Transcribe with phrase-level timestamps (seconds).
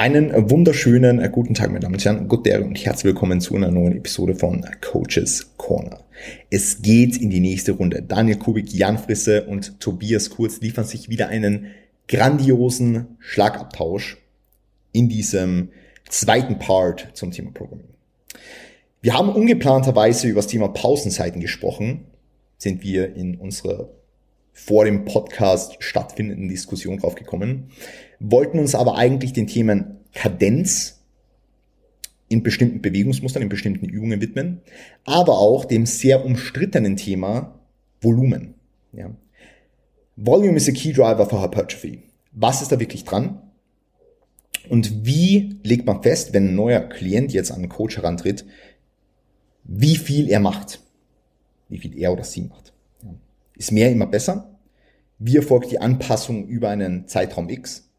[0.00, 3.54] Einen wunderschönen äh, guten Tag, meine Damen und Herren, Good Day und herzlich willkommen zu
[3.54, 6.02] einer neuen Episode von Coaches Corner.
[6.48, 8.00] Es geht in die nächste Runde.
[8.00, 11.66] Daniel Kubik, Jan Frisse und Tobias Kurz liefern sich wieder einen
[12.08, 14.16] grandiosen Schlagabtausch
[14.92, 15.68] in diesem
[16.08, 17.90] zweiten Part zum Thema Programming.
[19.02, 22.06] Wir haben ungeplanterweise über das Thema Pausenzeiten gesprochen,
[22.56, 23.90] sind wir in unserer
[24.54, 27.70] vor dem Podcast stattfindenden Diskussion draufgekommen,
[28.20, 31.00] wollten uns aber eigentlich den Themen Kadenz
[32.28, 34.60] in bestimmten Bewegungsmustern, in bestimmten Übungen widmen,
[35.04, 37.58] aber auch dem sehr umstrittenen Thema
[38.00, 38.54] Volumen.
[38.92, 39.10] Ja.
[40.16, 42.02] Volume is a key driver for hypertrophy.
[42.32, 43.42] Was ist da wirklich dran?
[44.68, 48.44] Und wie legt man fest, wenn ein neuer Klient jetzt an einen Coach herantritt,
[49.64, 50.80] wie viel er macht?
[51.68, 52.72] Wie viel er oder sie macht?
[53.56, 54.58] Ist mehr immer besser?
[55.18, 57.89] Wie erfolgt die Anpassung über einen Zeitraum X?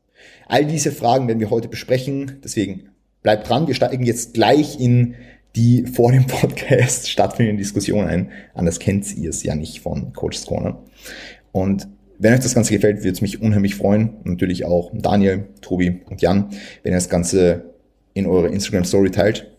[0.47, 2.39] All diese Fragen werden wir heute besprechen.
[2.43, 2.89] Deswegen
[3.23, 3.67] bleibt dran.
[3.67, 5.15] Wir steigen jetzt gleich in
[5.55, 8.31] die vor dem Podcast stattfindende Diskussion ein.
[8.53, 10.81] Anders kennt ihr es ja nicht von Coach's Corner.
[11.51, 11.87] Und
[12.19, 14.17] wenn euch das Ganze gefällt, würde es mich unheimlich freuen.
[14.23, 16.51] Natürlich auch Daniel, Tobi und Jan,
[16.83, 17.73] wenn ihr das Ganze
[18.13, 19.49] in eure Instagram Story teilt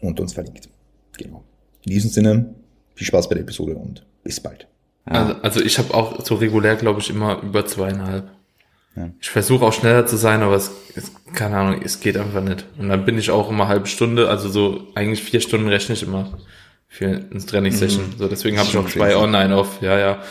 [0.00, 0.68] und uns verlinkt.
[1.16, 1.42] Genau.
[1.84, 2.54] In diesem Sinne,
[2.94, 4.68] viel Spaß bei der Episode und bis bald.
[5.04, 8.30] Also, also ich habe auch so regulär, glaube ich, immer über zweieinhalb.
[8.96, 9.10] Ja.
[9.20, 12.66] Ich versuche auch schneller zu sein, aber es, es, keine Ahnung, es geht einfach nicht.
[12.78, 16.02] Und dann bin ich auch immer halbe Stunde, also so eigentlich vier Stunden rechne ich
[16.02, 16.38] immer
[16.88, 18.06] für eine Trainingssession.
[18.06, 18.18] Mhm.
[18.18, 20.22] So deswegen habe ich auch zwei online auf, ja, ja.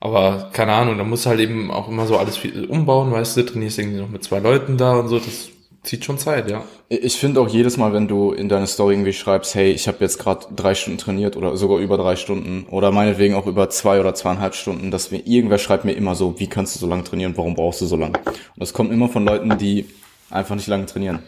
[0.00, 3.42] Aber keine Ahnung, da muss halt eben auch immer so alles viel umbauen, weißt du,
[3.42, 5.51] trainierst irgendwie noch mit zwei Leuten da und so, das
[5.82, 6.64] zieht schon Zeit, ja.
[6.88, 9.98] Ich finde auch jedes Mal, wenn du in deine Story irgendwie schreibst, hey, ich habe
[10.00, 14.00] jetzt gerade drei Stunden trainiert oder sogar über drei Stunden oder meinetwegen auch über zwei
[14.00, 17.04] oder zweieinhalb Stunden, dass mir irgendwer schreibt mir immer so, wie kannst du so lange
[17.04, 18.18] trainieren, warum brauchst du so lange?
[18.26, 19.86] Und das kommt immer von Leuten, die
[20.30, 21.20] einfach nicht lange trainieren.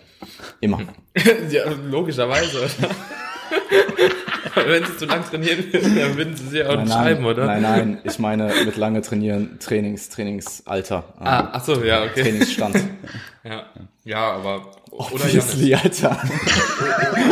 [0.60, 0.80] Immer.
[1.50, 2.68] ja, logischerweise.
[4.54, 7.46] Wenn sie zu lang trainieren würden, dann würden sie sie auch nein, nicht schreiben, oder?
[7.46, 11.04] Nein, nein, ich meine mit lange trainieren, Trainings, Trainingsalter.
[11.18, 12.22] Ah, ach so, ja, okay.
[12.22, 12.76] Trainingsstand.
[13.44, 13.66] ja.
[14.04, 16.04] ja, aber oder Obviously, Janis.
[16.04, 16.22] Alter.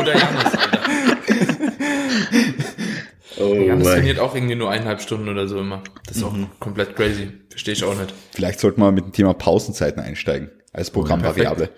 [0.01, 0.79] oder Janis, Alter.
[3.39, 5.83] Oh Janis trainiert auch irgendwie nur eineinhalb Stunden oder so immer.
[6.07, 6.45] Das ist mhm.
[6.45, 7.33] auch komplett crazy.
[7.49, 8.13] Verstehe ich auch nicht.
[8.33, 11.71] Vielleicht sollten wir mit dem Thema Pausenzeiten einsteigen als Programmvariable.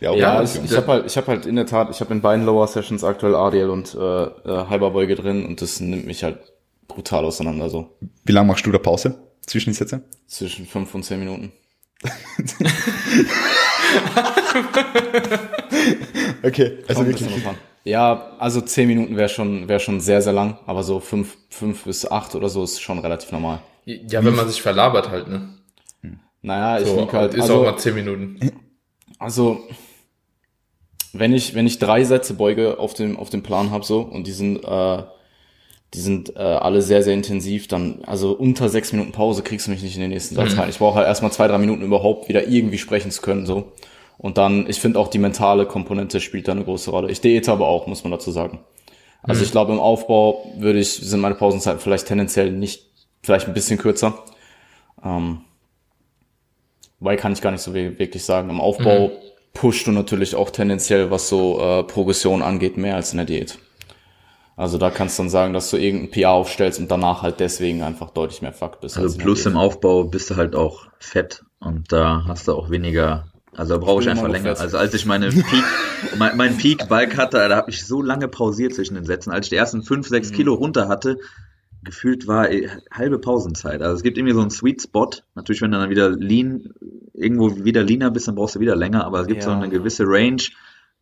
[0.00, 2.20] Ja, ja ich, ich habe halt, ich habe halt in der Tat, ich habe in
[2.22, 6.38] beiden Lower Sessions aktuell ADL und äh, äh, Halberbeuge drin und das nimmt mich halt
[6.88, 7.96] brutal auseinander so.
[8.24, 9.16] Wie lange machst du da Pause?
[9.46, 10.02] Zwischensätze?
[10.26, 11.52] Zwischen fünf und zehn Minuten.
[16.42, 17.28] okay, also wirklich.
[17.84, 21.84] Ja, also zehn Minuten wäre schon, wäre schon sehr, sehr lang, aber so fünf, fünf
[21.84, 23.60] bis acht oder so ist schon relativ normal.
[23.84, 25.50] Ja, wenn man sich verlabert halt, ne?
[26.42, 27.34] Naja, ich so, denke halt.
[27.34, 28.38] Ist also, auch mal zehn Minuten.
[29.18, 29.60] Also,
[31.12, 34.26] wenn ich, wenn ich drei Sätze Beuge auf dem, auf dem Plan habe so und
[34.26, 35.02] die sind, äh,
[35.94, 39.72] die sind äh, alle sehr, sehr intensiv, dann, also unter sechs Minuten Pause kriegst du
[39.72, 40.60] mich nicht in den nächsten Satz mhm.
[40.60, 40.70] rein.
[40.70, 43.44] Ich brauche halt erstmal zwei, drei Minuten überhaupt wieder irgendwie sprechen zu können.
[43.44, 43.72] so
[44.18, 47.10] Und dann, ich finde auch die mentale Komponente spielt da eine große Rolle.
[47.10, 48.60] Ich diete aber auch, muss man dazu sagen.
[49.22, 49.44] Also mhm.
[49.44, 52.86] ich glaube, im Aufbau würde ich, sind meine Pausenzeiten vielleicht tendenziell nicht,
[53.22, 54.22] vielleicht ein bisschen kürzer.
[55.04, 55.40] Ähm,
[57.00, 58.48] weil kann ich gar nicht so wirklich sagen.
[58.48, 63.12] Im Aufbau mhm pusht du natürlich auch tendenziell, was so äh, Progression angeht, mehr als
[63.12, 63.58] in der Diät.
[64.56, 67.82] Also da kannst du dann sagen, dass du irgendein PR aufstellst und danach halt deswegen
[67.82, 68.98] einfach deutlich mehr Fuck bist.
[68.98, 73.24] Also plus im Aufbau bist du halt auch fett und da hast du auch weniger,
[73.56, 74.56] also da brauche ich einfach länger.
[74.56, 74.60] Fett.
[74.60, 75.64] Also als ich meine Peak,
[76.18, 79.30] mein, mein Peak-Bike hatte, da habe ich so lange pausiert zwischen den Sätzen.
[79.30, 80.34] Als ich die ersten 5, 6 mhm.
[80.34, 81.16] Kilo runter hatte,
[81.82, 83.80] gefühlt war äh, halbe Pausenzeit.
[83.80, 85.10] Also es gibt irgendwie so einen Sweet Spot.
[85.34, 86.74] Natürlich, wenn du dann wieder lean,
[87.20, 89.46] irgendwo wieder leaner bist, dann brauchst du wieder länger, aber es gibt ja.
[89.46, 90.42] so eine gewisse Range,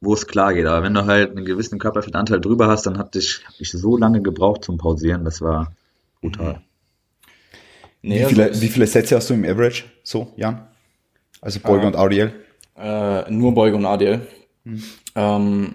[0.00, 0.66] wo es klar geht.
[0.66, 3.96] Aber wenn du halt einen gewissen Körperfettanteil drüber hast, dann hatte ich, hab ich so
[3.96, 5.72] lange gebraucht zum Pausieren, das war
[6.20, 6.60] brutal.
[8.02, 10.66] Nee, wie, viele, also wie viele Sätze hast du im Average so, Jan?
[11.40, 12.32] Also Beuge äh, und ADL?
[12.76, 14.21] Äh, nur Beuge und ADL.
[14.64, 14.82] Hm.
[15.14, 15.74] Ähm,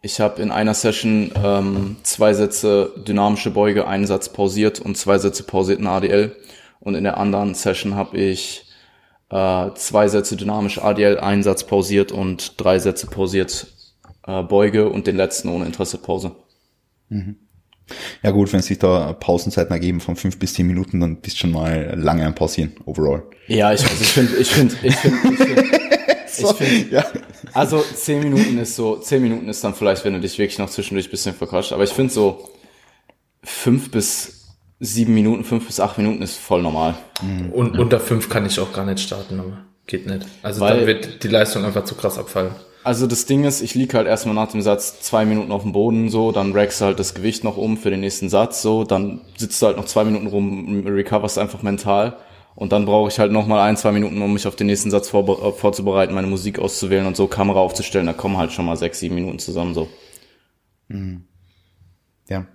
[0.00, 5.18] ich habe in einer Session ähm, zwei Sätze dynamische Beuge, einen Satz pausiert und zwei
[5.18, 6.36] Sätze pausierten ADL.
[6.80, 8.67] Und in der anderen Session habe ich
[9.30, 13.66] äh, zwei Sätze dynamische ADL, einen Satz pausiert und drei Sätze pausiert
[14.26, 16.32] äh, Beuge und den letzten ohne Interessepause.
[17.08, 17.36] Mhm.
[18.22, 21.40] Ja gut, wenn sich da Pausenzeiten ergeben von fünf bis zehn Minuten, dann bist du
[21.40, 23.22] schon mal lange am Pausieren, overall.
[23.46, 25.64] Ja, ich, also ich finde, ich finde, ich finde, ich finde,
[26.26, 27.04] so, find, ja.
[27.54, 30.68] Also zehn Minuten ist so, zehn Minuten ist dann vielleicht, wenn du dich wirklich noch
[30.68, 31.72] zwischendurch ein bisschen verquatscht.
[31.72, 32.50] Aber ich finde so
[33.42, 34.37] fünf bis
[34.80, 36.94] sieben Minuten, fünf bis acht Minuten ist voll normal.
[37.22, 37.50] Mhm.
[37.50, 39.58] Und unter fünf kann ich auch gar nicht starten, aber.
[39.86, 40.26] geht nicht.
[40.42, 42.52] Also Weil, dann wird die Leistung einfach zu krass abfallen.
[42.84, 45.72] Also das Ding ist, ich lieg halt erstmal nach dem Satz zwei Minuten auf dem
[45.72, 48.84] Boden so, dann rackst du halt das Gewicht noch um für den nächsten Satz so,
[48.84, 52.16] dann sitzt du halt noch zwei Minuten rum, recoverst einfach mental
[52.54, 55.08] und dann brauche ich halt nochmal ein, zwei Minuten, um mich auf den nächsten Satz
[55.10, 58.76] vor, äh, vorzubereiten, meine Musik auszuwählen und so Kamera aufzustellen, da kommen halt schon mal
[58.76, 59.88] sechs, sieben Minuten zusammen so.
[60.86, 61.24] Mhm.
[62.28, 62.46] Ja.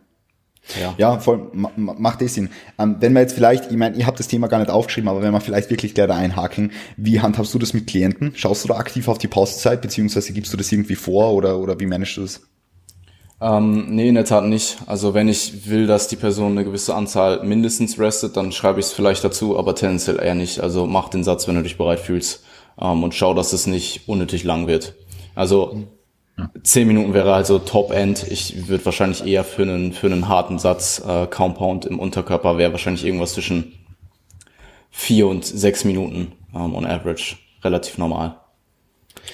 [0.79, 0.95] Ja.
[0.97, 2.49] ja, voll, macht das Sinn.
[2.79, 5.21] Ähm, wenn wir jetzt vielleicht, ich meine, ihr habt das Thema gar nicht aufgeschrieben, aber
[5.21, 8.31] wenn wir vielleicht wirklich gleich da einhaken, wie handhabst du das mit Klienten?
[8.35, 11.79] Schaust du da aktiv auf die Pausezeit, beziehungsweise gibst du das irgendwie vor oder, oder
[11.79, 12.41] wie managst du das?
[13.41, 14.77] Ähm, nee, in der Tat nicht.
[14.85, 18.85] Also wenn ich will, dass die Person eine gewisse Anzahl mindestens restet, dann schreibe ich
[18.85, 20.61] es vielleicht dazu, aber tendenziell eher nicht.
[20.61, 22.43] Also mach den Satz, wenn du dich bereit fühlst
[22.79, 24.95] ähm, und schau, dass es nicht unnötig lang wird.
[25.35, 25.87] Also
[26.63, 28.25] Zehn Minuten wäre also Top-End.
[28.29, 32.71] Ich würde wahrscheinlich eher für einen, für einen harten Satz äh, Compound im Unterkörper wäre
[32.71, 33.73] wahrscheinlich irgendwas zwischen
[34.89, 37.35] vier und sechs Minuten ähm, on average.
[37.63, 38.39] Relativ normal.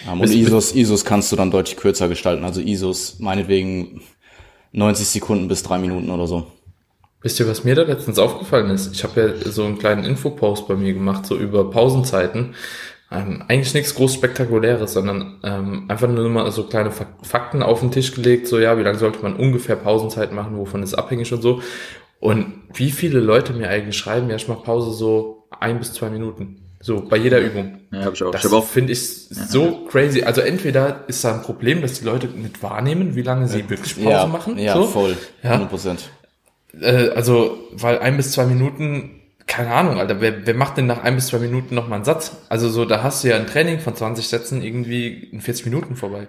[0.09, 2.43] Ähm, und ISOs, ISOs kannst du dann deutlich kürzer gestalten.
[2.43, 4.01] Also ISOs meinetwegen
[4.73, 6.47] 90 Sekunden bis drei Minuten oder so.
[7.21, 8.93] Wisst ihr, was mir da letztens aufgefallen ist?
[8.93, 12.55] Ich habe ja so einen kleinen Infopost bei mir gemacht, so über Pausenzeiten.
[13.11, 17.89] Ähm, eigentlich nichts groß Spektakuläres, sondern ähm, einfach nur mal so kleine Fakten auf den
[17.89, 21.41] Tisch gelegt, so ja, wie lange sollte man ungefähr Pausenzeit machen, wovon ist abhängig und
[21.41, 21.61] so.
[22.19, 26.09] Und wie viele Leute mir eigentlich schreiben, ja, ich mache Pause so ein bis zwei
[26.09, 26.69] Minuten.
[26.81, 27.79] So, bei jeder Übung.
[27.91, 28.31] Ja, hab ich auch.
[28.31, 30.23] Das finde ich so crazy.
[30.23, 33.95] Also entweder ist da ein Problem, dass die Leute nicht wahrnehmen, wie lange sie wirklich
[33.95, 34.57] Pause ja, machen.
[34.57, 34.83] Ja, so.
[34.83, 35.17] voll.
[35.43, 35.97] 100%.
[36.79, 36.87] Ja.
[36.87, 39.18] Äh, also, weil ein bis zwei Minuten
[39.49, 42.37] keine Ahnung, Alter, wer, wer macht denn nach ein bis zwei Minuten nochmal einen Satz?
[42.47, 45.95] Also so, da hast du ja ein Training von 20 Sätzen irgendwie in 40 Minuten
[45.95, 46.27] vorbei.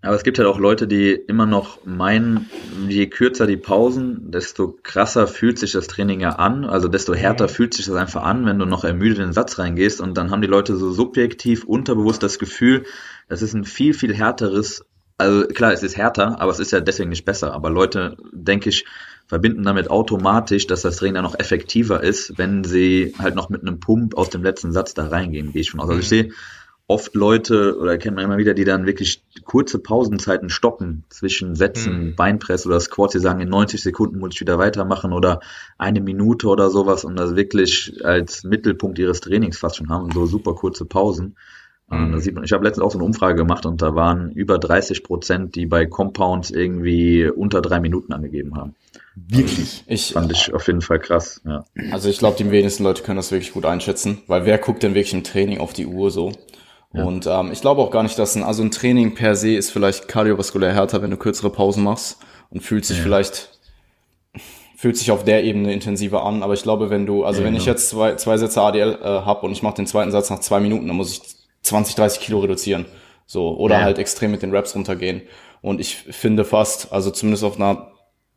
[0.00, 2.50] Aber es gibt halt auch Leute, die immer noch meinen,
[2.88, 7.44] je kürzer die Pausen, desto krasser fühlt sich das Training ja an, also desto härter
[7.44, 7.50] mhm.
[7.50, 10.30] fühlt sich das einfach an, wenn du noch ermüdet in den Satz reingehst und dann
[10.30, 12.84] haben die Leute so subjektiv, unterbewusst das Gefühl,
[13.28, 14.84] das ist ein viel, viel härteres,
[15.18, 18.70] also klar, es ist härter, aber es ist ja deswegen nicht besser, aber Leute, denke
[18.70, 18.84] ich,
[19.32, 23.62] verbinden damit automatisch, dass das Training dann noch effektiver ist, wenn sie halt noch mit
[23.62, 25.88] einem Pump aus dem letzten Satz da reingehen, gehe ich von aus.
[25.88, 26.08] Also ich mhm.
[26.10, 26.32] sehe
[26.86, 32.08] oft Leute oder kennt man immer wieder, die dann wirklich kurze Pausenzeiten stoppen zwischen Sätzen,
[32.08, 32.14] mhm.
[32.14, 35.40] Beinpress oder Squats, die sagen, in 90 Sekunden muss ich wieder weitermachen oder
[35.78, 40.26] eine Minute oder sowas und das wirklich als Mittelpunkt ihres Trainings fast schon haben, so
[40.26, 41.36] super kurze Pausen.
[41.92, 42.12] Mhm.
[42.12, 44.58] Da sieht man, ich habe letztens auch so eine Umfrage gemacht und da waren über
[44.58, 48.74] 30 Prozent, die bei Compounds irgendwie unter drei Minuten angegeben haben.
[49.14, 49.84] Wirklich.
[49.86, 51.42] Ich fand ich auf jeden Fall krass.
[51.44, 51.64] Ja.
[51.90, 54.94] Also ich glaube, die wenigsten Leute können das wirklich gut einschätzen, weil wer guckt denn
[54.94, 56.32] wirklich im Training auf die Uhr so?
[56.94, 57.04] Ja.
[57.04, 59.70] Und ähm, ich glaube auch gar nicht, dass ein, also ein Training per se ist
[59.70, 62.18] vielleicht kardiovaskulär härter, wenn du kürzere Pausen machst
[62.50, 63.02] und fühlt sich ja.
[63.02, 63.50] vielleicht
[64.76, 66.42] fühlt sich auf der Ebene intensiver an.
[66.42, 67.62] Aber ich glaube, wenn du, also ja, wenn genau.
[67.62, 70.40] ich jetzt zwei, zwei Sätze ADL äh, habe und ich mache den zweiten Satz nach
[70.40, 72.86] zwei Minuten, dann muss ich 20, 30 Kilo reduzieren.
[73.26, 75.22] So, oder halt extrem mit den Raps runtergehen.
[75.62, 77.92] Und ich finde fast, also zumindest auf einer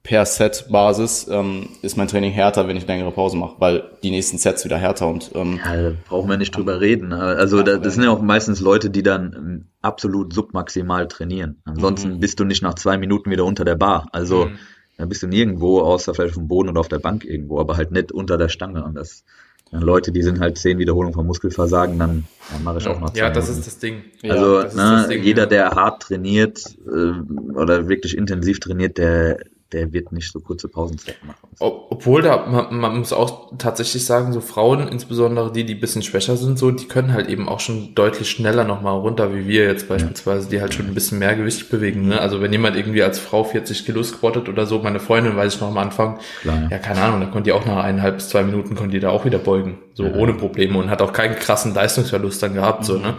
[0.06, 4.12] per Set Basis ähm, ist mein Training härter, wenn ich längere Pause mache, weil die
[4.12, 7.12] nächsten Sets wieder härter und ähm, ja, da brauchen wir nicht drüber reden.
[7.12, 11.60] Also da, das sind ja auch meistens Leute, die dann ähm, absolut submaximal trainieren.
[11.66, 12.20] Ansonsten mhm.
[12.20, 14.08] bist du nicht nach zwei Minuten wieder unter der Bar.
[14.12, 14.60] Also mhm.
[15.00, 17.76] dann bist du nirgendwo, außer vielleicht auf dem Boden oder auf der Bank irgendwo, aber
[17.76, 18.84] halt nicht unter der Stange.
[18.84, 19.24] Und das
[19.72, 23.20] Leute, die sind halt zehn Wiederholungen vom Muskelversagen, dann, dann mache ich auch noch zwei.
[23.20, 24.04] Ja, das ist das Ding.
[24.24, 25.50] Also ja, ne, Ding, jeder, ja.
[25.50, 29.40] der hart trainiert äh, oder wirklich intensiv trainiert, der
[29.76, 31.50] der wird nicht so kurze Pausenzeiten machen.
[31.60, 36.02] Obwohl da, man, man, muss auch tatsächlich sagen, so Frauen, insbesondere die, die ein bisschen
[36.02, 39.66] schwächer sind, so, die können halt eben auch schon deutlich schneller nochmal runter, wie wir
[39.66, 42.08] jetzt beispielsweise, die halt schon ein bisschen mehr Gewicht bewegen.
[42.08, 42.22] Ne?
[42.22, 45.62] Also wenn jemand irgendwie als Frau 40 Kilo squattet oder so, meine Freundin weiß ich
[45.62, 46.70] noch am Anfang, Klar, ja.
[46.72, 46.78] ja.
[46.78, 49.26] keine Ahnung, da konnte die auch nach eineinhalb bis zwei Minuten, konnte die da auch
[49.26, 50.14] wieder beugen, so ja.
[50.14, 52.86] ohne Probleme und hat auch keinen krassen Leistungsverlust dann gehabt, mhm.
[52.86, 53.16] so, ne?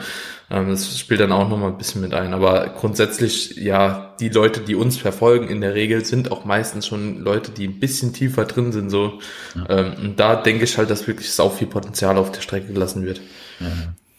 [0.51, 2.35] Ähm, das spielt dann auch nochmal ein bisschen mit ein.
[2.35, 7.21] Aber grundsätzlich, ja, die Leute, die uns verfolgen, in der Regel sind auch meistens schon
[7.21, 8.91] Leute, die ein bisschen tiefer drin sind.
[8.91, 9.19] So.
[9.55, 9.79] Ja.
[9.79, 13.05] Ähm, und da denke ich halt, dass wirklich sau viel Potenzial auf der Strecke gelassen
[13.05, 13.21] wird.
[13.61, 13.67] Ja.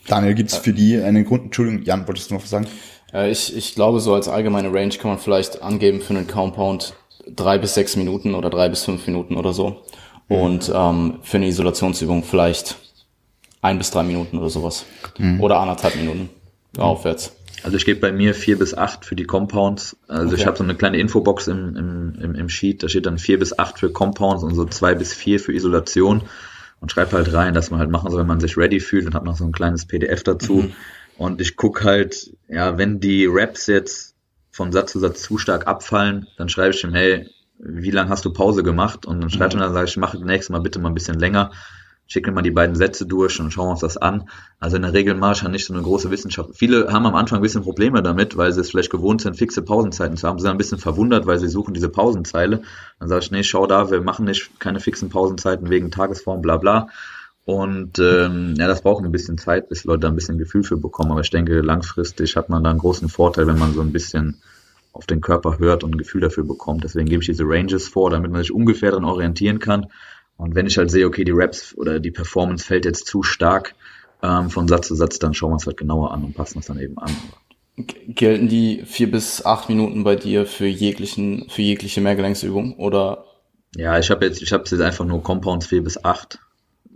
[0.07, 1.45] Daniel, gibt es für die einen Grund?
[1.45, 2.67] Entschuldigung, Jan, wolltest du noch was sagen?
[3.13, 6.93] Äh, ich, ich glaube, so als allgemeine Range kann man vielleicht angeben für einen Compound
[7.35, 9.83] drei bis sechs Minuten oder drei bis fünf Minuten oder so.
[10.29, 12.75] Und ähm, für eine Isolationsübung vielleicht
[13.67, 14.85] ein bis drei Minuten oder sowas.
[15.17, 15.41] Mhm.
[15.41, 16.29] Oder anderthalb Minuten
[16.75, 16.81] mhm.
[16.81, 17.33] aufwärts.
[17.63, 19.97] Also ich gebe bei mir vier bis acht für die Compounds.
[20.07, 20.41] Also okay.
[20.41, 23.39] ich habe so eine kleine Infobox im, im, im, im Sheet, da steht dann vier
[23.39, 26.21] bis acht für Compounds und so zwei bis vier für Isolation
[26.79, 29.15] und schreibe halt rein, dass man halt machen soll, wenn man sich ready fühlt und
[29.15, 30.53] habe noch so ein kleines PDF dazu.
[30.53, 30.73] Mhm.
[31.17, 34.15] Und ich guck halt, ja, wenn die Raps jetzt
[34.51, 37.27] von Satz zu Satz zu stark abfallen, dann schreibe ich ihm, hey,
[37.59, 39.07] wie lange hast du Pause gemacht?
[39.07, 39.61] Und dann schreibt mhm.
[39.61, 41.51] er dann, sage ich, mach nächstes Mal bitte mal ein bisschen länger
[42.07, 44.29] schicken mal die beiden Sätze durch und schauen uns das an.
[44.59, 46.51] Also in der Regel mache ich ja nicht so eine große Wissenschaft.
[46.55, 49.61] Viele haben am Anfang ein bisschen Probleme damit, weil sie es vielleicht gewohnt sind, fixe
[49.61, 50.39] Pausenzeiten zu haben.
[50.39, 52.61] Sie sind ein bisschen verwundert, weil sie suchen diese Pausenzeile.
[52.99, 56.57] Dann sage ich, nee, schau da, wir machen nicht keine fixen Pausenzeiten wegen Tagesform, bla
[56.57, 56.87] bla.
[57.45, 60.75] Und ähm, ja, das braucht ein bisschen Zeit, bis Leute da ein bisschen Gefühl für
[60.75, 61.11] bekommen.
[61.11, 64.41] Aber ich denke, langfristig hat man da einen großen Vorteil, wenn man so ein bisschen
[64.91, 66.83] auf den Körper hört und ein Gefühl dafür bekommt.
[66.83, 69.85] Deswegen gebe ich diese Ranges vor, damit man sich ungefähr daran orientieren kann.
[70.37, 73.75] Und wenn ich halt sehe, okay, die Raps oder die Performance fällt jetzt zu stark
[74.21, 76.67] ähm, von Satz zu Satz, dann schauen wir uns halt genauer an und passen das
[76.67, 77.11] dann eben an.
[78.07, 83.25] Gelten die vier bis acht Minuten bei dir für jeglichen, für jegliche Mehrgelenksübung oder?
[83.75, 86.39] Ja, ich habe jetzt, ich habe jetzt einfach nur Compounds vier bis acht.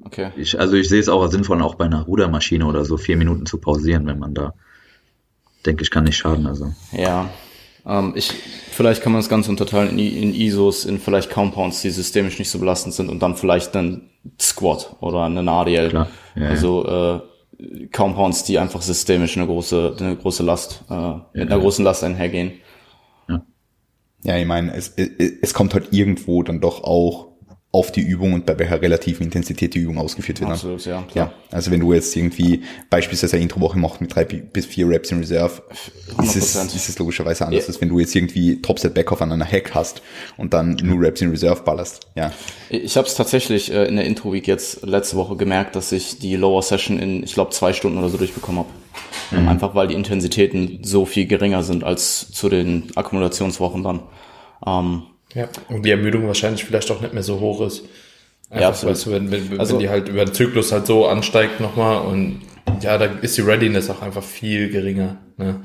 [0.03, 0.31] Okay.
[0.35, 3.17] Ich, also ich sehe es auch als sinnvoll, auch bei einer Rudermaschine oder so vier
[3.17, 4.55] Minuten zu pausieren, wenn man da,
[5.65, 6.47] denke ich, kann nicht schaden.
[6.47, 6.73] Also.
[6.91, 7.29] Ja,
[7.85, 11.89] ähm, ich, vielleicht kann man das Ganze unterteilen in, in ISOs, in vielleicht Compounds, die
[11.89, 14.09] systemisch nicht so belastend sind und dann vielleicht einen
[14.39, 15.89] Squat oder eine ADL.
[15.89, 16.07] Klar.
[16.35, 21.43] Ja, also äh, Compounds, die einfach systemisch eine große, eine große Last, äh, ja, mit
[21.43, 21.61] einer ja.
[21.61, 22.53] großen Last einhergehen.
[23.27, 23.41] Ja,
[24.23, 25.09] ja ich meine, es, es,
[25.41, 27.30] es kommt halt irgendwo dann doch auch
[27.73, 30.51] auf die Übung und bei welcher relativen Intensität die Übung ausgeführt wird.
[30.51, 31.27] Absolut, ja, klar.
[31.27, 31.33] ja.
[31.51, 35.19] Also wenn du jetzt irgendwie beispielsweise eine Introwoche machst mit drei bis vier Reps in
[35.19, 35.61] Reserve,
[36.21, 37.67] ist es, ist es logischerweise anders, ja.
[37.69, 40.01] als wenn du jetzt irgendwie Topset Backoff an einer Hack hast
[40.35, 42.07] und dann nur Reps in Reserve ballerst.
[42.15, 42.33] Ja.
[42.69, 46.19] Ich habe es tatsächlich äh, in der Intro Week jetzt letzte Woche gemerkt, dass ich
[46.19, 49.41] die Lower Session in, ich glaube, zwei Stunden oder so durchbekommen habe.
[49.41, 49.47] Mhm.
[49.47, 54.01] Einfach weil die Intensitäten so viel geringer sind als zu den Akkumulationswochen dann.
[54.65, 57.83] Ähm, ja, und die Ermüdung wahrscheinlich vielleicht auch nicht mehr so hoch ist.
[58.49, 58.95] Einfach, ja, absolut.
[58.95, 62.01] Weißt du, wenn, wenn, also, wenn die halt über den Zyklus halt so ansteigt nochmal
[62.01, 62.41] und
[62.81, 65.17] ja, da ist die Readiness auch einfach viel geringer.
[65.37, 65.61] Ne?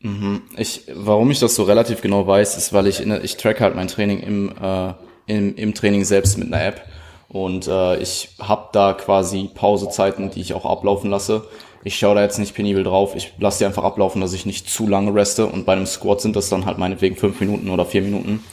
[0.00, 0.42] Mhm.
[0.56, 3.74] Ich, warum ich das so relativ genau weiß, ist, weil ich in, ich track halt
[3.74, 4.92] mein Training im, äh,
[5.26, 6.82] im, im Training selbst mit einer App
[7.28, 11.44] und äh, ich habe da quasi Pausezeiten, die ich auch ablaufen lasse.
[11.84, 14.68] Ich schaue da jetzt nicht penibel drauf, ich lasse die einfach ablaufen, dass ich nicht
[14.68, 17.84] zu lange reste und bei einem Squat sind das dann halt meinetwegen fünf Minuten oder
[17.84, 18.44] vier Minuten.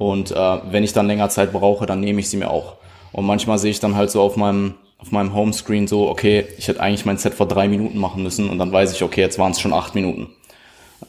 [0.00, 2.76] Und äh, wenn ich dann länger Zeit brauche, dann nehme ich sie mir auch.
[3.12, 6.68] Und manchmal sehe ich dann halt so auf meinem auf meinem Homescreen so, okay, ich
[6.68, 9.38] hätte eigentlich mein Set vor drei Minuten machen müssen und dann weiß ich, okay, jetzt
[9.38, 10.28] waren es schon acht Minuten.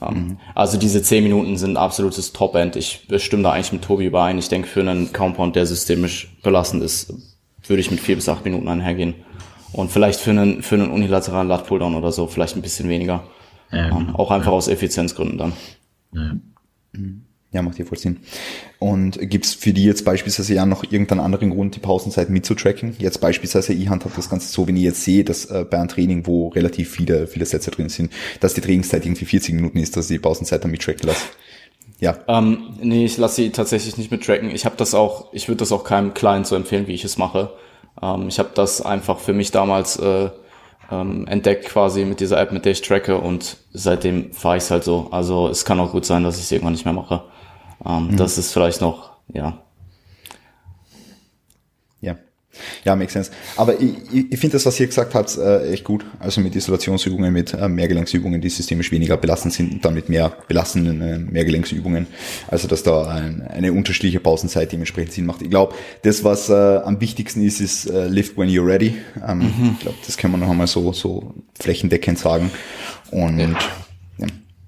[0.02, 0.38] Ähm, mhm.
[0.56, 2.76] Also diese zehn Minuten sind absolutes Top-End.
[2.76, 4.38] Ich stimme da eigentlich mit Tobi überein.
[4.38, 7.14] Ich denke, für einen Compound, der systemisch belastend ist,
[7.68, 9.16] würde ich mit vier bis acht Minuten einhergehen.
[9.74, 13.24] Und vielleicht für einen, für einen unilateralen Lat Pulldown oder so, vielleicht ein bisschen weniger.
[13.72, 15.54] Ja, ähm, auch einfach aus Effizienzgründen dann.
[16.14, 16.36] Ja.
[16.94, 17.26] Mhm.
[17.54, 18.20] Ja, macht ja voll Sinn.
[18.80, 22.96] Und gibt's für die jetzt beispielsweise ja noch irgendeinen anderen Grund, die Pausenzeit mitzutracken?
[22.98, 26.26] Jetzt beispielsweise, handhabe das Ganze so, wenn ich jetzt sehe, dass äh, bei einem Training,
[26.26, 30.10] wo relativ viele, viele Sätze drin sind, dass die Trainingszeit irgendwie 40 Minuten ist, dass
[30.10, 31.26] ich die Pausenzeit dann mittracken lasse.
[32.00, 32.18] Ja.
[32.28, 34.50] Ähm, nee, ich lasse sie tatsächlich nicht mittracken.
[34.50, 37.18] Ich habe das auch, ich würde das auch keinem Client so empfehlen, wie ich es
[37.18, 37.52] mache.
[38.02, 40.30] Ähm, ich habe das einfach für mich damals äh,
[40.90, 44.72] ähm, entdeckt quasi mit dieser App, mit der ich tracke und seitdem fahre ich es
[44.72, 45.10] halt so.
[45.12, 47.24] Also es kann auch gut sein, dass ich es irgendwann nicht mehr mache.
[47.86, 48.18] Ähm, mhm.
[48.18, 49.62] Das ist vielleicht noch, ja.
[52.02, 52.18] Ja.
[52.84, 53.32] Ja, makes sense.
[53.56, 56.06] Aber ich, ich, finde das, was ihr gesagt habt, äh, echt gut.
[56.20, 60.34] Also mit Isolationsübungen, mit äh, Mehrgelenksübungen, die systemisch weniger belastend sind und dann mit mehr
[60.48, 62.08] belastenden äh, Mehrgelenksübungen.
[62.48, 65.42] Also dass da ein, eine unterschiedliche Pausenzeit dementsprechend Sinn macht.
[65.42, 68.98] Ich glaube, das, was äh, am wichtigsten ist, ist äh, lift when you're ready.
[69.26, 69.72] Ähm, mhm.
[69.74, 72.52] Ich glaube, das kann man noch einmal so, so flächendeckend sagen.
[73.12, 73.48] Und ja.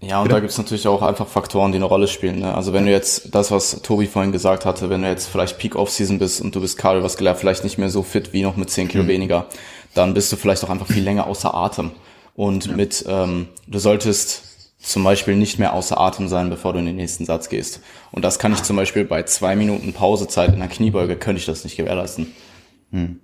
[0.04, 0.36] Ja, und Bitte?
[0.36, 2.40] da gibt's natürlich auch einfach Faktoren, die eine Rolle spielen.
[2.40, 2.54] Ne?
[2.54, 5.76] Also wenn du jetzt das, was Tobi vorhin gesagt hatte, wenn du jetzt vielleicht Peak
[5.76, 8.90] Off-Season bist und du bist kardiovaskulär vielleicht nicht mehr so fit wie noch mit 10
[8.90, 9.08] Kilo mhm.
[9.08, 9.46] weniger,
[9.94, 11.92] dann bist du vielleicht auch einfach viel länger außer Atem.
[12.36, 12.76] Und ja.
[12.76, 14.44] mit, ähm, du solltest
[14.80, 17.80] zum Beispiel nicht mehr außer Atem sein, bevor du in den nächsten Satz gehst.
[18.12, 21.46] Und das kann ich zum Beispiel bei zwei Minuten Pausezeit in der Kniebeuge, könnte ich
[21.46, 22.34] das nicht gewährleisten.
[22.92, 23.20] Mhm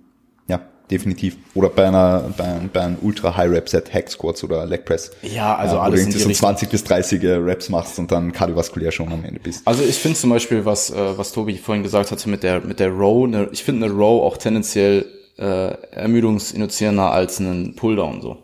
[0.90, 1.36] definitiv.
[1.54, 4.84] Oder bei einer, bei, einem, bei einem Ultra High Rep Set, Hack Squats oder Leg
[4.84, 5.10] Press.
[5.22, 6.06] Ja, also ja, alles.
[6.06, 9.66] Wo du so 20 bis 30 Reps machst und dann kardiovaskulär schon am Ende bist.
[9.66, 12.80] Also ich finde zum Beispiel, was, äh, was Tobi vorhin gesagt hatte mit der, mit
[12.80, 15.06] der Row, ne, ich finde eine Row auch tendenziell
[15.38, 18.38] äh, ermüdungsinduzierender als einen Pulldown so.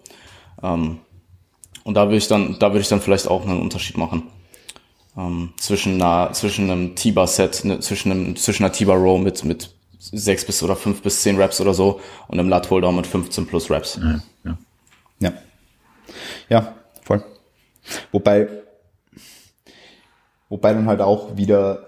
[0.63, 0.99] Ähm,
[1.85, 4.25] und da würde ich dann, da würde ich dann vielleicht auch einen Unterschied machen.
[5.17, 10.45] Ähm, zwischen einer, zwischen einem T-Bar-Set, ne, zwischen einem, zwischen einer T-Bar-Row mit, mit sechs
[10.45, 13.71] bis oder fünf bis zehn Raps oder so und im Lat Holdown mit 15 plus
[13.71, 13.99] Raps.
[14.03, 14.59] Ja, ja.
[15.21, 15.33] ja.
[16.49, 17.25] Ja, voll.
[18.13, 18.49] Wobei,
[20.49, 21.87] wobei dann halt auch wieder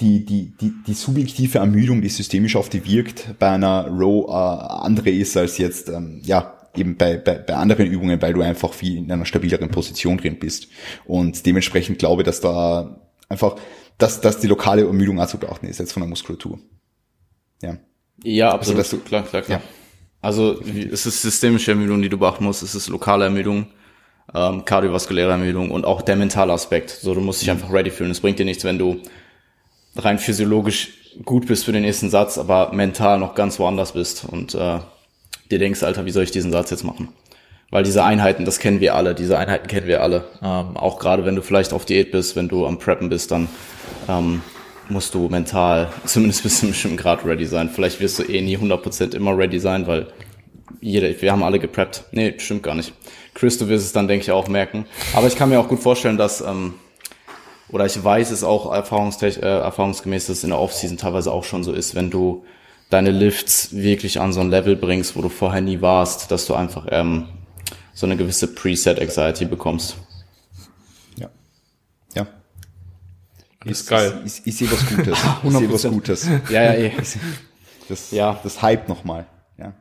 [0.00, 4.32] die, die, die, die subjektive Ermüdung, die systemisch auf die wirkt, bei einer Row äh,
[4.32, 8.72] andere ist als jetzt, ähm, ja, eben bei, bei, bei anderen Übungen, weil du einfach
[8.72, 10.68] viel in einer stabileren Position drin bist.
[11.04, 13.56] Und dementsprechend glaube, ich, dass da einfach,
[13.98, 16.58] dass, dass die lokale Ermüdung auch zu beachten ist jetzt von der Muskulatur.
[17.64, 17.76] Ja.
[18.22, 18.78] Ja, absolut.
[18.78, 19.58] Also, du, klar, klar, klar.
[19.58, 19.64] Ja.
[20.20, 23.66] Also es ist systemische Ermüdung, die du beachten musst, es ist lokale Ermüdung,
[24.34, 26.88] ähm, kardiovaskuläre Ermüdung und auch der mentale Aspekt.
[26.88, 28.10] So, du musst dich einfach ready fühlen.
[28.10, 29.02] Es bringt dir nichts, wenn du
[29.96, 34.54] rein physiologisch gut bist für den nächsten Satz, aber mental noch ganz woanders bist und
[34.54, 34.78] äh,
[35.50, 37.08] dir denkst, Alter, wie soll ich diesen Satz jetzt machen?
[37.70, 40.24] Weil diese Einheiten, das kennen wir alle, diese Einheiten kennen wir alle.
[40.42, 43.48] Ähm, auch gerade wenn du vielleicht auf Diät bist, wenn du am Preppen bist, dann
[44.08, 44.42] ähm,
[44.88, 47.70] musst du mental zumindest bis zu einem bestimmten Grad ready sein.
[47.70, 50.08] Vielleicht wirst du eh nie 100% immer ready sein, weil
[50.80, 52.04] jeder, wir haben alle gepreppt.
[52.12, 52.92] Nee, stimmt gar nicht.
[53.34, 54.86] Chris, du wirst es dann, denke ich, auch merken.
[55.14, 56.74] Aber ich kann mir auch gut vorstellen, dass, ähm,
[57.68, 61.44] oder ich weiß es auch erfahrungstech äh, erfahrungsgemäß, dass es in der Offseason teilweise auch
[61.44, 62.44] schon so ist, wenn du
[62.90, 66.54] deine Lifts wirklich an so ein Level bringst, wo du vorher nie warst, dass du
[66.54, 67.28] einfach ähm,
[67.92, 69.96] so eine gewisse Preset-Anxiety bekommst.
[71.16, 71.30] Ja.
[72.14, 72.26] Ja.
[73.64, 74.22] Das ist geil.
[74.24, 75.18] Ich, ich, ich sehe was Gutes.
[75.44, 76.28] ich sehe was Gutes.
[76.50, 76.92] Ja, ja, eh.
[77.88, 78.40] Das, ja.
[78.42, 79.26] das Hype nochmal.
[79.58, 79.74] Ja.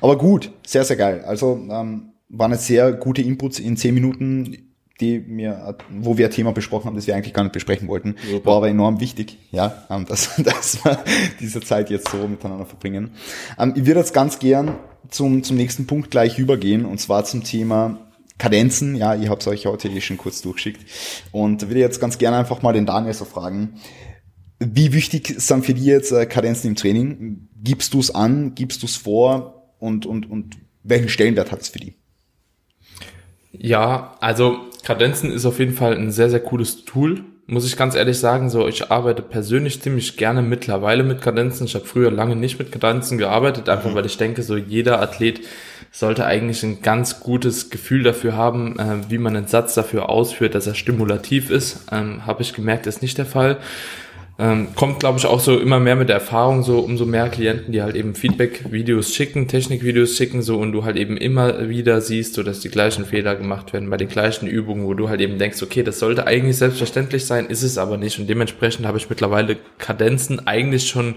[0.00, 1.24] Aber gut, sehr, sehr geil.
[1.26, 6.32] Also ähm, waren jetzt sehr gute Inputs in zehn Minuten, die mir, wo wir ein
[6.32, 8.16] Thema besprochen haben, das wir eigentlich gar nicht besprechen wollten.
[8.30, 8.46] Super.
[8.46, 10.98] War aber enorm wichtig, ja, ähm, dass, dass wir
[11.40, 13.10] diese Zeit jetzt so miteinander verbringen.
[13.58, 14.76] Ähm, ich würde jetzt ganz gern
[15.10, 17.98] zum, zum nächsten Punkt gleich übergehen, und zwar zum Thema
[18.44, 18.94] Kadenzen.
[18.94, 20.84] Ja, ich habe es euch heute eh schon kurz durchgeschickt.
[21.32, 23.80] Und würde jetzt ganz gerne einfach mal den Daniel so fragen,
[24.58, 27.48] wie wichtig sind für dich jetzt äh, Kadenzen im Training?
[27.62, 31.68] Gibst du es an, gibst du es vor und, und, und welchen Stellenwert hat es
[31.68, 31.94] für dich?
[33.52, 37.94] Ja, also Kadenzen ist auf jeden Fall ein sehr, sehr cooles Tool, muss ich ganz
[37.94, 38.48] ehrlich sagen.
[38.50, 41.66] So, ich arbeite persönlich ziemlich gerne mittlerweile mit Kadenzen.
[41.66, 43.94] Ich habe früher lange nicht mit Kadenzen gearbeitet, einfach mhm.
[43.94, 45.40] weil ich denke, so jeder Athlet
[45.90, 50.54] sollte eigentlich ein ganz gutes Gefühl dafür haben, äh, wie man einen Satz dafür ausführt,
[50.54, 51.86] dass er stimulativ ist.
[51.92, 53.58] Ähm, habe ich gemerkt, ist nicht der Fall.
[54.36, 57.70] Ähm, kommt, glaube ich, auch so immer mehr mit der Erfahrung, so umso mehr Klienten,
[57.72, 62.34] die halt eben Feedback-Videos schicken, Technik-Videos schicken, so und du halt eben immer wieder siehst,
[62.34, 65.38] so dass die gleichen Fehler gemacht werden bei den gleichen Übungen, wo du halt eben
[65.38, 68.18] denkst, okay, das sollte eigentlich selbstverständlich sein, ist es aber nicht.
[68.18, 71.14] Und dementsprechend habe ich mittlerweile Kadenzen eigentlich schon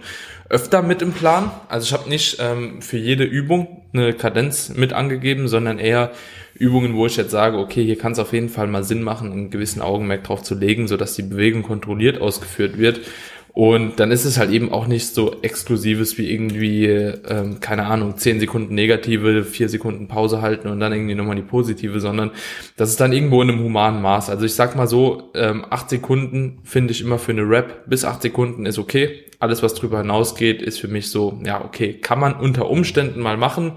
[0.50, 1.50] öfter mit im Plan.
[1.70, 6.12] Also ich habe nicht ähm, für jede Übung eine Kadenz mit angegeben, sondern eher
[6.60, 9.32] Übungen, wo ich jetzt sage, okay, hier kann es auf jeden Fall mal Sinn machen,
[9.32, 13.02] einen gewissen Augenmerk drauf zu legen, so dass die Bewegung kontrolliert ausgeführt wird.
[13.58, 18.16] Und dann ist es halt eben auch nicht so exklusives wie irgendwie, ähm, keine Ahnung,
[18.16, 22.30] 10 Sekunden negative, 4 Sekunden Pause halten und dann irgendwie nochmal die positive, sondern
[22.76, 24.30] das ist dann irgendwo in einem humanen Maß.
[24.30, 28.06] Also ich sag mal so, ähm, 8 Sekunden finde ich immer für eine Rap, bis
[28.06, 29.24] 8 Sekunden ist okay.
[29.40, 33.38] Alles, was drüber hinausgeht, ist für mich so, ja, okay, kann man unter Umständen mal
[33.38, 33.72] machen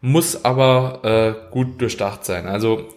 [0.00, 2.46] muss aber äh, gut durchdacht sein.
[2.46, 2.88] Also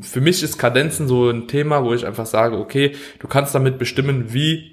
[0.00, 3.78] für mich ist Kadenzen so ein Thema, wo ich einfach sage, okay, du kannst damit
[3.78, 4.72] bestimmen, wie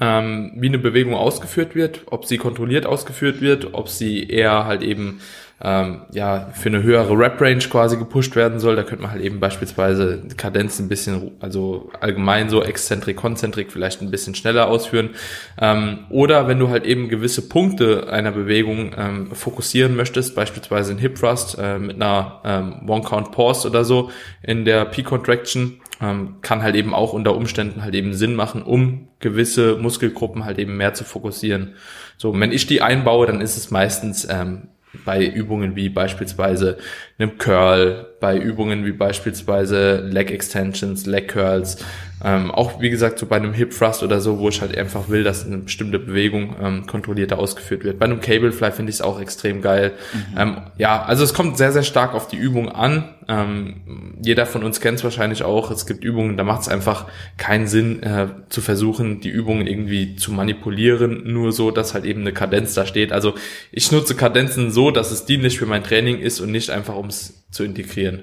[0.00, 4.82] ähm, wie eine Bewegung ausgeführt wird, ob sie kontrolliert ausgeführt wird, ob sie eher halt
[4.82, 5.20] eben
[5.64, 8.76] ähm, ja, für eine höhere Rap-Range quasi gepusht werden soll.
[8.76, 14.02] Da könnte man halt eben beispielsweise Kadenz ein bisschen, also allgemein so Exzentrik, Konzentrik vielleicht
[14.02, 15.10] ein bisschen schneller ausführen.
[15.58, 20.98] Ähm, oder wenn du halt eben gewisse Punkte einer Bewegung ähm, fokussieren möchtest, beispielsweise ein
[20.98, 24.10] Hip Thrust äh, mit einer ähm, One Count Pause oder so
[24.42, 29.08] in der P-Contraction, ähm, kann halt eben auch unter Umständen halt eben Sinn machen, um
[29.20, 31.74] gewisse Muskelgruppen halt eben mehr zu fokussieren.
[32.18, 34.68] So, wenn ich die einbaue, dann ist es meistens ähm,
[35.04, 36.78] bei Übungen wie beispielsweise
[37.18, 41.84] einem Curl, bei Übungen wie beispielsweise Leg Extensions, Leg Curls,
[42.24, 45.10] ähm, auch wie gesagt so bei einem Hip Thrust oder so, wo ich halt einfach
[45.10, 47.98] will, dass eine bestimmte Bewegung ähm, kontrollierter ausgeführt wird.
[47.98, 49.92] Bei einem Cable Fly finde ich es auch extrem geil.
[50.12, 50.38] Mhm.
[50.38, 53.10] Ähm, ja, also es kommt sehr, sehr stark auf die Übung an.
[53.28, 55.70] Ähm, jeder von uns kennt es wahrscheinlich auch.
[55.70, 57.06] Es gibt Übungen, da macht es einfach
[57.36, 62.22] keinen Sinn äh, zu versuchen, die Übungen irgendwie zu manipulieren, nur so, dass halt eben
[62.22, 63.12] eine Kadenz da steht.
[63.12, 63.34] Also
[63.70, 67.08] ich nutze Kadenzen so, dass es dienlich für mein Training ist und nicht einfach um
[67.08, 68.22] es zu integrieren.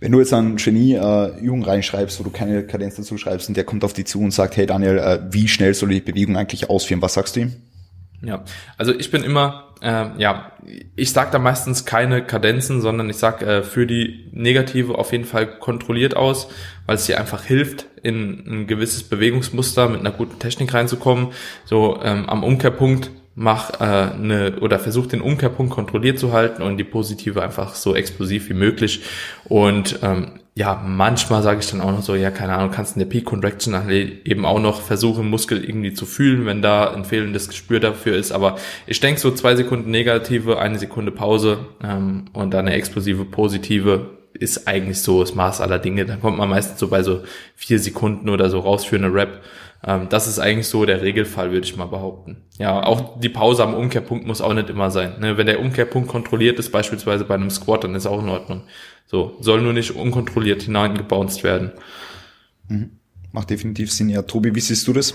[0.00, 3.56] Wenn du jetzt einen Genie äh, Übung reinschreibst, wo du keine Kadenz dazu schreibst und
[3.56, 6.36] der kommt auf dich zu und sagt, hey Daniel, äh, wie schnell soll die Bewegung
[6.36, 7.02] eigentlich ausführen?
[7.02, 7.56] Was sagst du ihm?
[8.22, 8.44] Ja,
[8.76, 10.52] also ich bin immer, äh, ja,
[10.96, 15.24] ich sag da meistens keine Kadenzen, sondern ich sag äh, für die Negative auf jeden
[15.24, 16.48] Fall kontrolliert aus,
[16.86, 21.28] weil es dir einfach hilft, in ein gewisses Bewegungsmuster mit einer guten Technik reinzukommen.
[21.64, 26.76] So ähm, am Umkehrpunkt mach äh, eine oder versuch den Umkehrpunkt kontrolliert zu halten und
[26.76, 29.02] die positive einfach so explosiv wie möglich.
[29.44, 32.98] Und ähm, ja, manchmal sage ich dann auch noch so, ja, keine Ahnung, kannst in
[32.98, 33.76] der Peak Contraction
[34.24, 38.32] eben auch noch versuchen, Muskel irgendwie zu fühlen, wenn da ein fehlendes Gespür dafür ist.
[38.32, 38.56] Aber
[38.88, 44.18] ich denke so zwei Sekunden negative, eine Sekunde Pause ähm, und dann eine explosive positive
[44.34, 46.06] ist eigentlich so das Maß aller Dinge.
[46.06, 47.22] Dann kommt man meistens so bei so
[47.54, 49.40] vier Sekunden oder so raus für eine Rap.
[49.84, 52.42] Ähm, das ist eigentlich so der Regelfall, würde ich mal behaupten.
[52.58, 55.20] Ja, auch die Pause am Umkehrpunkt muss auch nicht immer sein.
[55.20, 55.36] Ne?
[55.36, 58.62] Wenn der Umkehrpunkt kontrolliert ist, beispielsweise bei einem Squat, dann ist auch in Ordnung.
[59.06, 61.72] So, soll nur nicht unkontrolliert hineingebounced werden.
[62.68, 62.90] Mhm.
[63.32, 64.08] Macht definitiv Sinn.
[64.08, 65.14] Ja, Tobi, wie siehst du das?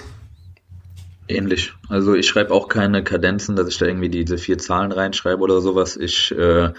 [1.28, 1.73] Ähnlich.
[1.89, 5.62] Also ich schreibe auch keine Kadenzen, dass ich da irgendwie diese vier Zahlen reinschreibe oder
[5.62, 5.97] sowas.
[5.97, 6.71] Ich äh,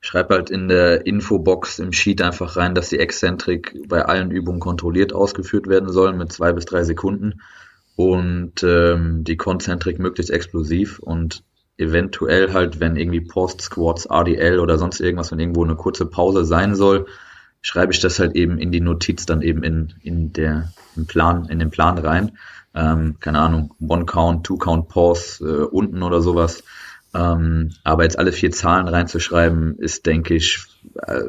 [0.00, 4.60] schreibe halt in der Infobox im Sheet einfach rein, dass die Exzentrik bei allen Übungen
[4.60, 7.40] kontrolliert ausgeführt werden sollen mit zwei bis drei Sekunden
[7.96, 11.42] und ähm, die Konzentrik möglichst explosiv und
[11.76, 16.44] eventuell halt, wenn irgendwie Post Squats, RDL oder sonst irgendwas, wenn irgendwo eine kurze Pause
[16.44, 17.06] sein soll,
[17.60, 21.48] schreibe ich das halt eben in die Notiz dann eben in, in der, im Plan,
[21.48, 22.32] in den Plan rein
[22.78, 26.62] ähm, keine Ahnung, One Count, Two Count Pause äh, unten oder sowas.
[27.18, 30.64] Ähm, aber jetzt alle vier Zahlen reinzuschreiben, ist, denke ich,
[31.02, 31.24] äh,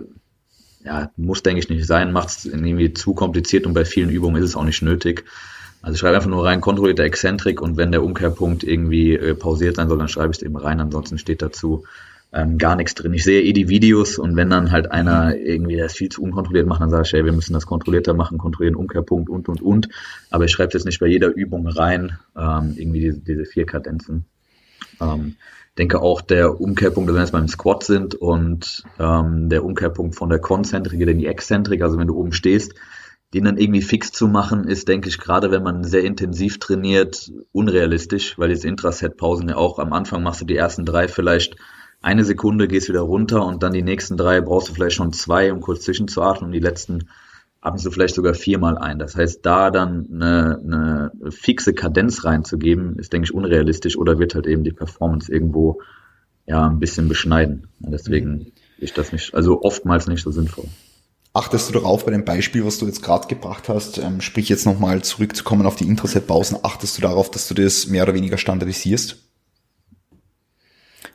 [0.86, 4.42] ja, muss, denke ich, nicht sein, macht es irgendwie zu kompliziert und bei vielen Übungen
[4.42, 5.26] ist es auch nicht nötig.
[5.82, 9.78] Also ich schreibe einfach nur rein, kontrollierte Exzentrik und wenn der Umkehrpunkt irgendwie äh, pausiert
[9.78, 11.86] sein soll, dann schreibe ich es eben rein, ansonsten steht dazu
[12.32, 13.14] ähm, gar nichts drin.
[13.14, 16.68] Ich sehe eh die Videos und wenn dann halt einer irgendwie das viel zu unkontrolliert
[16.68, 19.90] macht, dann sage ich, hey, wir müssen das kontrollierter machen, kontrollieren Umkehrpunkt und und und.
[20.30, 23.66] Aber ich schreibe es jetzt nicht bei jeder Übung rein, ähm, irgendwie diese, diese vier
[23.66, 24.26] Kadenzen.
[25.02, 25.36] Ähm,
[25.80, 30.30] denke auch der Umkehrpunkt, wenn wir jetzt beim Squat sind und ähm, der Umkehrpunkt von
[30.30, 32.76] der Konzentrik in die Exzentrik, also wenn du oben stehst,
[33.34, 37.32] den dann irgendwie fix zu machen, ist, denke ich, gerade wenn man sehr intensiv trainiert,
[37.54, 41.56] unrealistisch, weil jetzt Intraset-Pausen ja auch am Anfang machst du die ersten drei vielleicht
[42.02, 45.52] eine Sekunde gehst wieder runter und dann die nächsten drei brauchst du vielleicht schon zwei,
[45.54, 47.10] um kurz zwischenzuatmen und die letzten
[47.62, 49.00] atmest du vielleicht sogar viermal ein.
[49.00, 54.36] Das heißt, da dann eine, eine fixe Kadenz reinzugeben, ist, denke ich, unrealistisch oder wird
[54.36, 55.82] halt eben die Performance irgendwo
[56.46, 57.68] ja ein bisschen beschneiden.
[57.80, 60.66] Deswegen ist das nicht, also oftmals nicht so sinnvoll.
[61.34, 64.66] Achtest du darauf bei dem Beispiel, was du jetzt gerade gebracht hast, ähm, sprich jetzt
[64.66, 69.29] nochmal zurückzukommen auf die Intraset-Pausen, achtest du darauf, dass du das mehr oder weniger standardisierst?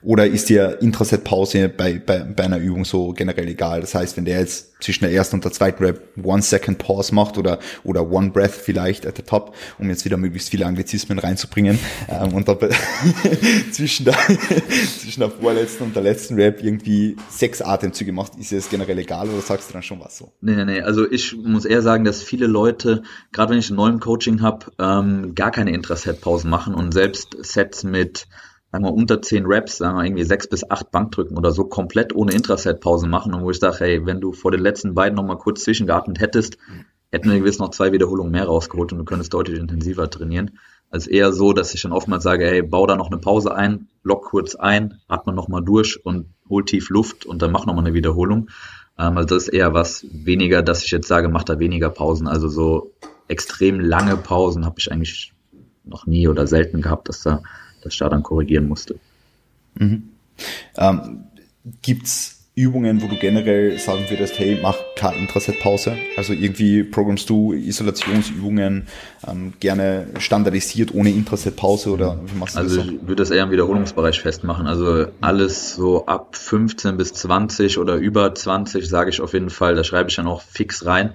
[0.04, 3.80] Oder ist dir Intraset-Pause bei, bei, bei einer Übung so generell egal?
[3.80, 7.14] Das heißt, wenn der jetzt zwischen der ersten und der zweiten Rep One Second Pause
[7.14, 11.18] macht oder, oder One Breath vielleicht at the top, um jetzt wieder möglichst viele Anglizismen
[11.18, 11.78] reinzubringen,
[12.10, 12.68] ähm, und dabei
[13.72, 14.14] zwischen, der,
[15.00, 19.30] zwischen der vorletzten und der letzten Rep irgendwie sechs Atemzüge macht, ist es generell egal
[19.30, 20.32] oder sagst du dann schon was so?
[20.42, 20.80] Nee, nee, nee.
[20.82, 24.66] Also ich muss eher sagen, dass viele Leute, gerade wenn ich einen neuen Coaching habe,
[24.78, 28.26] ähm, gar keine Intraset-Pausen machen und selbst Sets mit
[28.74, 32.12] sagen wir unter zehn Reps, sagen wir irgendwie sechs bis acht Bankdrücken oder so komplett
[32.12, 35.38] ohne Intraset-Pause machen und wo ich sage, hey, wenn du vor den letzten beiden nochmal
[35.38, 36.58] kurz zwischengeatmet hättest,
[37.12, 40.58] hätten wir gewiss noch zwei Wiederholungen mehr rausgeholt und du könntest deutlich intensiver trainieren.
[40.90, 43.86] Also eher so, dass ich dann oftmals sage, hey, bau da noch eine Pause ein,
[44.02, 47.94] lock kurz ein, atme nochmal durch und hol tief Luft und dann mach nochmal eine
[47.94, 48.50] Wiederholung.
[48.98, 52.26] Ähm, also das ist eher was weniger, dass ich jetzt sage, mach da weniger Pausen.
[52.26, 52.90] Also so
[53.28, 55.32] extrem lange Pausen habe ich eigentlich
[55.84, 57.40] noch nie oder selten gehabt, dass da
[57.84, 58.96] das da dann korrigieren musste.
[59.74, 60.10] Mhm.
[60.76, 61.24] Ähm,
[61.82, 65.96] gibt's Übungen, wo du generell sagen würdest, hey, mach keine Intraset-Pause?
[66.16, 68.86] Also irgendwie programmst du Isolationsübungen
[69.26, 72.84] ähm, gerne standardisiert ohne Intraset-Pause oder wie machst du also das?
[72.84, 74.68] Also ich würde das eher im Wiederholungsbereich festmachen.
[74.68, 79.74] Also alles so ab 15 bis 20 oder über 20 sage ich auf jeden Fall,
[79.74, 81.14] da schreibe ich dann auch fix rein.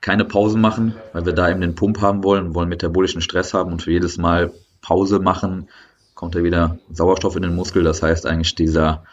[0.00, 3.72] Keine Pause machen, weil wir da eben den Pump haben wollen, wollen metabolischen Stress haben
[3.72, 4.52] und für jedes Mal
[4.82, 5.68] Pause machen
[6.16, 7.84] kommt ja wieder Sauerstoff in den Muskel.
[7.84, 9.04] Das heißt eigentlich dieser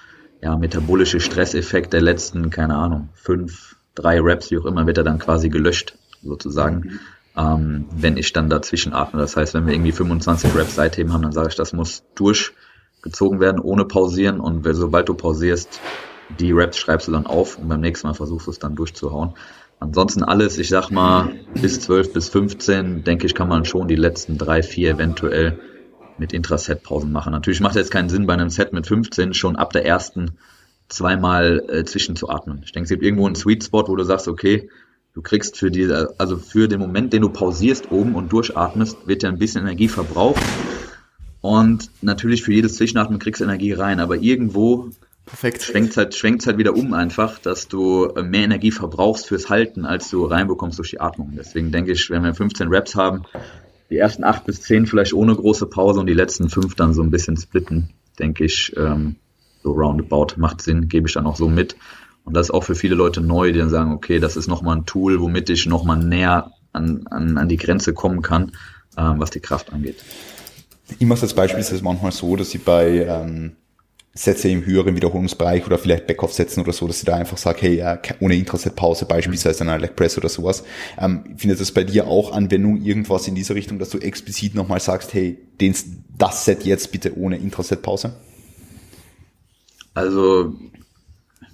[0.41, 5.03] ja, metabolische Stresseffekt der letzten, keine Ahnung, fünf, drei Reps, wie auch immer, wird er
[5.03, 6.77] dann quasi gelöscht, sozusagen.
[6.77, 6.99] Mhm.
[7.35, 9.19] Ähm, wenn ich dann dazwischen atme.
[9.19, 13.39] Das heißt, wenn wir irgendwie 25 Reps seitheben haben, dann sage ich, das muss durchgezogen
[13.39, 14.39] werden, ohne pausieren.
[14.39, 15.79] Und sobald du pausierst,
[16.39, 19.33] die Reps schreibst du dann auf und beim nächsten Mal versuchst du es dann durchzuhauen.
[19.79, 23.97] Ansonsten alles, ich sag mal, bis 12 bis 15, denke ich, kann man schon die
[23.97, 25.59] letzten drei, vier eventuell
[26.17, 27.31] mit Intraset-Pausen machen.
[27.31, 30.37] Natürlich macht es jetzt keinen Sinn, bei einem Set mit 15 schon ab der ersten
[30.89, 32.61] zweimal äh, zwischenzuatmen.
[32.65, 34.69] Ich denke, es gibt irgendwo einen Sweet Spot, wo du sagst, okay,
[35.13, 39.23] du kriegst für diese, also für den Moment, den du pausierst oben und durchatmest, wird
[39.23, 40.43] ja ein bisschen Energie verbraucht.
[41.41, 44.91] Und natürlich für jedes Zwischenatmen kriegst du Energie rein, aber irgendwo
[45.25, 45.63] Perfekt.
[45.63, 50.09] Schwenkt halt, schwenkt halt wieder um einfach, dass du mehr Energie verbrauchst fürs Halten, als
[50.09, 51.33] du reinbekommst durch die Atmung.
[51.37, 53.23] Deswegen denke ich, wenn wir 15 Reps haben,
[53.93, 57.03] die ersten acht bis zehn vielleicht ohne große Pause und die letzten fünf dann so
[57.03, 59.17] ein bisschen splitten, denke ich, ähm,
[59.61, 61.75] so roundabout macht Sinn, gebe ich dann auch so mit.
[62.25, 64.77] Und das ist auch für viele Leute neu, die dann sagen, okay, das ist nochmal
[64.77, 68.53] ein Tool, womit ich nochmal näher an, an, an die Grenze kommen kann,
[68.97, 70.03] ähm, was die Kraft angeht.
[70.97, 73.57] Ich mache es als Beispiel ist es manchmal so, dass ich bei ähm,
[74.15, 77.77] Sätze im höheren Wiederholungsbereich oder vielleicht Backoff-Sätzen oder so, dass sie da einfach sagt, hey,
[77.77, 80.63] ja, ohne Intraset-Pause beispielsweise einer Leg Press oder sowas.
[80.99, 84.79] Ähm, findet das bei dir auch Anwendung, irgendwas in dieser Richtung, dass du explizit nochmal
[84.79, 85.75] sagst, hey, den,
[86.15, 88.13] das Set jetzt bitte ohne Intraset-Pause?
[89.95, 90.53] Also,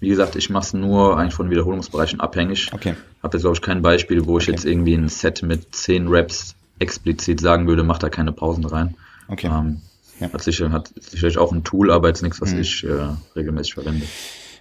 [0.02, 2.74] wie gesagt, ich mache es nur eigentlich von Wiederholungsbereichen abhängig.
[2.74, 2.96] Okay.
[3.24, 4.52] Habe jetzt, glaube ich, kein Beispiel, wo ich okay.
[4.52, 8.96] jetzt irgendwie ein Set mit 10 Reps explizit sagen würde, mach da keine Pausen rein.
[9.30, 9.48] Okay.
[9.48, 9.82] Ähm,
[10.20, 10.32] ja.
[10.32, 12.62] Hat, sicher, hat sicherlich auch ein Tool, aber jetzt nichts, was mhm.
[12.62, 14.06] ich äh, regelmäßig verwende.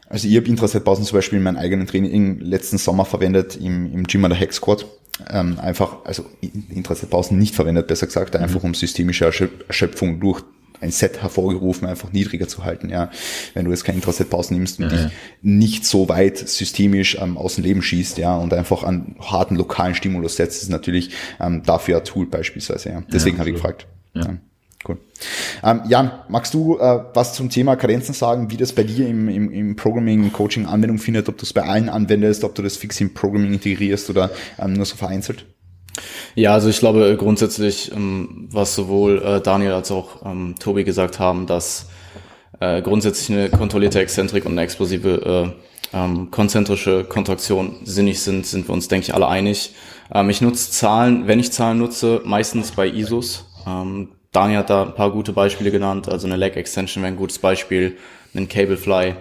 [0.08, 4.04] Also ich habe Intraset-Pausen zum Beispiel in meinem eigenen Training letzten Sommer verwendet im, im
[4.06, 4.86] Gym an der Hex Squad.
[5.28, 8.40] Ähm, einfach, also Intraset-Pausen nicht verwendet, besser gesagt, mhm.
[8.40, 9.24] einfach um systemische
[9.66, 10.42] Erschöpfung durch
[10.80, 13.10] ein Set hervorgerufen, einfach niedriger zu halten, ja.
[13.54, 15.10] Wenn du jetzt kein Intraset-Pausen nimmst und ja, dich ja.
[15.42, 19.94] nicht so weit systemisch ähm, aus dem Leben schießt, ja, und einfach an harten lokalen
[19.94, 23.02] Stimulus setzt, ist natürlich ähm, dafür ein Tool beispielsweise, ja.
[23.12, 23.88] Deswegen ja, habe ich gefragt.
[24.14, 24.38] Ja.
[24.88, 24.98] Cool.
[25.62, 29.28] Ähm, Jan, magst du äh, was zum Thema Karenzen sagen, wie das bei dir im,
[29.28, 32.76] im, im Programming, Coaching Anwendung findet, ob du es bei allen anwendest, ob du das
[32.76, 35.44] fix im Programming integrierst oder ähm, nur so vereinzelt?
[36.34, 41.18] Ja, also ich glaube grundsätzlich, ähm, was sowohl äh, Daniel als auch ähm, Tobi gesagt
[41.18, 41.88] haben, dass
[42.60, 45.54] äh, grundsätzlich eine kontrollierte Exzentrik und eine explosive
[45.92, 49.74] äh, ähm, konzentrische Kontraktion sinnig sind, sind wir uns, denke ich, alle einig.
[50.12, 53.46] Ähm, ich nutze Zahlen, wenn ich Zahlen nutze, meistens bei ISOs.
[54.32, 57.38] Daniel hat da ein paar gute Beispiele genannt, also eine Leg Extension wäre ein gutes
[57.38, 57.96] Beispiel,
[58.34, 59.14] ein Cablefly.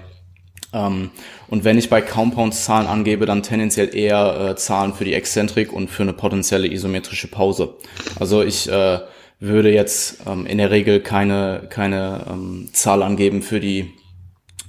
[0.74, 1.12] Ähm,
[1.48, 5.72] und wenn ich bei Compounds Zahlen angebe, dann tendenziell eher äh, Zahlen für die Exzentrik
[5.72, 7.76] und für eine potenzielle isometrische Pause.
[8.20, 9.00] Also ich äh,
[9.40, 13.94] würde jetzt ähm, in der Regel keine, keine ähm, Zahl angeben für die,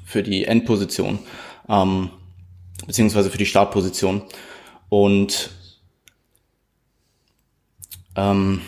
[0.04, 1.18] für die Endposition,
[1.68, 2.10] ähm,
[2.86, 4.22] beziehungsweise für die Startposition.
[4.88, 5.50] Und
[8.14, 8.62] ähm,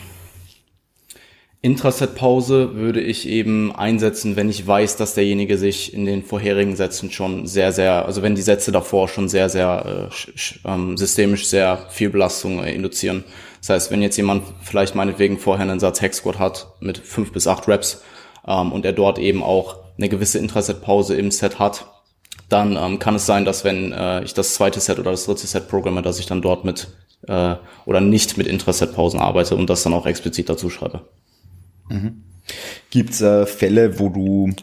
[1.63, 7.11] Intraset-Pause würde ich eben einsetzen, wenn ich weiß, dass derjenige sich in den vorherigen Sätzen
[7.11, 11.85] schon sehr, sehr, also wenn die Sätze davor schon sehr, sehr äh, ähm, systemisch sehr
[11.89, 13.25] viel Belastung äh, induzieren.
[13.59, 17.31] Das heißt, wenn jetzt jemand vielleicht meinetwegen vorher einen Satz Hex Squat hat mit fünf
[17.31, 18.01] bis acht Reps
[18.47, 21.85] ähm, und er dort eben auch eine gewisse Intraset-Pause im Set hat,
[22.49, 25.45] dann ähm, kann es sein, dass wenn äh, ich das zweite Set oder das dritte
[25.45, 26.87] Set programme, dass ich dann dort mit
[27.27, 31.01] äh, oder nicht mit Intraset-Pausen arbeite und das dann auch explizit dazu schreibe.
[31.91, 32.23] Mhm.
[32.89, 34.53] Gibt es äh, Fälle, wo du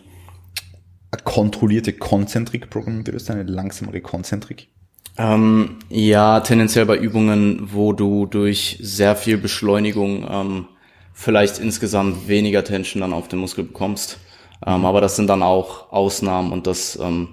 [1.11, 4.69] eine kontrollierte Konzentrik programmieren würdest, eine langsamere Konzentrik?
[5.17, 10.67] Ähm, ja, tendenziell bei Übungen, wo du durch sehr viel Beschleunigung ähm,
[11.13, 14.19] vielleicht insgesamt weniger Tension dann auf den Muskel bekommst.
[14.65, 17.31] Ähm, aber das sind dann auch Ausnahmen und das ähm,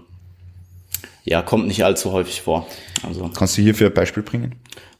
[1.24, 2.68] ja, kommt nicht allzu häufig vor.
[3.04, 4.56] Also, Kannst du hierfür ein Beispiel bringen?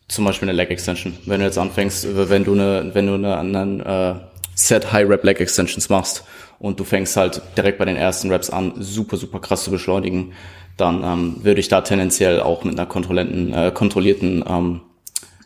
[0.08, 1.18] Zum Beispiel eine Leg Extension.
[1.26, 5.24] Wenn du jetzt anfängst, wenn du eine, wenn du eine, eine äh, Set High Rep
[5.24, 6.24] Leg Extensions machst
[6.60, 10.34] und du fängst halt direkt bei den ersten Reps an, super, super krass zu beschleunigen,
[10.78, 14.82] dann ähm, würde ich da tendenziell auch mit einer kontrollierten, äh, kontrollierten ähm,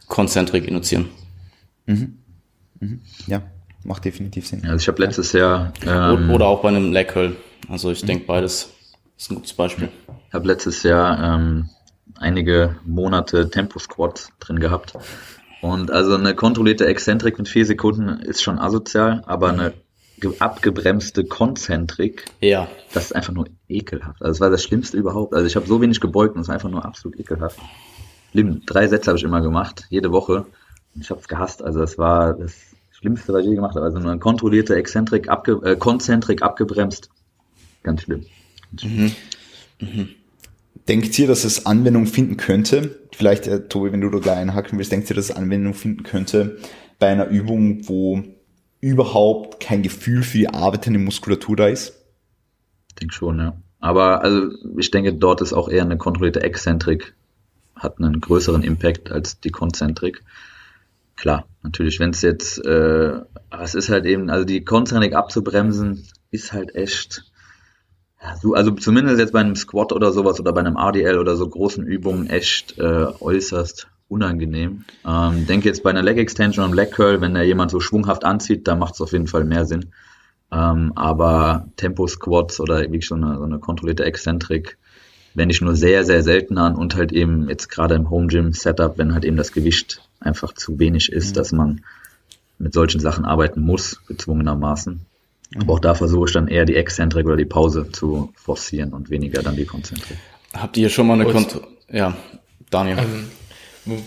[0.07, 1.09] Konzentrik induzieren.
[1.85, 2.17] Mhm.
[2.79, 3.01] Mhm.
[3.27, 3.41] Ja,
[3.83, 4.63] macht definitiv Sinn.
[4.63, 5.73] Also ich habe letztes Jahr...
[5.85, 7.35] Ähm, Oder auch bei einem Leg Curl.
[7.67, 8.07] Also ich mhm.
[8.07, 8.69] denke beides
[9.17, 9.89] ist ein gutes Beispiel.
[10.29, 11.69] Ich habe letztes Jahr ähm,
[12.17, 14.93] einige Monate Tempo Squats drin gehabt
[15.61, 19.73] und also eine kontrollierte Exzentrik mit vier Sekunden ist schon asozial, aber eine
[20.39, 22.67] abgebremste Konzentrik, ja.
[22.93, 24.21] das ist einfach nur ekelhaft.
[24.21, 25.33] Also das war das Schlimmste überhaupt.
[25.33, 27.59] Also ich habe so wenig gebeugt und es war einfach nur absolut ekelhaft.
[28.31, 28.61] Schlimm.
[28.65, 30.45] Drei Sätze habe ich immer gemacht, jede Woche.
[30.95, 31.63] Und ich habe es gehasst.
[31.63, 32.53] Also es war das
[32.91, 33.85] Schlimmste, was ich je gemacht habe.
[33.85, 37.09] Also nur eine kontrollierte Exzentrik, abge äh, Konzentrik abgebremst.
[37.83, 38.25] Ganz schlimm.
[38.71, 39.11] Ganz schlimm.
[39.79, 39.87] Mhm.
[39.87, 40.09] Mhm.
[40.87, 42.99] Denkt ihr, dass es Anwendung finden könnte?
[43.15, 46.03] Vielleicht, äh, Tobi, wenn du da gleich einhaken willst, denkt ihr, dass es Anwendung finden
[46.03, 46.57] könnte
[46.97, 48.23] bei einer Übung, wo
[48.81, 51.93] überhaupt kein Gefühl für die arbeitende Muskulatur da ist?
[52.89, 53.57] Ich denke schon, ja.
[53.79, 57.13] Aber also ich denke, dort ist auch eher eine kontrollierte Exzentrik,
[57.75, 60.23] hat einen größeren Impact als die Konzentrik.
[61.15, 63.21] Klar, natürlich, wenn es jetzt, äh,
[63.61, 67.28] es ist halt eben, also die Konzentrik abzubremsen, ist halt echt
[68.19, 71.85] also zumindest jetzt bei einem Squat oder sowas oder bei einem RDL oder so großen
[71.85, 74.83] Übungen echt äh, äußerst unangenehm.
[75.05, 78.25] Ähm, denke jetzt bei einer Leg Extension und Leg Curl, wenn da jemand so schwunghaft
[78.25, 79.91] anzieht, da macht es auf jeden Fall mehr Sinn.
[80.51, 84.77] Ähm, aber Tempo Squats oder wirklich so eine, so eine kontrollierte Exzentrik
[85.35, 88.51] wende ich nur sehr, sehr selten an und halt eben jetzt gerade im Home Gym
[88.51, 91.33] Setup, wenn halt eben das Gewicht einfach zu wenig ist, mhm.
[91.35, 91.81] dass man
[92.57, 95.05] mit solchen Sachen arbeiten muss, gezwungenermaßen.
[95.57, 99.09] Aber auch da versuche ich dann eher die Exzentrik oder die Pause zu forcieren und
[99.09, 100.17] weniger dann die Konzentrik.
[100.53, 101.67] Habt ihr schon mal eine Kontrolle?
[101.91, 102.15] Ja,
[102.69, 102.97] Daniel.
[102.99, 103.31] Ähm,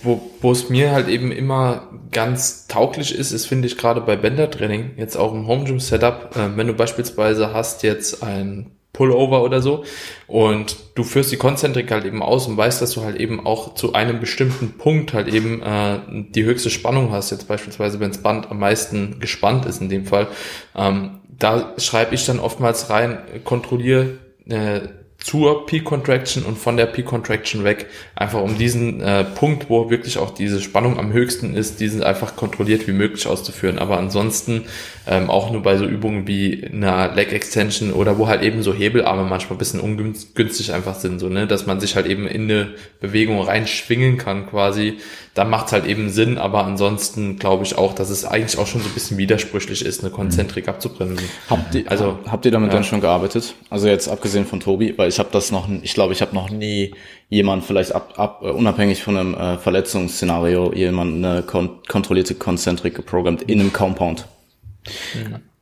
[0.03, 4.17] wo, wo es mir halt eben immer ganz tauglich ist, ist, finde ich, gerade bei
[4.17, 9.43] Bändertraining, jetzt auch im Home Gym Setup, äh, wenn du beispielsweise hast jetzt ein Pullover
[9.43, 9.85] oder so.
[10.27, 13.75] Und du führst die Konzentrik halt eben aus und weißt, dass du halt eben auch
[13.75, 15.99] zu einem bestimmten Punkt halt eben äh,
[16.31, 17.31] die höchste Spannung hast.
[17.31, 20.29] Jetzt beispielsweise, wenn das Band am meisten gespannt ist in dem Fall.
[20.77, 24.81] Ähm, da schreibe ich dann oftmals rein, kontrolliere äh,
[25.23, 29.89] zur Peak Contraction und von der Peak Contraction weg, einfach um diesen äh, Punkt, wo
[29.89, 33.79] wirklich auch diese Spannung am höchsten ist, diesen einfach kontrolliert wie möglich auszuführen.
[33.79, 34.65] Aber ansonsten
[35.07, 38.75] ähm, auch nur bei so Übungen wie einer Leg Extension oder wo halt eben so
[38.75, 42.43] Hebelarme manchmal ein bisschen ungünstig einfach sind, so ne, dass man sich halt eben in
[42.43, 44.99] eine Bewegung reinschwingen kann quasi.
[45.35, 48.83] Da macht halt eben Sinn, aber ansonsten glaube ich auch, dass es eigentlich auch schon
[48.83, 51.27] so ein bisschen widersprüchlich ist, eine Konzentrik abzubremsen.
[51.49, 52.75] Habt ihr, also habt ihr damit ja.
[52.75, 53.55] dann schon gearbeitet?
[53.71, 56.51] Also jetzt abgesehen von Tobi, weil ich habe das noch, ich glaube, ich habe noch
[56.51, 56.94] nie
[57.29, 63.42] jemand vielleicht ab, ab unabhängig von einem äh, Verletzungsszenario jemand eine kon kontrollierte Konzentrik geprogrammt
[63.42, 64.27] in einem Compound.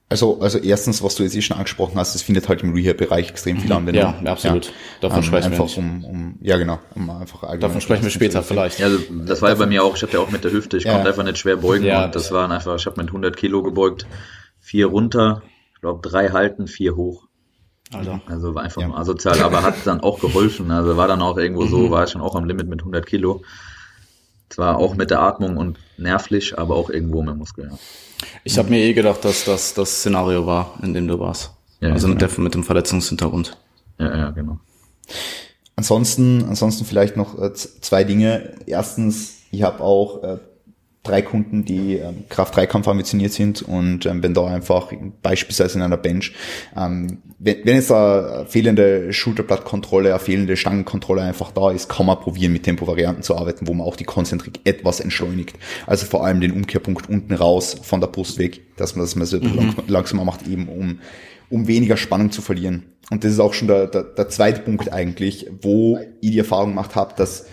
[0.09, 3.31] Also, also erstens, was du jetzt eh schon angesprochen hast, es findet halt im Rehab-Bereich
[3.31, 3.77] extrem viel mhm.
[3.77, 4.15] Anwendung.
[4.25, 4.67] Ja, absolut.
[4.67, 4.73] Ja.
[5.03, 5.79] Davon ähm, sprechen wir nicht.
[5.79, 6.81] Um, um, ja, genau.
[6.97, 8.81] Um einfach Davon sprechen wir später vielleicht.
[8.81, 10.79] Ja, also das war ja bei mir auch, ich hatte ja auch mit der Hüfte,
[10.79, 10.95] ich ja.
[10.95, 13.63] konnte einfach nicht schwer beugen ja, und das waren einfach, ich habe mit 100 Kilo
[13.63, 14.07] gebeugt,
[14.59, 15.43] vier runter,
[15.75, 17.29] ich glaube drei halten, vier hoch.
[17.93, 18.95] Also, also war einfach ja.
[18.95, 20.71] asozial, aber hat dann auch geholfen.
[20.71, 21.91] Also war dann auch irgendwo so, mhm.
[21.91, 23.43] war ich schon auch am Limit mit 100 Kilo.
[24.49, 27.69] Zwar auch mit der Atmung und nervlich, aber auch irgendwo mit Muskel.
[27.71, 27.79] Ja.
[28.45, 31.53] Ich habe mir eh gedacht, dass das das Szenario war, in dem du warst.
[31.81, 32.21] Ja, also genau.
[32.21, 33.57] mit, der, mit dem Verletzungshintergrund.
[33.99, 34.59] Ja, ja, genau.
[35.77, 38.55] Ansonsten, ansonsten vielleicht noch äh, zwei Dinge.
[38.67, 40.39] Erstens, ich habe auch äh,
[41.03, 45.97] drei Kunden, die ähm, Kraft-3-Kampf ambitioniert sind und ähm, wenn da einfach beispielsweise in einer
[45.97, 46.35] Bench,
[46.77, 52.21] ähm, wenn, wenn jetzt da fehlende Schulterblattkontrolle, eine fehlende Stangenkontrolle einfach da ist, kann man
[52.21, 55.57] probieren mit Tempovarianten zu arbeiten, wo man auch die Konzentrik etwas entschleunigt.
[55.87, 59.25] Also vor allem den Umkehrpunkt unten raus von der Brust weg, dass man das mal
[59.25, 59.75] so mhm.
[59.87, 61.01] langsamer macht, eben um,
[61.49, 62.85] um weniger Spannung zu verlieren.
[63.11, 66.71] Und das ist auch schon der, der, der zweite Punkt eigentlich, wo ich die Erfahrung
[66.71, 67.47] gemacht habe, dass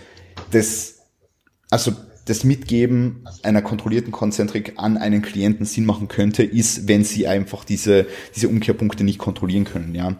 [0.50, 0.98] das,
[1.70, 1.92] also
[2.28, 7.64] das Mitgeben einer kontrollierten Konzentrik an einen Klienten Sinn machen könnte, ist, wenn sie einfach
[7.64, 10.16] diese, diese Umkehrpunkte nicht kontrollieren können, ja.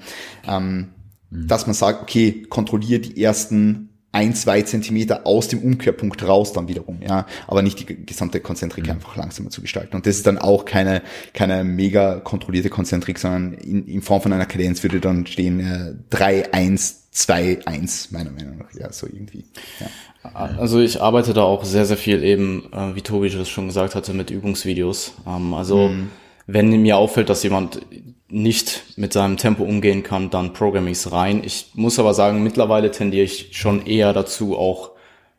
[0.47, 0.88] Ähm,
[1.31, 1.47] mhm.
[1.47, 6.66] Dass man sagt, okay, kontrolliere die ersten ein, zwei Zentimeter aus dem Umkehrpunkt raus dann
[6.66, 8.92] wiederum, ja, aber nicht die gesamte Konzentrik mhm.
[8.92, 9.97] einfach langsamer zu gestalten.
[9.97, 11.03] Und das ist dann auch keine,
[11.35, 15.94] keine mega kontrollierte Konzentrik, sondern in, in Form von einer Kadenz würde dann stehen äh,
[16.11, 19.44] 3, 1, 2, 1, meiner Meinung nach, ja, so irgendwie.
[19.81, 19.88] Ja.
[20.33, 23.96] Also ich arbeite da auch sehr, sehr viel eben, äh, wie Tobi das schon gesagt
[23.96, 25.14] hatte, mit Übungsvideos.
[25.26, 26.11] Ähm, also mhm.
[26.46, 27.81] wenn mir auffällt, dass jemand
[28.28, 31.42] nicht mit seinem Tempo umgehen kann, dann programme ich es rein.
[31.44, 34.92] Ich muss aber sagen, mittlerweile tendiere ich schon eher dazu, auch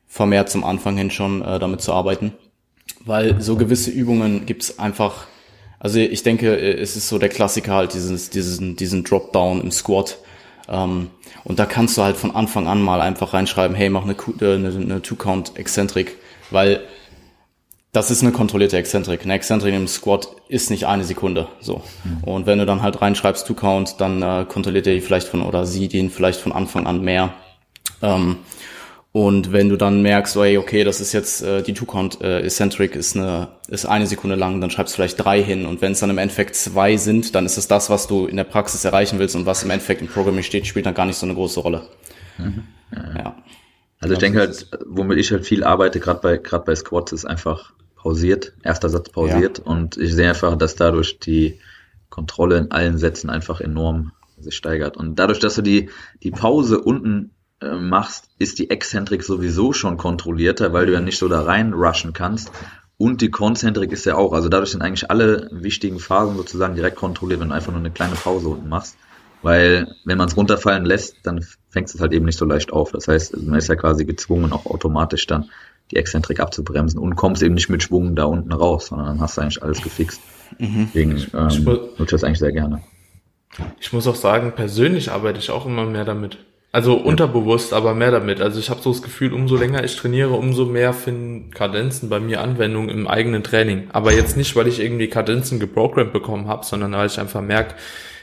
[0.06, 2.34] vermehrt zum Anfang hin schon äh, damit zu arbeiten.
[3.06, 5.28] Weil so gewisse Übungen gibt's einfach,
[5.80, 10.18] also ich denke, es ist so der Klassiker halt, dieses, diesen, diesen Dropdown im Squat
[10.70, 11.10] ähm,
[11.44, 14.56] und da kannst du halt von Anfang an mal einfach reinschreiben, hey, mach eine, äh,
[14.56, 16.18] eine, eine Two-Count-Exzentrik,
[16.52, 16.82] weil
[17.92, 19.24] das ist eine kontrollierte Exzentrik.
[19.24, 21.48] Eine Exzentrik im Squat ist nicht eine Sekunde.
[21.60, 21.82] So.
[22.04, 22.24] Mhm.
[22.24, 25.42] Und wenn du dann halt reinschreibst Two Count, dann äh, kontrolliert er die vielleicht von
[25.42, 27.34] oder sie den vielleicht von Anfang an mehr.
[28.04, 28.38] Ähm,
[29.12, 32.42] und wenn du dann merkst, oh, hey, okay, das ist jetzt äh, die Two-Count äh,
[32.42, 35.94] Eccentric ist eine ist eine Sekunde lang, dann schreibst du vielleicht drei hin und wenn
[35.94, 38.86] es dann im Endeffekt zwei sind, dann ist es das, was du in der Praxis
[38.86, 41.34] erreichen willst und was im Endeffekt im Programming steht, spielt dann gar nicht so eine
[41.34, 41.88] große Rolle.
[42.38, 42.64] Mhm.
[43.18, 43.36] Ja.
[44.00, 47.26] Also ich denke halt, womit ich halt viel arbeite, gerade bei gerade bei Squats, ist
[47.26, 49.66] einfach pausiert, erster Satz pausiert ja.
[49.66, 51.60] und ich sehe einfach, dass dadurch die
[52.10, 55.90] Kontrolle in allen Sätzen einfach enorm sich steigert und dadurch, dass du die
[56.22, 61.18] die Pause unten äh, machst, ist die Exzentrik sowieso schon kontrollierter, weil du ja nicht
[61.18, 62.52] so da rein rushen kannst.
[62.98, 66.98] Und die Konzentrik ist ja auch, also dadurch sind eigentlich alle wichtigen Phasen sozusagen direkt
[66.98, 68.98] kontrolliert, wenn du einfach nur eine kleine Pause unten machst.
[69.42, 72.92] Weil wenn man es runterfallen lässt, dann fängt es halt eben nicht so leicht auf.
[72.92, 75.50] Das heißt, man ist ja quasi gezwungen, auch automatisch dann
[75.92, 79.38] die Exzentrik abzubremsen und kommst eben nicht mit Schwung da unten raus, sondern dann hast
[79.38, 80.22] du eigentlich alles gefixt.
[80.58, 80.90] Mhm.
[80.94, 82.82] Deswegen ähm, nutze ich das eigentlich sehr gerne.
[83.80, 86.38] Ich muss auch sagen, persönlich arbeite ich auch immer mehr damit.
[86.72, 88.42] Also unterbewusst, aber mehr damit.
[88.42, 92.20] Also ich habe so das Gefühl, umso länger ich trainiere, umso mehr finden Kadenzen bei
[92.20, 93.90] mir Anwendung im eigenen Training.
[93.92, 97.74] Aber jetzt nicht, weil ich irgendwie Kadenzen geprogrammt bekommen habe, sondern weil ich einfach merke,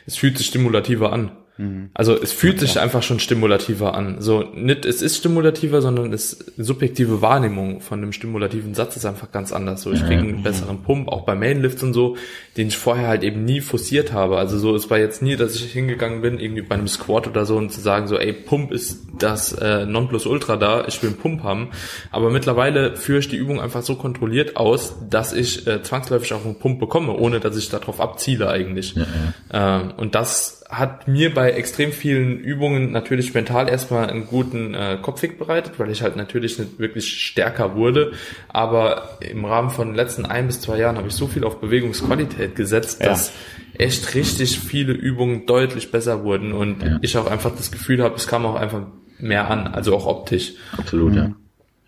[0.06, 1.32] es fühlt sich stimulativer an.
[1.58, 1.90] Mhm.
[1.94, 4.20] Also es fühlt sich einfach schon stimulativer an.
[4.20, 9.32] So nicht, es ist stimulativer, sondern es subjektive Wahrnehmung von einem stimulativen Satz ist einfach
[9.32, 9.82] ganz anders.
[9.82, 12.16] So ich kriege einen besseren Pump, auch bei Mainlifts und so,
[12.56, 14.38] den ich vorher halt eben nie forciert habe.
[14.38, 17.46] Also so es war jetzt nie, dass ich hingegangen bin irgendwie bei einem Squat oder
[17.46, 21.18] so und zu sagen so, ey Pump ist das äh, Nonplusultra da, ich will einen
[21.18, 21.70] Pump haben.
[22.10, 26.44] Aber mittlerweile führe ich die Übung einfach so kontrolliert aus, dass ich äh, zwangsläufig auch
[26.44, 28.94] einen Pump bekomme, ohne dass ich darauf abziele eigentlich.
[28.94, 29.06] Ja,
[29.52, 29.80] ja.
[29.80, 34.98] Ähm, und das hat mir bei extrem vielen Übungen natürlich mental erstmal einen guten äh,
[35.00, 38.12] Kopfweg bereitet, weil ich halt natürlich nicht wirklich stärker wurde.
[38.48, 41.60] Aber im Rahmen von den letzten ein bis zwei Jahren habe ich so viel auf
[41.60, 43.10] Bewegungsqualität gesetzt, ja.
[43.10, 43.32] dass
[43.78, 46.98] echt richtig viele Übungen deutlich besser wurden und ja.
[47.02, 48.82] ich auch einfach das Gefühl habe, es kam auch einfach
[49.18, 50.54] mehr an, also auch optisch.
[50.76, 51.32] Absolut, ja.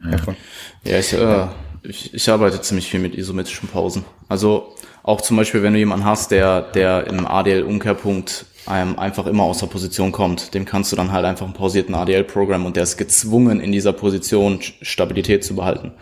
[0.05, 0.17] Ja,
[0.85, 1.47] ja ich, äh,
[1.83, 4.05] ich, ich arbeite ziemlich viel mit isometrischen Pausen.
[4.29, 9.45] Also auch zum Beispiel, wenn du jemanden hast, der, der im ADL-Umkehrpunkt einem einfach immer
[9.45, 12.83] aus der Position kommt, dem kannst du dann halt einfach einen pausierten ADL-Programm und der
[12.83, 15.93] ist gezwungen, in dieser Position Stabilität zu behalten.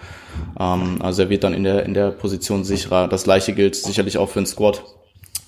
[0.59, 3.09] Ähm, also er wird dann in der, in der Position sicherer.
[3.09, 4.83] Das gleiche gilt sicherlich auch für einen Squat.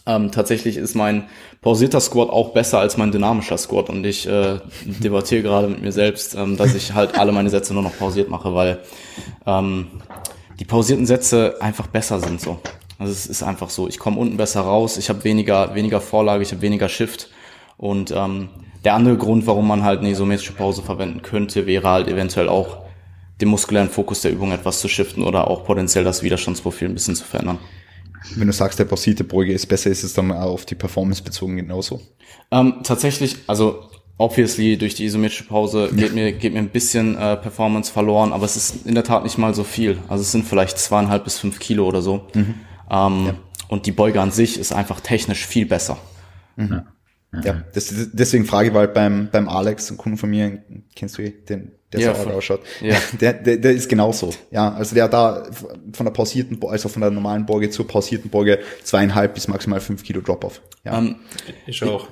[0.07, 1.27] Ähm, tatsächlich ist mein
[1.61, 5.93] pausierter Squat auch besser als mein dynamischer Squat und ich äh, debattiere gerade mit mir
[5.93, 8.79] selbst, ähm, dass ich halt alle meine Sätze nur noch pausiert mache, weil
[9.47, 9.89] ähm,
[10.59, 12.59] die pausierten Sätze einfach besser sind so.
[12.99, 16.43] Also es ist einfach so, ich komme unten besser raus, ich habe weniger, weniger Vorlage,
[16.43, 17.31] ich habe weniger Shift.
[17.77, 18.49] Und ähm,
[18.85, 22.89] der andere Grund, warum man halt eine isometrische Pause verwenden könnte, wäre halt eventuell auch
[23.41, 27.15] den muskulären Fokus der Übung etwas zu shiften oder auch potenziell das Widerstandsprofil ein bisschen
[27.15, 27.59] zu verändern.
[28.35, 31.23] Wenn du sagst, der pausierte Beuge ist besser, ist es dann auch auf die Performance
[31.23, 32.01] bezogen genauso?
[32.51, 33.85] Ähm, tatsächlich, also
[34.19, 38.45] obviously durch die isometrische Pause geht mir geht mir ein bisschen äh, Performance verloren, aber
[38.45, 39.99] es ist in der Tat nicht mal so viel.
[40.09, 42.27] Also es sind vielleicht zweieinhalb bis fünf Kilo oder so.
[42.35, 42.55] Mhm.
[42.91, 43.35] Ähm, ja.
[43.69, 45.99] Und die Beuge an sich ist einfach technisch viel besser.
[46.57, 46.83] Mhm.
[47.33, 50.63] Ja, ja das, deswegen frage ich weil beim, beim Alex, ein Kunde von mir,
[50.95, 52.61] kennst du ihn, den, der ja, so ausschaut.
[52.81, 52.97] Ja.
[53.21, 54.31] Der, der, der ist genauso.
[54.51, 55.49] Ja, also der hat da
[55.95, 60.05] von der pausierten, also von der normalen Beuge zur pausierten Beuge zweieinhalb bis maximal fünf
[60.05, 60.61] Kilo Drop-off.
[60.85, 60.99] Ja.
[60.99, 61.17] Um, ähm,
[61.67, 62.09] ich auch.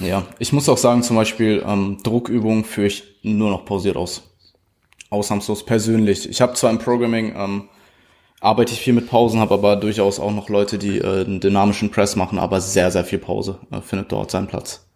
[0.00, 4.22] Ja, ich muss auch sagen, zum Beispiel ähm, Druckübungen führe ich nur noch pausiert aus.
[5.10, 6.28] Ausnahmslos persönlich.
[6.28, 7.68] Ich habe zwar im Programming ähm,
[8.40, 11.90] arbeite ich viel mit Pausen, habe aber durchaus auch noch Leute, die äh, einen dynamischen
[11.90, 14.86] Press machen, aber sehr, sehr viel Pause äh, findet dort seinen Platz.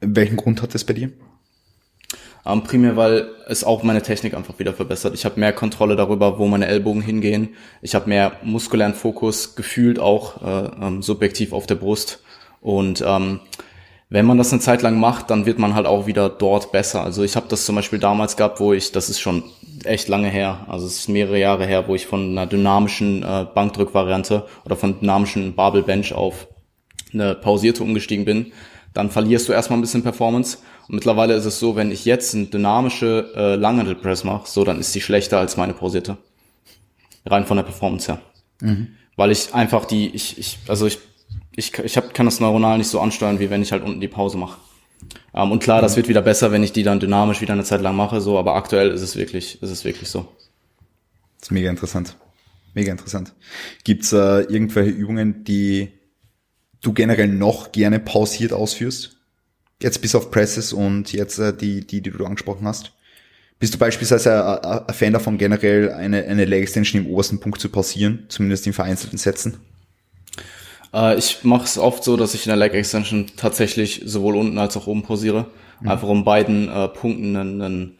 [0.00, 1.10] Welchen Grund hat das bei dir?
[2.46, 5.14] Ähm, primär, weil es auch meine Technik einfach wieder verbessert.
[5.14, 7.50] Ich habe mehr Kontrolle darüber, wo meine Ellbogen hingehen.
[7.82, 12.22] Ich habe mehr muskulären Fokus gefühlt auch äh, ähm, subjektiv auf der Brust.
[12.60, 13.40] Und ähm,
[14.10, 17.04] wenn man das eine Zeit lang macht, dann wird man halt auch wieder dort besser.
[17.04, 19.42] Also ich habe das zum Beispiel damals gehabt, wo ich, das ist schon
[19.84, 23.46] echt lange her, also es ist mehrere Jahre her, wo ich von einer dynamischen äh,
[23.54, 26.48] Bankdrückvariante oder von dynamischen Barbell Bench auf
[27.12, 28.52] eine pausierte umgestiegen bin,
[28.94, 30.58] dann verlierst du erstmal ein bisschen Performance.
[30.88, 34.64] Und mittlerweile ist es so, wenn ich jetzt eine dynamische äh, Langhandel Press mache, so
[34.64, 36.16] dann ist die schlechter als meine pausierte.
[37.26, 38.20] Rein von der Performance her.
[38.60, 38.88] Mhm.
[39.16, 40.98] Weil ich einfach die, ich, ich, also ich
[41.58, 44.08] ich, ich hab, kann das neuronal nicht so ansteuern, wie wenn ich halt unten die
[44.08, 44.60] Pause mache.
[45.34, 47.82] Ähm, und klar, das wird wieder besser, wenn ich die dann dynamisch wieder eine Zeit
[47.82, 50.28] lang mache, so, aber aktuell ist es wirklich, ist es wirklich so.
[51.40, 52.16] Das ist mega interessant.
[52.74, 53.34] Mega interessant.
[53.82, 55.88] Gibt's äh, irgendwelche Übungen, die
[56.80, 59.16] du generell noch gerne pausiert ausführst?
[59.82, 62.92] Jetzt bis auf Presses und jetzt äh, die, die, die du angesprochen hast.
[63.58, 67.68] Bist du beispielsweise ein Fan davon, generell eine, eine Leg Extension im obersten Punkt zu
[67.68, 69.56] pausieren, zumindest in vereinzelten Sätzen?
[70.92, 74.58] Äh, ich mache es oft so, dass ich in der Leg Extension tatsächlich sowohl unten
[74.58, 75.46] als auch oben posiere.
[75.80, 75.88] Mhm.
[75.88, 77.98] Einfach um beiden äh, Punkten einen, einen,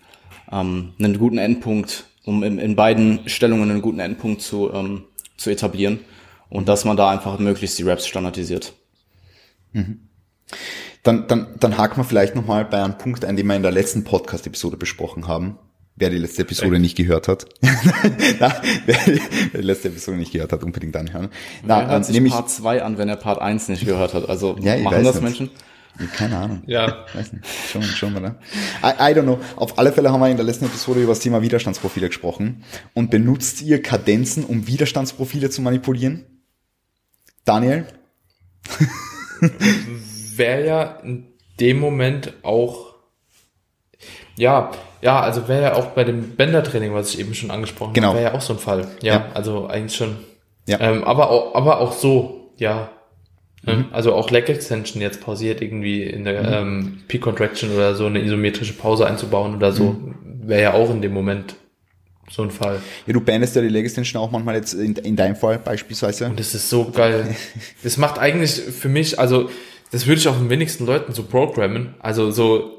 [0.50, 5.04] ähm, einen guten Endpunkt, um in, in beiden Stellungen einen guten Endpunkt zu, ähm,
[5.36, 6.00] zu etablieren.
[6.50, 8.72] Und dass man da einfach möglichst die Raps standardisiert.
[9.72, 10.00] Mhm.
[11.02, 13.70] Dann, dann, dann haken wir vielleicht nochmal bei einem Punkt ein, den wir in der
[13.70, 15.58] letzten Podcast-Episode besprochen haben
[15.98, 16.82] wer die letzte Episode Echt?
[16.82, 17.46] nicht gehört hat,
[18.40, 19.20] Na, wer die
[19.58, 21.28] letzte Episode nicht gehört hat, unbedingt anhören.
[21.64, 24.28] Na, wer hört sich nämlich, Part 2 an, wenn er Part 1 nicht gehört hat?
[24.28, 25.24] Also ja, machen das nicht.
[25.24, 25.50] Menschen?
[26.14, 26.62] Keine Ahnung.
[26.66, 27.06] Ja.
[27.12, 27.44] Weiß nicht.
[27.70, 28.36] Schon, schon mal, ne?
[28.84, 29.40] I, I don't know.
[29.56, 32.62] Auf alle Fälle haben wir in der letzten Episode über das Thema Widerstandsprofile gesprochen.
[32.94, 36.24] Und benutzt ihr Kadenzen, um Widerstandsprofile zu manipulieren?
[37.44, 37.86] Daniel?
[40.36, 42.87] Wäre ja in dem Moment auch,
[44.38, 44.70] ja,
[45.02, 48.08] ja, also wäre ja auch bei dem Bändertraining, was ich eben schon angesprochen genau.
[48.08, 48.88] habe, wäre ja auch so ein Fall.
[49.02, 49.26] Ja, ja.
[49.34, 50.16] also eigentlich schon.
[50.66, 50.80] Ja.
[50.80, 52.90] Ähm, aber, auch, aber auch so, ja.
[53.66, 53.84] Ähm, mhm.
[53.92, 56.52] Also auch Leg Extension jetzt pausiert irgendwie in der mhm.
[56.52, 60.14] ähm, Peak Contraction oder so eine isometrische Pause einzubauen oder so, mhm.
[60.44, 61.56] wäre ja auch in dem Moment
[62.30, 62.80] so ein Fall.
[63.06, 66.26] Ja, du bandest ja die Leg Extension auch manchmal jetzt in, in deinem Fall beispielsweise.
[66.26, 67.34] Und das ist so geil.
[67.82, 69.48] das macht eigentlich für mich, also
[69.90, 71.94] das würde ich auch den wenigsten Leuten so programmen.
[72.00, 72.77] Also so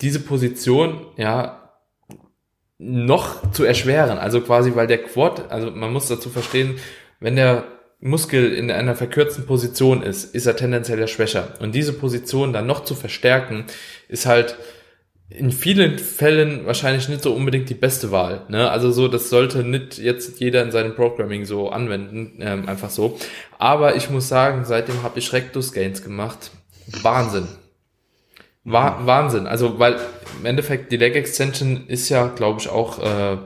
[0.00, 1.62] diese Position, ja,
[2.78, 4.18] noch zu erschweren.
[4.18, 6.76] Also quasi, weil der Quad, also man muss dazu verstehen,
[7.20, 7.64] wenn der
[8.00, 11.54] Muskel in einer verkürzten Position ist, ist er tendenziell ja schwächer.
[11.60, 13.64] Und diese Position dann noch zu verstärken,
[14.08, 14.56] ist halt
[15.28, 18.42] in vielen Fällen wahrscheinlich nicht so unbedingt die beste Wahl.
[18.48, 18.70] Ne?
[18.70, 23.18] Also so, das sollte nicht jetzt jeder in seinem Programming so anwenden, ähm, einfach so.
[23.58, 26.50] Aber ich muss sagen, seitdem habe ich Rectus Gains gemacht
[27.02, 27.48] Wahnsinn.
[28.66, 29.06] Wa mhm.
[29.06, 29.46] Wahnsinn.
[29.46, 29.96] Also, weil
[30.38, 33.38] im Endeffekt die Leg Extension ist ja, glaube ich, auch äh,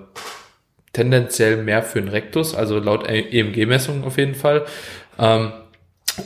[0.93, 4.64] tendenziell mehr für den Rectus, also laut EMG-Messungen auf jeden Fall.
[5.18, 5.53] Ähm,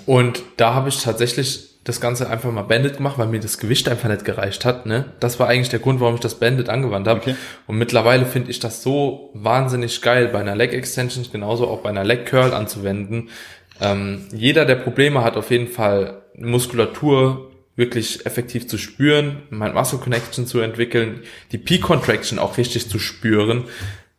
[0.07, 3.89] und da habe ich tatsächlich das Ganze einfach mal Bandit gemacht, weil mir das Gewicht
[3.91, 4.87] einfach nicht gereicht hat.
[4.87, 5.05] Ne?
[5.21, 7.21] Das war eigentlich der Grund, warum ich das Bandit angewandt habe.
[7.21, 7.35] Okay.
[7.67, 11.91] Und mittlerweile finde ich das so wahnsinnig geil, bei einer Leg Extension, genauso auch bei
[11.91, 13.29] einer Leg Curl anzuwenden.
[13.83, 19.99] Ähm, jeder, der Probleme hat, auf jeden Fall Muskulatur wirklich effektiv zu spüren, mein Muscle
[19.99, 21.23] Connection zu entwickeln,
[21.53, 23.65] die Peak Contraction auch richtig zu spüren,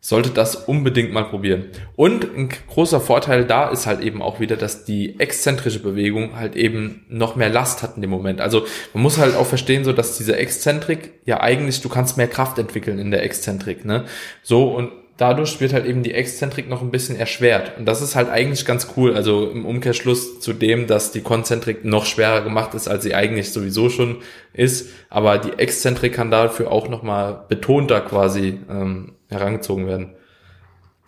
[0.06, 1.64] sollte das unbedingt mal probieren.
[1.96, 6.54] Und ein großer Vorteil da ist halt eben auch wieder, dass die exzentrische Bewegung halt
[6.54, 8.40] eben noch mehr Last hat in dem Moment.
[8.40, 12.28] Also man muss halt auch verstehen, so dass diese Exzentrik ja eigentlich, du kannst mehr
[12.28, 14.04] Kraft entwickeln in der Exzentrik, ne?
[14.44, 17.78] So und dadurch wird halt eben die Exzentrik noch ein bisschen erschwert.
[17.78, 19.14] Und das ist halt eigentlich ganz cool.
[19.14, 23.52] Also im Umkehrschluss zu dem, dass die Konzentrik noch schwerer gemacht ist, als sie eigentlich
[23.52, 24.18] sowieso schon
[24.52, 24.90] ist.
[25.08, 30.14] Aber die Exzentrik kann dafür auch nochmal betonter quasi ähm, herangezogen werden.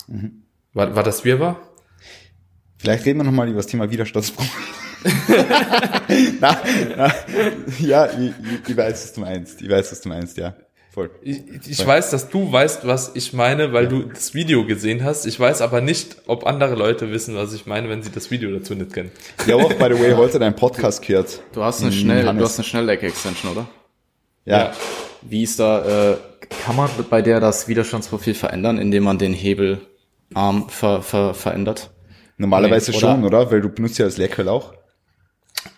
[0.06, 0.42] Mhm.
[0.72, 1.60] War, war das Wirrwarr?
[2.78, 4.46] Vielleicht reden wir nochmal über das Thema Widerstandsbruch.
[6.40, 6.60] na,
[6.96, 7.12] na,
[7.78, 9.60] ja, ich, ich, ich weiß, was du meinst.
[9.60, 10.54] Ich weiß, was du meinst, ja
[10.98, 11.10] voll.
[11.22, 13.90] Ich, ich weiß, dass du weißt, was ich meine, weil ja.
[13.90, 15.26] du das Video gesehen hast.
[15.26, 18.50] Ich weiß aber nicht, ob andere Leute wissen, was ich meine, wenn sie das Video
[18.50, 19.12] dazu nicht kennen.
[19.46, 21.40] Ja, auch, by the way, heute dein Podcast gehört.
[21.52, 23.68] Du hast eine schnell, du hast eine Schnelleck-Extension, oder?
[24.44, 24.58] Ja.
[24.58, 24.72] ja.
[25.22, 26.16] Wie ist da, äh,
[26.64, 31.90] kann man bei der das Widerstandsprofil verändern, indem man den Hebelarm ver, ver, verändert?
[32.36, 33.06] Normalerweise nee, oder?
[33.06, 33.50] schon, oder?
[33.50, 34.74] Weil du benutzt ja das Leckerl auch.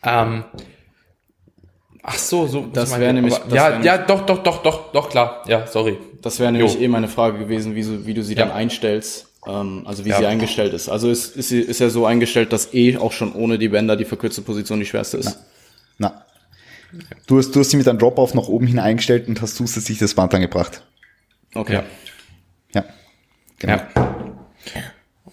[0.02, 0.44] Ähm,
[2.02, 2.66] Ach so, so.
[2.72, 3.34] Das wäre nämlich.
[3.34, 5.44] Das ja, wär ja, doch, doch, doch, doch, doch, klar.
[5.46, 5.98] Ja, sorry.
[6.22, 6.80] Das wäre nämlich jo.
[6.80, 8.46] eh meine Frage gewesen, wie, so, wie du sie ja.
[8.46, 9.26] dann einstellst.
[9.46, 10.18] Ähm, also wie ja.
[10.18, 10.88] sie eingestellt ist.
[10.88, 13.96] Also ist, ist, sie, ist ja so eingestellt, dass eh auch schon ohne die Bänder
[13.96, 15.38] die verkürzte Position die schwerste ist.
[15.98, 16.12] Na.
[16.12, 16.24] Na.
[17.26, 19.98] Du hast, du hast sie mit einem Drop-Off nach oben hin eingestellt und hast zusätzlich
[19.98, 20.82] das Band angebracht.
[21.54, 21.74] Okay.
[21.74, 21.84] Ja.
[22.74, 22.84] Ja.
[23.58, 23.74] Genau.
[23.74, 24.14] Ja.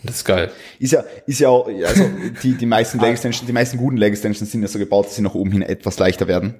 [0.08, 0.52] Das ist geil.
[0.80, 2.04] Ist ja, ist ja auch, also
[2.44, 5.16] die, die meisten Leg Extensions, die meisten guten Leg Extensions sind ja so gebaut, dass
[5.16, 6.56] sie nach oben hin etwas leichter werden.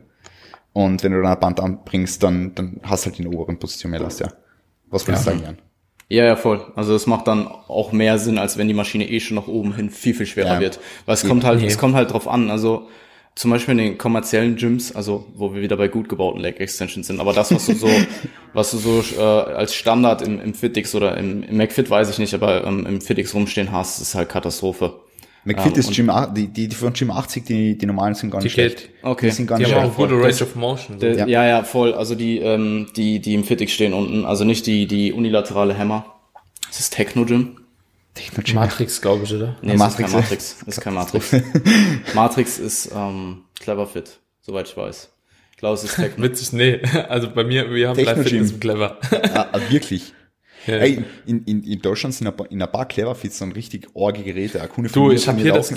[0.74, 3.58] Und wenn du dann ein Band anbringst, dann, dann hast du halt in der oberen
[3.58, 4.28] Position mehr Last, ja.
[4.90, 5.38] Was würdest du ja.
[5.38, 5.58] sagen, Jan?
[6.10, 6.72] Ja, ja, voll.
[6.76, 9.76] Also es macht dann auch mehr Sinn, als wenn die Maschine eh schon nach oben
[9.76, 10.60] hin viel, viel schwerer ja.
[10.60, 10.80] wird.
[11.06, 12.50] Weil es kommt halt, es kommt halt drauf an.
[12.50, 12.88] Also
[13.38, 17.06] zum Beispiel in den kommerziellen Gyms, also wo wir wieder bei gut gebauten Leg Extensions
[17.06, 17.88] sind, aber das, was du so,
[18.54, 22.18] was du so äh, als Standard im, im Fitix oder im, im McFit weiß ich
[22.18, 24.96] nicht, aber ähm, im Fitix rumstehen hast, ist halt Katastrophe.
[25.44, 28.54] McFit ähm, ist Gym, die, die, von Gym 80, die, die normalen sind gar nicht
[28.54, 28.90] schlecht.
[29.04, 29.28] Okay.
[29.28, 29.94] Die sind gar die nicht haben schlecht.
[29.94, 31.00] auch gute Range of Motion.
[31.00, 31.28] Der, ja.
[31.28, 31.94] ja, ja, voll.
[31.94, 36.06] Also die, ähm, die, die im Fitix stehen unten, also nicht die, die unilaterale Hammer.
[36.68, 37.58] Das ist Techno Gym.
[38.18, 38.54] Technology.
[38.54, 39.56] Matrix, glaube ich, oder?
[39.62, 40.12] Nee, Matrix.
[40.12, 40.56] Das ist kein Matrix.
[40.66, 40.94] Das ist kein
[42.04, 42.14] Matrix.
[42.14, 45.10] Matrix ist ähm, Clever Fit, soweit ich weiß.
[45.52, 46.24] Ich glaube, es ist Techno.
[46.24, 46.80] Witzig, nee.
[47.10, 49.00] Also bei mir, wir haben Live Fitness und Clever.
[49.34, 50.14] ah, ah, wirklich?
[50.68, 50.76] Ja.
[50.76, 54.22] Ey, in, in, in Deutschland sind in ein paar Clever Fits so ein richtig orge
[54.22, 54.60] Geräte.
[54.68, 55.74] Kunde du, ich habe hier das,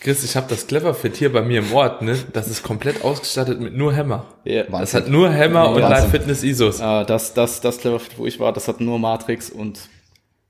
[0.00, 2.18] Chris, ich habe das Clever Fit hier bei mir im Ort, ne?
[2.32, 4.24] Das ist komplett ausgestattet mit nur Hammer.
[4.44, 6.80] Ja, das hat nur Hammer und Live Fitness ISOs.
[6.80, 9.78] Ah, das, das, das Clever Fit, wo ich war, das hat nur Matrix und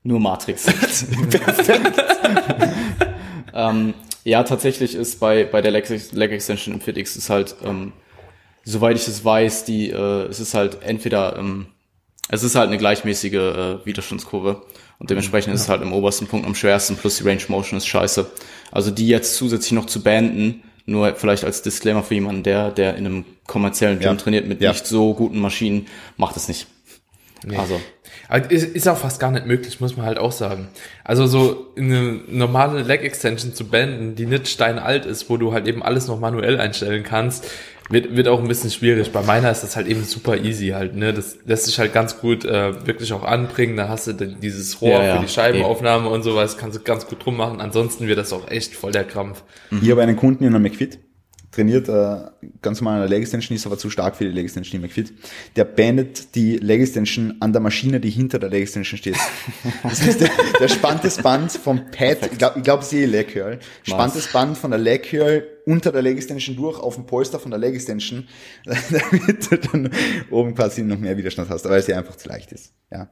[0.03, 0.67] nur Matrix.
[3.53, 3.93] ähm,
[4.23, 5.89] ja, tatsächlich ist bei, bei der Leg,
[6.31, 7.93] Extension im FitX ist halt, ähm,
[8.63, 11.67] soweit ich es weiß, die, äh, es ist halt entweder, ähm,
[12.29, 14.61] es ist halt eine gleichmäßige äh, Widerstandskurve
[14.99, 15.55] und dementsprechend ja.
[15.55, 18.29] ist es halt im obersten Punkt am schwersten plus die Range Motion ist scheiße.
[18.71, 22.95] Also die jetzt zusätzlich noch zu beenden, nur vielleicht als Disclaimer für jemanden, der, der
[22.95, 24.15] in einem kommerziellen Gym ja.
[24.15, 24.71] trainiert mit ja.
[24.71, 25.87] nicht so guten Maschinen,
[26.17, 26.67] macht es nicht.
[27.43, 27.57] Nee.
[27.57, 27.81] Also
[28.27, 30.69] aber ist auch fast gar nicht möglich, muss man halt auch sagen.
[31.03, 35.67] Also so eine normale Leg Extension zu beenden, die nicht steinalt ist, wo du halt
[35.67, 37.45] eben alles noch manuell einstellen kannst,
[37.89, 39.11] wird, wird auch ein bisschen schwierig.
[39.11, 41.13] Bei meiner ist das halt eben super easy halt, ne?
[41.13, 43.75] Das lässt sich halt ganz gut äh, wirklich auch anbringen.
[43.75, 45.15] Da hast du dieses Rohr ja, ja.
[45.15, 47.59] für die Scheibenaufnahme und sowas, kannst du ganz gut drum machen.
[47.59, 49.43] Ansonsten wird das auch echt voll der Krampf.
[49.81, 50.99] Ich habe einen Kunden in einem McFit
[51.51, 52.17] trainiert, äh,
[52.61, 54.95] ganz normal an der Leg Extension, ist aber zu stark für die Leg Extension, nicht
[54.95, 55.13] mehr fit.
[55.55, 59.17] Der bandet die Leg Extension an der Maschine, die hinter der Leg Extension steht.
[59.83, 60.29] Das heißt, der,
[60.59, 64.27] der spannt das Band vom Pad, ich glaube, ich glaub, sie Leg Curl, spannt das
[64.31, 67.59] Band von der Leg Curl unter der Leg Extension durch auf den Polster von der
[67.59, 68.27] Leg Extension,
[68.65, 69.89] damit du dann
[70.29, 72.73] oben quasi noch mehr Widerstand hast, weil sie einfach zu leicht ist.
[72.91, 73.09] Ja.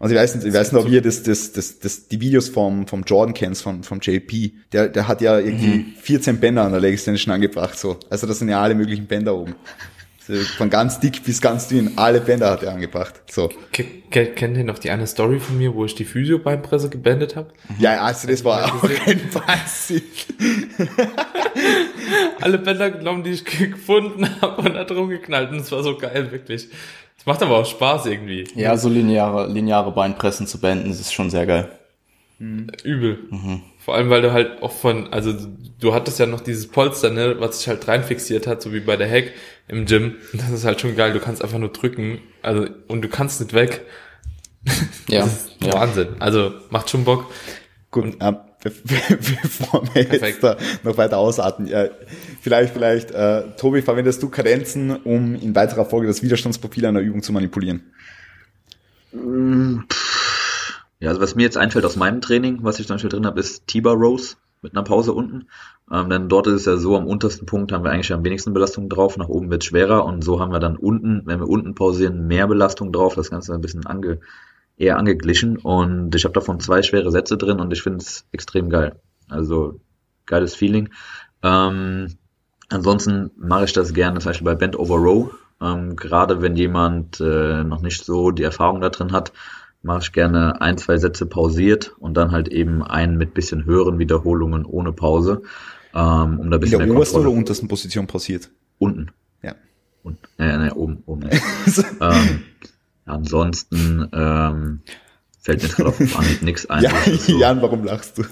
[0.00, 2.48] Also ich weiß nicht, ich weiß nicht, ob ihr das, das, das, das, die Videos
[2.48, 4.52] vom, vom Jordan kennst, vom, vom JP.
[4.72, 5.94] Der, der hat ja irgendwie mhm.
[6.00, 8.00] 14 Bänder an der Leg Extension angebracht, so.
[8.10, 9.54] Also das sind ja alle möglichen Bänder oben.
[10.56, 13.14] Von ganz dick bis ganz dünn, alle Bänder hat er angebracht.
[13.30, 13.48] So.
[13.70, 17.52] Kennt ihr noch die eine Story von mir, wo ich die Physio-Beinpresse gebändet habe?
[17.78, 20.02] Ja, also das war auch ein Wahnsinn.
[22.40, 25.50] alle Bänder genommen, die ich gefunden habe und da drum geknallt.
[25.50, 26.68] Und es war so geil, wirklich.
[27.18, 28.44] Es macht aber auch Spaß irgendwie.
[28.54, 31.70] Ja, so lineare, lineare Beinpressen zu beenden, das ist schon sehr geil.
[32.38, 32.68] Mhm.
[32.84, 33.18] Übel.
[33.30, 33.62] Mhm.
[33.78, 35.32] Vor allem, weil du halt auch von, also
[35.80, 38.80] du hattest ja noch dieses Polster, ne, was sich halt rein fixiert hat, so wie
[38.80, 39.32] bei der Hack
[39.68, 40.16] im Gym.
[40.32, 41.12] Das ist halt schon geil.
[41.12, 43.82] Du kannst einfach nur drücken, also und du kannst nicht weg.
[45.08, 45.28] Ja.
[45.60, 45.72] ja.
[45.72, 46.08] Wahnsinn.
[46.18, 47.30] Also macht schon Bock.
[47.92, 51.86] Gut, ähm, bevor wir jetzt da noch weiter ausatmen, ja,
[52.40, 57.22] vielleicht, vielleicht, äh, Tobi, verwendest du Kadenzen, um in weiterer Folge das Widerstandsprofil einer Übung
[57.22, 57.82] zu manipulieren?
[59.12, 59.80] Mm,
[61.00, 63.40] ja, also was mir jetzt einfällt aus meinem Training, was ich zum Beispiel drin habe,
[63.40, 65.48] ist Tiber Rose mit einer Pause unten.
[65.92, 68.54] Ähm, denn dort ist es ja so, am untersten Punkt haben wir eigentlich am wenigsten
[68.54, 71.74] Belastung drauf, nach oben wird schwerer und so haben wir dann unten, wenn wir unten
[71.74, 74.20] pausieren, mehr Belastung drauf, das Ganze ein bisschen ange,
[74.76, 78.68] eher angeglichen und ich habe davon zwei schwere Sätze drin und ich finde es extrem
[78.68, 79.00] geil.
[79.28, 79.80] Also
[80.26, 80.88] geiles Feeling.
[81.42, 82.16] Ähm,
[82.68, 87.20] ansonsten mache ich das gerne zum Beispiel bei Bend Over Row, ähm, gerade wenn jemand
[87.20, 89.32] äh, noch nicht so die Erfahrung da drin hat,
[89.86, 93.98] mache ich gerne ein, zwei Sätze pausiert und dann halt eben einen mit bisschen höheren
[93.98, 95.42] Wiederholungen ohne Pause.
[95.94, 98.50] Ähm, um da ein bisschen In der obersten oder untersten Position pausiert?
[98.78, 99.12] Unten.
[99.42, 99.54] Ja.
[100.02, 100.20] Unten.
[100.38, 101.30] Ja, ne, oben, oben.
[102.00, 102.42] ähm,
[103.06, 104.80] ansonsten ähm,
[105.40, 106.82] fällt mir gerade auf Anhieb nichts ein.
[106.82, 107.38] Ja, so.
[107.38, 108.24] Jan, warum lachst du?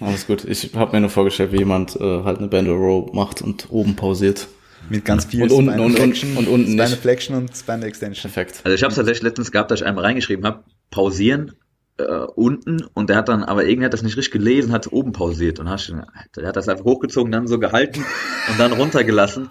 [0.00, 0.44] Alles gut.
[0.44, 3.94] Ich habe mir nur vorgestellt, wie jemand äh, halt eine Band Row macht und oben
[3.94, 4.48] pausiert.
[4.92, 8.30] Mit ganz viel und unten, und, Flexion, und, unten Spine Flexion und Spine Extension.
[8.30, 8.60] Perfekt.
[8.62, 11.52] Also ich habe tatsächlich letztens gehabt, dass ich einem reingeschrieben habe, pausieren
[11.96, 15.12] äh, unten und der hat dann, aber irgendwie hat das nicht richtig gelesen, hat oben
[15.12, 15.90] pausiert und hast,
[16.36, 18.04] der hat das einfach hochgezogen, dann so gehalten
[18.50, 19.50] und dann runtergelassen.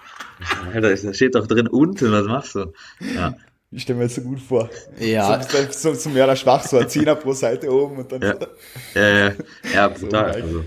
[0.72, 2.74] Alter, da steht doch drin unten, was machst du?
[3.16, 3.36] Ja.
[3.72, 4.70] Ich stelle mir das so gut vor.
[5.00, 5.42] Ja.
[5.42, 8.22] So, so, so mehr schwach, so ein Zehner pro Seite oben und dann.
[8.22, 8.36] Ja,
[8.94, 9.34] ja, ja,
[9.74, 10.34] ja brutal.
[10.42, 10.64] So also,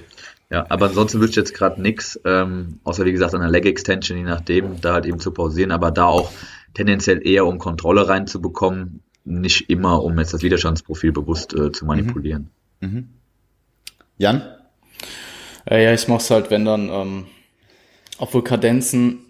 [0.54, 3.66] ja, aber ansonsten wüsste ich jetzt gerade nichts, ähm, außer wie gesagt an der Leg
[3.66, 6.30] Extension, je nachdem, da halt eben zu pausieren, aber da auch
[6.74, 12.50] tendenziell eher um Kontrolle reinzubekommen, nicht immer, um jetzt das Widerstandsprofil bewusst äh, zu manipulieren.
[12.78, 12.88] Mhm.
[12.88, 13.08] Mhm.
[14.16, 14.42] Jan?
[15.68, 17.26] Äh, ja, ich mach's halt, wenn dann, ähm,
[18.18, 19.24] obwohl Kadenzen,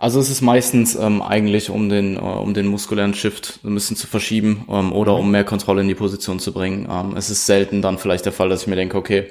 [0.00, 3.96] also es ist meistens ähm, eigentlich, um den, äh, um den muskulären Shift ein bisschen
[3.96, 5.20] zu verschieben ähm, oder mhm.
[5.20, 6.88] um mehr Kontrolle in die Position zu bringen.
[6.90, 9.30] Ähm, es ist selten dann vielleicht der Fall, dass ich mir denke, okay,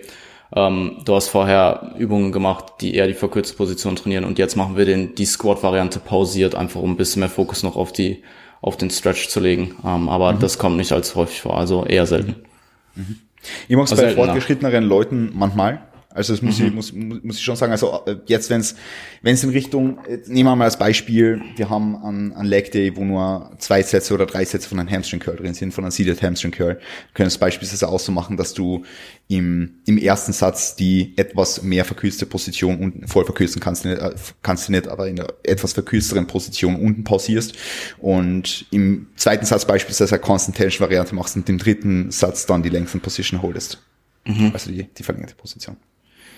[0.54, 4.78] ähm, du hast vorher Übungen gemacht, die eher die verkürzte Position trainieren und jetzt machen
[4.78, 8.24] wir den, die Squat-Variante pausiert, einfach um ein bisschen mehr Fokus noch auf die,
[8.62, 9.76] auf den Stretch zu legen.
[9.86, 10.40] Ähm, aber mhm.
[10.40, 12.36] das kommt nicht allzu häufig vor, also eher selten.
[12.96, 13.18] Mhm.
[13.68, 15.82] Ich mache es bei fortgeschritteneren Leuten manchmal,
[16.16, 16.68] also das muss, mhm.
[16.68, 18.76] ich, muss, muss ich schon sagen, also äh, jetzt, wenn es
[19.22, 22.96] wenn es in Richtung, nehmen wir mal als Beispiel, wir haben an, an Leg Day,
[22.96, 25.92] wo nur zwei Sätze oder drei Sätze von einem Hamstring Curl drin sind, von einem
[25.92, 26.80] Seated Hamstring Curl,
[27.14, 28.86] können es beispielsweise auch so machen, dass du
[29.28, 34.02] im, im ersten Satz die etwas mehr verkürzte Position unten, voll verkürzen kannst du nicht,
[34.02, 37.56] äh, kannst du nicht, aber in einer etwas verkürzteren Position unten pausierst
[37.98, 42.64] und im zweiten Satz beispielsweise eine Constant Tension Variante machst und im dritten Satz dann
[42.64, 43.82] die Lengthen Position holdest.
[44.26, 44.52] Mhm.
[44.54, 45.78] Also die, die verlängerte Position.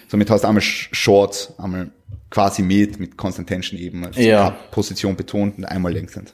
[0.07, 1.91] Somit hast du einmal Short, einmal
[2.29, 4.51] quasi mit, mit Constant Tension eben als ja.
[4.71, 6.33] Position betont und einmal längsend.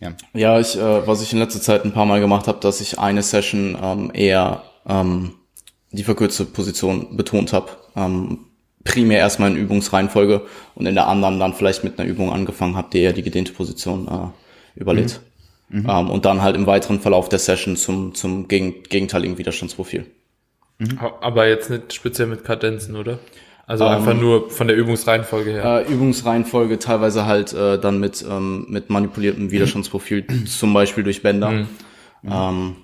[0.00, 2.80] Ja, ja ich, äh, was ich in letzter Zeit ein paar Mal gemacht habe, dass
[2.80, 5.34] ich eine Session ähm, eher ähm,
[5.92, 7.70] die verkürzte Position betont habe.
[7.96, 8.46] Ähm,
[8.84, 10.42] primär erstmal in Übungsreihenfolge
[10.74, 13.52] und in der anderen dann vielleicht mit einer Übung angefangen habe, die eher die gedehnte
[13.52, 15.20] Position äh, überlädt.
[15.68, 15.80] Mhm.
[15.80, 15.86] Mhm.
[15.88, 20.06] Ähm, und dann halt im weiteren Verlauf der Session zum, zum gegenteiligen Widerstandsprofil.
[20.78, 20.98] Mhm.
[21.20, 23.18] Aber jetzt nicht speziell mit Kadenzen, oder?
[23.66, 25.84] Also um, einfach ähm, nur von der Übungsreihenfolge her.
[25.88, 31.50] Äh, Übungsreihenfolge teilweise halt äh, dann mit, ähm, mit manipuliertem Widerstandsprofil, zum Beispiel durch Bänder.
[31.50, 31.68] Mhm.
[32.30, 32.76] Ähm,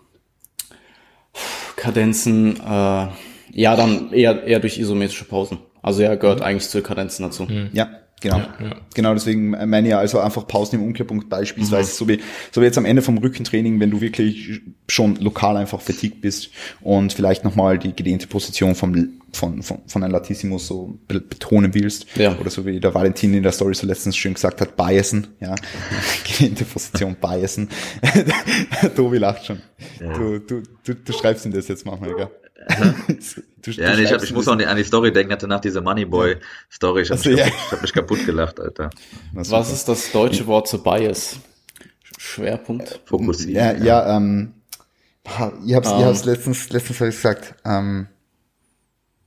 [1.77, 3.07] Kadenzen, äh,
[3.53, 5.59] ja, dann eher, eher durch isometrische Pausen.
[5.83, 6.45] Also ja, gehört mhm.
[6.45, 7.45] eigentlich zu Kadenzen dazu.
[7.45, 7.71] Mhm.
[7.73, 7.89] Ja,
[8.21, 8.37] Genau.
[8.37, 8.77] Ja, ja.
[8.95, 11.97] Genau, deswegen meine ich also einfach Pausen im Umkehrpunkt beispielsweise, mhm.
[11.97, 12.21] so, wie,
[12.53, 16.51] so wie jetzt am Ende vom Rückentraining, wenn du wirklich schon lokal einfach fatigued bist
[16.83, 22.07] und vielleicht nochmal die gedehnte Position vom, von, von, von einem Latissimus so betonen willst.
[22.17, 22.39] Ja.
[22.39, 25.55] Oder so wie der Valentin in der Story so letztens schön gesagt hat, biasen, ja.
[26.29, 27.71] gedehnte Position biasen.
[28.97, 29.63] Tobi lacht schon.
[29.99, 32.29] Du, du, du, du schreibst ihm das jetzt manchmal, gell?
[33.63, 35.81] Du, ja, nee, ich, hab, ich muss auch an die Story denken, hatte nach dieser
[35.81, 37.03] Moneyboy-Story.
[37.03, 37.47] Ich habe mich, ja.
[37.71, 38.91] hab mich, kaputt gelacht, Alter.
[39.33, 41.39] Was, Was ist das deutsche Wort zu Bias?
[42.19, 43.01] Schwerpunkt?
[43.07, 43.55] Fokussieren.
[43.55, 44.55] Ja, ja, ähm,
[45.25, 45.99] ich hab's, um.
[45.99, 46.29] ich hab's ähm.
[46.29, 48.09] letztens, letztens hab ich gesagt, ähm,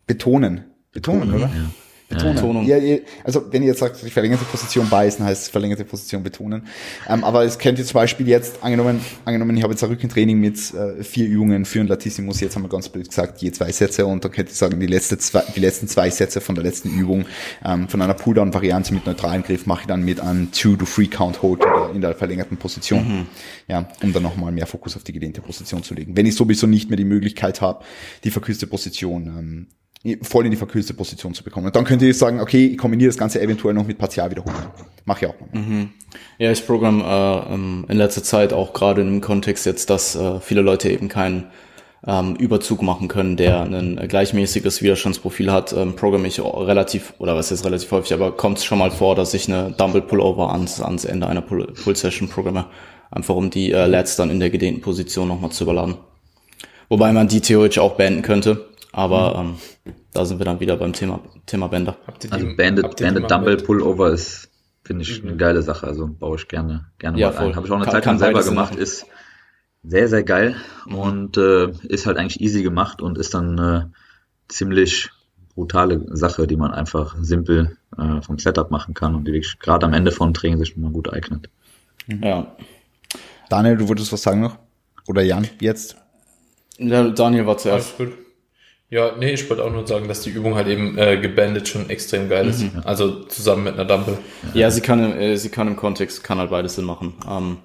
[0.06, 0.66] betonen.
[0.92, 1.48] Betonen, oder?
[1.48, 1.72] Ja.
[2.14, 2.66] Betonen.
[2.66, 2.78] Ja,
[3.24, 6.68] also wenn ihr jetzt sagt, die verlängerte Position beißen, heißt verlängerte Position betonen.
[7.08, 10.58] Ähm, aber es könnte zum Beispiel jetzt, angenommen, angenommen, ich habe jetzt ein Rückentraining mit
[10.74, 14.06] äh, vier Übungen für ein Latissimus, jetzt haben wir ganz blöd gesagt, je zwei Sätze
[14.06, 16.90] und dann könnte ich sagen, die, letzte zwei, die letzten zwei Sätze von der letzten
[16.90, 17.26] Übung
[17.66, 22.16] ähm, von einer Pulldown-Variante mit neutralen Griff mache ich dann mit einem Two-to-Three-Count-Hold in der
[22.16, 23.08] verlängerten Position.
[23.08, 23.26] Mhm.
[23.68, 26.16] Ja, um dann nochmal mehr Fokus auf die gelehnte Position zu legen.
[26.16, 27.84] Wenn ich sowieso nicht mehr die Möglichkeit habe,
[28.24, 29.68] die verkürzte Position ähm,
[30.22, 31.68] voll in die verkürzte Position zu bekommen.
[31.68, 34.68] Und dann könnt ihr sagen, okay, ich kombiniere das Ganze eventuell noch mit Partialwiederholungen.
[35.06, 35.36] Mach ich auch.
[35.54, 35.90] Mhm.
[36.38, 40.40] Ja, ich programm äh, ähm, in letzter Zeit auch gerade im Kontext jetzt, dass äh,
[40.42, 41.46] viele Leute eben keinen
[42.06, 47.52] ähm, Überzug machen können, der ein gleichmäßiges Widerstandsprofil hat, ähm, programme ich relativ, oder was
[47.52, 50.82] ist relativ häufig, aber kommt es schon mal vor, dass ich eine Dumble Pullover ans,
[50.82, 52.66] ans Ende einer Pull-Session programme,
[53.10, 55.96] einfach um die äh, Lats dann in der gedehnten Position nochmal zu überladen.
[56.90, 59.58] Wobei man die theoretisch auch beenden könnte, aber mhm.
[59.86, 61.98] ähm, da sind wir dann wieder beim Thema, Thema Bänder.
[62.30, 64.50] Also Banded, Banded Dumble Pullover ist,
[64.84, 65.30] finde ich, mhm.
[65.30, 65.88] eine geile Sache.
[65.88, 67.56] Also baue ich gerne, gerne ja, mal ein.
[67.56, 68.76] Habe ich auch eine kann, Zeit lang selber gemacht.
[68.76, 69.08] Ist
[69.84, 70.96] sehr, sehr geil mhm.
[70.96, 73.92] und äh, ist halt eigentlich easy gemacht und ist dann eine
[74.48, 75.10] ziemlich
[75.56, 79.88] brutale Sache, die man einfach simpel äh, vom Setup machen kann und die wirklich gerade
[79.88, 81.50] am Ende von Training sich mal gut eignet.
[82.06, 82.24] Mhm.
[82.24, 82.56] Ja.
[83.50, 84.58] Daniel, du wolltest was sagen noch?
[85.08, 85.98] Oder Jan, jetzt?
[86.78, 88.00] Ja, Daniel war zuerst.
[88.00, 88.23] Alles gut.
[88.94, 91.90] Ja, nee, ich wollte auch nur sagen, dass die Übung halt eben äh, gebandet schon
[91.90, 92.62] extrem geil ist.
[92.62, 92.84] Mhm.
[92.86, 94.20] Also zusammen mit einer Dumble.
[94.54, 97.16] Ja, sie kann, äh, sie kann im Kontext, kann halt beides Sinn machen.
[97.28, 97.58] Ähm,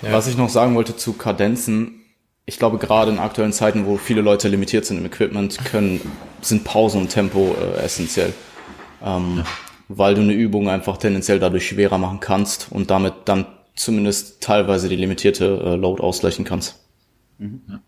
[0.00, 0.12] ja.
[0.12, 2.04] Was ich noch sagen wollte zu Kadenzen,
[2.44, 6.00] ich glaube gerade in aktuellen Zeiten, wo viele Leute limitiert sind im Equipment, können,
[6.40, 8.32] sind Pause und Tempo äh, essentiell.
[9.04, 9.44] Ähm, ja.
[9.88, 14.88] Weil du eine Übung einfach tendenziell dadurch schwerer machen kannst und damit dann zumindest teilweise
[14.88, 16.86] die limitierte äh, Load ausgleichen kannst.
[17.38, 17.62] Mhm.
[17.68, 17.80] Ja.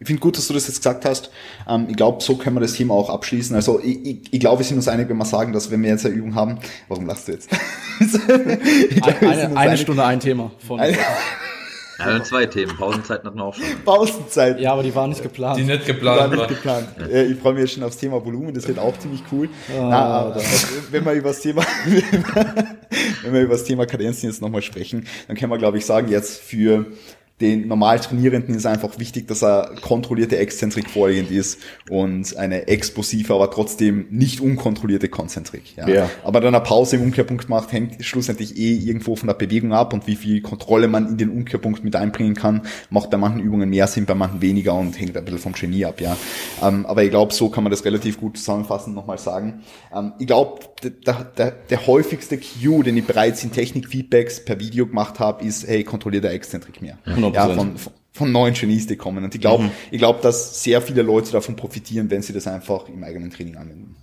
[0.00, 1.30] Ich finde gut, dass du das jetzt gesagt hast.
[1.68, 3.56] Ähm, ich glaube, so können wir das Thema auch abschließen.
[3.56, 5.90] Also ich, ich, ich glaube, wir sind uns einig, wenn wir sagen, dass wenn wir
[5.90, 7.48] jetzt eine Übung haben, warum lachst du jetzt?
[8.90, 10.78] glaub, eine, eine Stunde ein Thema von.
[10.78, 10.96] Eine,
[11.98, 12.76] ja, zwei Themen.
[12.76, 13.64] Pausenzeiten hatten wir auch schon.
[13.84, 14.60] Pausenzeit.
[14.60, 15.58] Ja, aber die waren nicht geplant.
[15.58, 16.46] Die nicht geplant war.
[16.46, 16.88] Nicht geplant.
[17.00, 17.22] Ja.
[17.22, 18.54] Ich freue mich jetzt schon aufs Thema Volumen.
[18.54, 19.48] Das wird auch ziemlich cool.
[19.76, 20.36] Oh, Na,
[20.92, 21.62] wenn wir über das Thema,
[23.22, 26.08] wenn wir über das Thema Kadenzen jetzt nochmal sprechen, dann können wir, glaube ich, sagen,
[26.08, 26.86] jetzt für
[27.40, 31.58] den normal Trainierenden ist einfach wichtig, dass er kontrollierte Exzentrik vorliegend ist
[31.88, 35.76] und eine explosive, aber trotzdem nicht unkontrollierte Konzentrik.
[35.76, 35.88] Ja.
[35.88, 36.10] ja.
[36.24, 39.92] Aber dann eine Pause im Umkehrpunkt macht, hängt schlussendlich eh irgendwo von der Bewegung ab
[39.92, 43.70] und wie viel Kontrolle man in den Umkehrpunkt mit einbringen kann, macht bei manchen Übungen
[43.70, 46.00] mehr Sinn, bei manchen weniger und hängt ein bisschen vom Genie ab.
[46.00, 46.16] Ja.
[46.62, 49.62] Ähm, aber ich glaube, so kann man das relativ gut zusammenfassend nochmal sagen.
[49.94, 54.86] Ähm, ich glaube, der, der, der häufigste Cue, den ich bereits in Technik-Feedbacks per Video
[54.86, 56.98] gemacht habe, ist, hey, kontrolliert der Exzentrik mehr.
[57.06, 57.76] Ja, ja von,
[58.12, 59.24] von neuen Genies, die kommen.
[59.24, 59.70] Und ich glaube, mhm.
[59.90, 63.56] ich glaube, dass sehr viele Leute davon profitieren, wenn sie das einfach im eigenen Training
[63.56, 63.96] anwenden.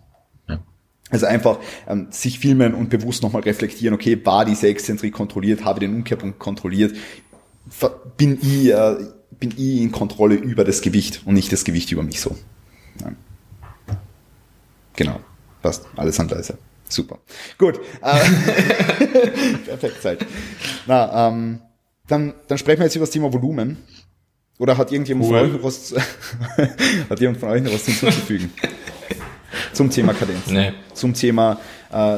[0.47, 0.63] Ja.
[1.09, 5.80] Also einfach ähm, sich filmen und bewusst nochmal reflektieren, okay, war diese Exzentrik kontrolliert, habe
[5.80, 6.95] den Umkehrpunkt kontrolliert,
[8.17, 8.95] bin ich, äh,
[9.39, 12.36] bin ich in Kontrolle über das Gewicht und nicht das Gewicht über mich so.
[13.01, 13.11] Ja.
[14.95, 15.19] Genau.
[15.61, 15.86] Passt.
[15.95, 16.57] Alles Handleise.
[16.88, 17.19] Super.
[17.57, 17.80] Gut.
[18.01, 18.19] Äh,
[19.65, 20.26] perfekt Zeit.
[20.86, 21.59] Na, ähm,
[22.08, 23.78] dann, dann sprechen wir jetzt über das Thema Volumen.
[24.58, 25.39] Oder hat irgendjemand cool.
[25.39, 25.93] von euch noch was,
[27.10, 28.51] hat jemand von euch noch was hinzuzufügen?
[29.74, 30.47] Zum Thema Kadenz.
[30.47, 30.72] Nee.
[30.93, 31.60] Zum Thema,
[31.91, 32.18] äh,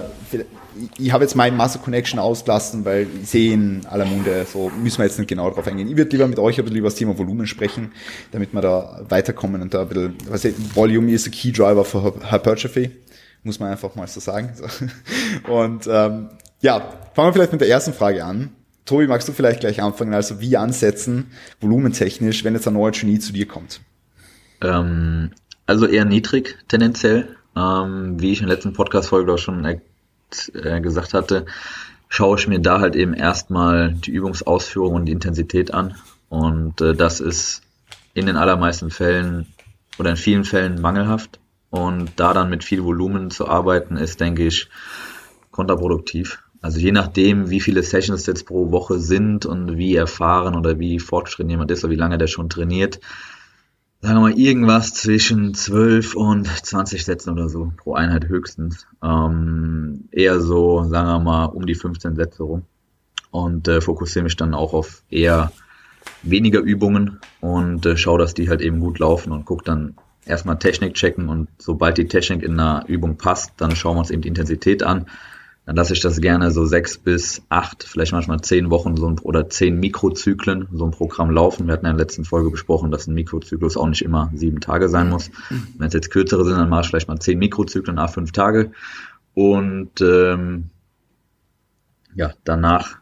[0.99, 4.99] ich habe jetzt meinen Master Connection ausgelassen, weil ich sehe in aller Munde, so müssen
[4.99, 5.87] wir jetzt nicht genau drauf eingehen.
[5.87, 7.91] Ich würde lieber mit euch ein bisschen über das Thema Volumen sprechen,
[8.31, 11.83] damit wir da weiterkommen und da ein bisschen, was ich, Volume ist a Key Driver
[11.83, 12.91] für Hypertrophy,
[13.43, 14.51] muss man einfach mal so sagen.
[15.47, 16.29] Und ähm,
[16.59, 16.79] ja,
[17.13, 18.49] fangen wir vielleicht mit der ersten Frage an.
[18.87, 20.13] Tobi, magst du vielleicht gleich anfangen?
[20.13, 23.81] Also wie ansetzen, volumentechnisch, wenn jetzt ein neuer Genie zu dir kommt?
[24.61, 25.31] Ähm,
[25.65, 27.35] also eher niedrig tendenziell.
[27.55, 31.45] Ähm, wie ich in der letzten Podcast-Folge auch schon äh, gesagt hatte,
[32.07, 35.95] schaue ich mir da halt eben erstmal die Übungsausführung und die Intensität an.
[36.29, 37.61] Und äh, das ist
[38.13, 39.47] in den allermeisten Fällen
[39.99, 41.39] oder in vielen Fällen mangelhaft.
[41.69, 44.69] Und da dann mit viel Volumen zu arbeiten, ist, denke ich,
[45.51, 46.39] kontraproduktiv.
[46.61, 50.99] Also je nachdem, wie viele Sessions jetzt pro Woche sind und wie erfahren oder wie
[50.99, 52.99] fortgeschritten jemand ist oder wie lange der schon trainiert,
[54.01, 58.87] sagen wir mal irgendwas zwischen 12 und 20 Sätzen oder so pro Einheit höchstens.
[59.03, 62.63] Ähm, eher so, sagen wir mal, um die 15 Sätze rum.
[63.31, 65.51] Und äh, fokussiere mich dann auch auf eher
[66.23, 69.95] weniger Übungen und äh, schaue, dass die halt eben gut laufen und gucke dann
[70.25, 74.11] erstmal Technik checken und sobald die Technik in einer Übung passt, dann schauen wir uns
[74.11, 75.05] eben die Intensität an
[75.67, 79.19] dann lasse ich das gerne so sechs bis acht, vielleicht manchmal zehn Wochen so ein,
[79.19, 81.67] oder zehn Mikrozyklen so ein Programm laufen.
[81.67, 84.61] Wir hatten ja in der letzten Folge besprochen, dass ein Mikrozyklus auch nicht immer sieben
[84.61, 85.29] Tage sein muss.
[85.77, 88.71] Wenn es jetzt kürzere sind, dann mache ich vielleicht mal zehn Mikrozyklen nach fünf Tage
[89.33, 90.69] Und ähm,
[92.15, 92.99] ja, danach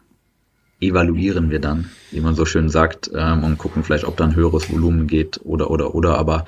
[0.80, 4.34] evaluieren wir dann, wie man so schön sagt, ähm, und gucken vielleicht, ob da ein
[4.34, 6.18] höheres Volumen geht oder oder oder.
[6.18, 6.46] Aber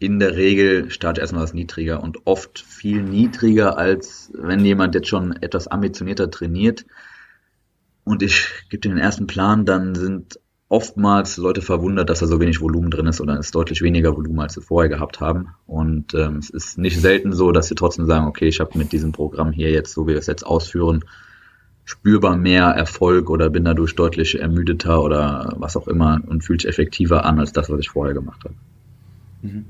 [0.00, 5.08] in der Regel starte erstmal das niedriger und oft viel niedriger, als wenn jemand jetzt
[5.08, 6.86] schon etwas ambitionierter trainiert
[8.02, 10.40] und ich gebe den ersten Plan, dann sind
[10.70, 14.16] oftmals Leute verwundert, dass da so wenig Volumen drin ist oder es ist deutlich weniger
[14.16, 15.48] Volumen, als sie vorher gehabt haben.
[15.66, 18.92] Und ähm, es ist nicht selten so, dass sie trotzdem sagen, okay, ich habe mit
[18.92, 21.04] diesem Programm hier jetzt, so wie wir es jetzt ausführen,
[21.84, 26.70] spürbar mehr Erfolg oder bin dadurch deutlich ermüdeter oder was auch immer und fühlt sich
[26.70, 28.54] effektiver an als das, was ich vorher gemacht habe.
[29.42, 29.64] Mhm.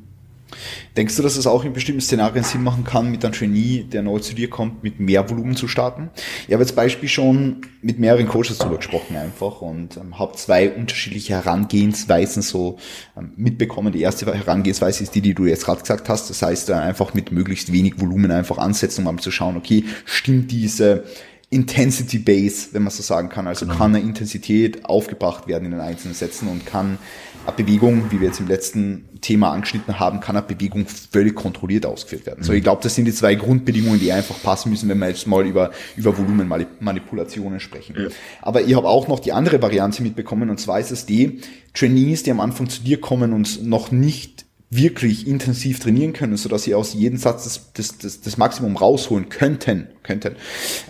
[0.96, 4.02] Denkst du, dass es auch in bestimmten Szenarien Sinn machen kann, mit einem Genie, der
[4.02, 6.10] neu zu dir kommt, mit mehr Volumen zu starten?
[6.46, 10.70] Ich habe jetzt Beispiel schon mit mehreren Coaches darüber gesprochen einfach und ähm, habe zwei
[10.70, 12.78] unterschiedliche Herangehensweisen so
[13.16, 13.92] ähm, mitbekommen.
[13.92, 16.28] Die erste Herangehensweise ist die, die du jetzt gerade gesagt hast.
[16.30, 19.84] Das heißt, äh, einfach mit möglichst wenig Volumen einfach ansetzen, um mal zu schauen, okay,
[20.04, 21.04] stimmt diese
[21.52, 23.48] Intensity Base, wenn man so sagen kann.
[23.48, 23.76] Also genau.
[23.76, 26.98] kann eine Intensität aufgebracht werden in den einzelnen Sätzen und kann
[27.44, 31.86] eine Bewegung, wie wir jetzt im letzten Thema angeschnitten haben, kann eine Bewegung völlig kontrolliert
[31.86, 32.40] ausgeführt werden.
[32.40, 32.44] Mhm.
[32.44, 35.26] So, ich glaube, das sind die zwei Grundbedingungen, die einfach passen müssen, wenn wir jetzt
[35.26, 37.96] mal über, über Volumenmanipulationen sprechen.
[37.98, 38.08] Ja.
[38.42, 41.40] Aber ich habe auch noch die andere Variante mitbekommen, und zwar ist es die
[41.74, 46.48] Trainees, die am Anfang zu dir kommen und noch nicht wirklich intensiv trainieren können, so
[46.48, 50.36] dass sie aus jedem Satz das, das, das, das Maximum rausholen könnten, könnten,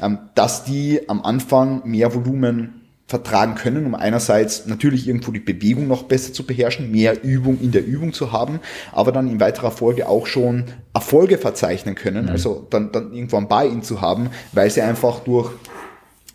[0.02, 5.88] ähm, dass die am Anfang mehr Volumen vertragen können, um einerseits natürlich irgendwo die Bewegung
[5.88, 8.60] noch besser zu beherrschen, mehr Übung in der Übung zu haben,
[8.92, 10.64] aber dann in weiterer Folge auch schon
[10.94, 12.30] Erfolge verzeichnen können, mhm.
[12.30, 15.50] also dann, dann irgendwo ein Buy-in zu haben, weil sie einfach durch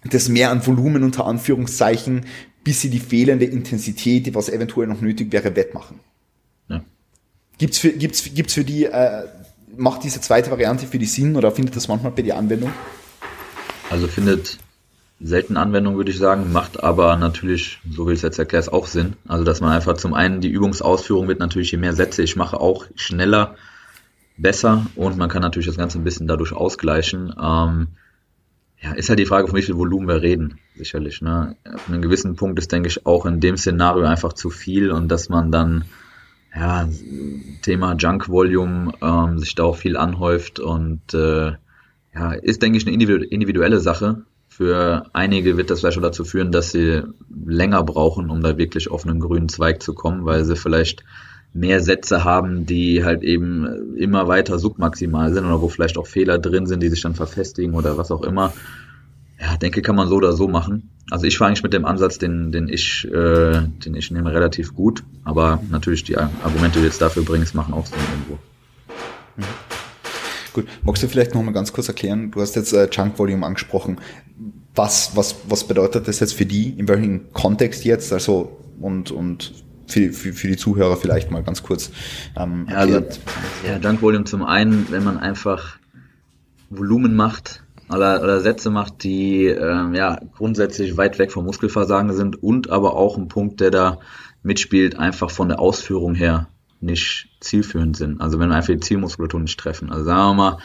[0.04, 2.26] das Mehr an Volumen unter Anführungszeichen,
[2.64, 6.00] bis sie die fehlende Intensität, die was eventuell noch nötig wäre, wettmachen.
[7.58, 9.28] Gibt's für, gibt's, gibt's für die, äh,
[9.78, 12.72] macht diese zweite Variante für die Sinn oder findet das manchmal bei dir Anwendung?
[13.90, 14.58] Also findet
[15.22, 18.88] selten Anwendung, würde ich sagen, macht aber natürlich, so wie ich es jetzt erkläre, auch
[18.88, 19.14] Sinn.
[19.28, 22.60] Also dass man einfach zum einen die Übungsausführung wird natürlich, je mehr Sätze ich mache,
[22.60, 23.56] auch schneller,
[24.38, 27.34] besser und man kann natürlich das Ganze ein bisschen dadurch ausgleichen.
[27.42, 27.88] Ähm,
[28.82, 31.22] ja, ist halt die Frage, von wie viel Volumen wir reden, sicherlich.
[31.22, 31.56] Ne?
[31.74, 35.08] Auf einem gewissen Punkt ist, denke ich, auch in dem Szenario einfach zu viel und
[35.08, 35.86] dass man dann
[36.56, 36.88] ja,
[37.62, 41.54] Thema Junk Volume ähm, sich da auch viel anhäuft und äh,
[42.14, 44.24] ja, ist, denke ich, eine individuelle Sache.
[44.48, 47.04] Für einige wird das vielleicht auch dazu führen, dass sie
[47.46, 51.04] länger brauchen, um da wirklich auf einen grünen Zweig zu kommen, weil sie vielleicht
[51.54, 56.38] mehr Sätze haben, die halt eben immer weiter submaximal sind oder wo vielleicht auch Fehler
[56.38, 58.54] drin sind, die sich dann verfestigen oder was auch immer.
[59.40, 60.90] Ja, denke, kann man so oder so machen.
[61.12, 64.74] Also ich fahre eigentlich mit dem Ansatz, den, den ich, äh, den ich nehme, relativ
[64.74, 65.04] gut.
[65.24, 68.40] Aber natürlich die Argumente, die du jetzt dafür bringst, machen auch Sinn irgendwo.
[69.38, 69.44] Mhm.
[70.54, 72.32] Gut, magst du vielleicht noch mal ganz kurz erklären?
[72.32, 74.00] Du hast jetzt äh, Chunk Volume angesprochen.
[74.74, 76.70] Was, was, was bedeutet das jetzt für die?
[76.70, 78.12] In welchem Kontext jetzt?
[78.14, 79.54] Also und und
[79.88, 81.92] für, für, für die Zuhörer vielleicht mal ganz kurz
[82.38, 83.20] ähm, erklärt.
[83.64, 85.78] Ja, also, ja, Junk Volume zum einen, wenn man einfach
[86.70, 92.42] Volumen macht, oder, oder Sätze macht, die ähm, ja grundsätzlich weit weg vom Muskelversagen sind
[92.42, 94.00] und aber auch ein Punkt, der da
[94.44, 96.48] mitspielt, einfach von der Ausführung her
[96.82, 98.22] nicht zielführend sind.
[98.22, 99.92] Also wenn wir einfach die Zielmuskulatur nicht treffen.
[99.92, 100.58] Also sagen wir mal,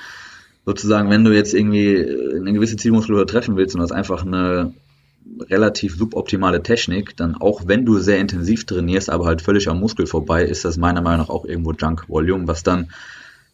[0.66, 4.74] sozusagen, wenn du jetzt irgendwie eine gewisse Zielmuskulatur treffen willst und das einfach eine
[5.48, 10.06] relativ suboptimale Technik, dann auch wenn du sehr intensiv trainierst, aber halt völlig am Muskel
[10.06, 12.90] vorbei, ist das meiner Meinung nach auch irgendwo Junk Volume, was dann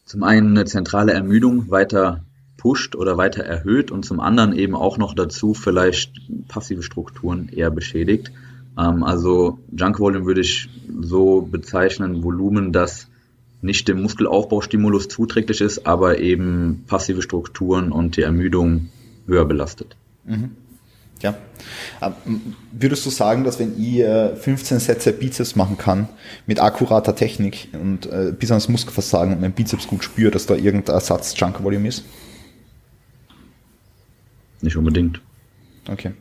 [0.05, 2.23] zum einen eine zentrale Ermüdung weiter
[2.67, 6.15] pusht oder weiter erhöht und zum anderen eben auch noch dazu vielleicht
[6.49, 8.33] passive Strukturen eher beschädigt.
[8.77, 10.69] Ähm, also Junk Volume würde ich
[11.01, 13.07] so bezeichnen, Volumen, das
[13.63, 18.89] nicht dem Muskelaufbaustimulus zuträglich ist, aber eben passive Strukturen und die Ermüdung
[19.29, 19.95] höher belastet.
[20.25, 20.51] Mhm.
[21.23, 21.37] Ja.
[22.03, 26.09] Ähm, würdest du sagen, dass wenn ich 15 Sätze Bizeps machen kann
[26.49, 30.57] mit akkurater Technik und äh, bis ans Muskelversagen und mein Bizeps gut spüre, dass da
[30.57, 32.03] irgendein Satz Junk Volume ist?
[34.61, 35.21] Nicht unbedingt.
[35.89, 36.13] Okay.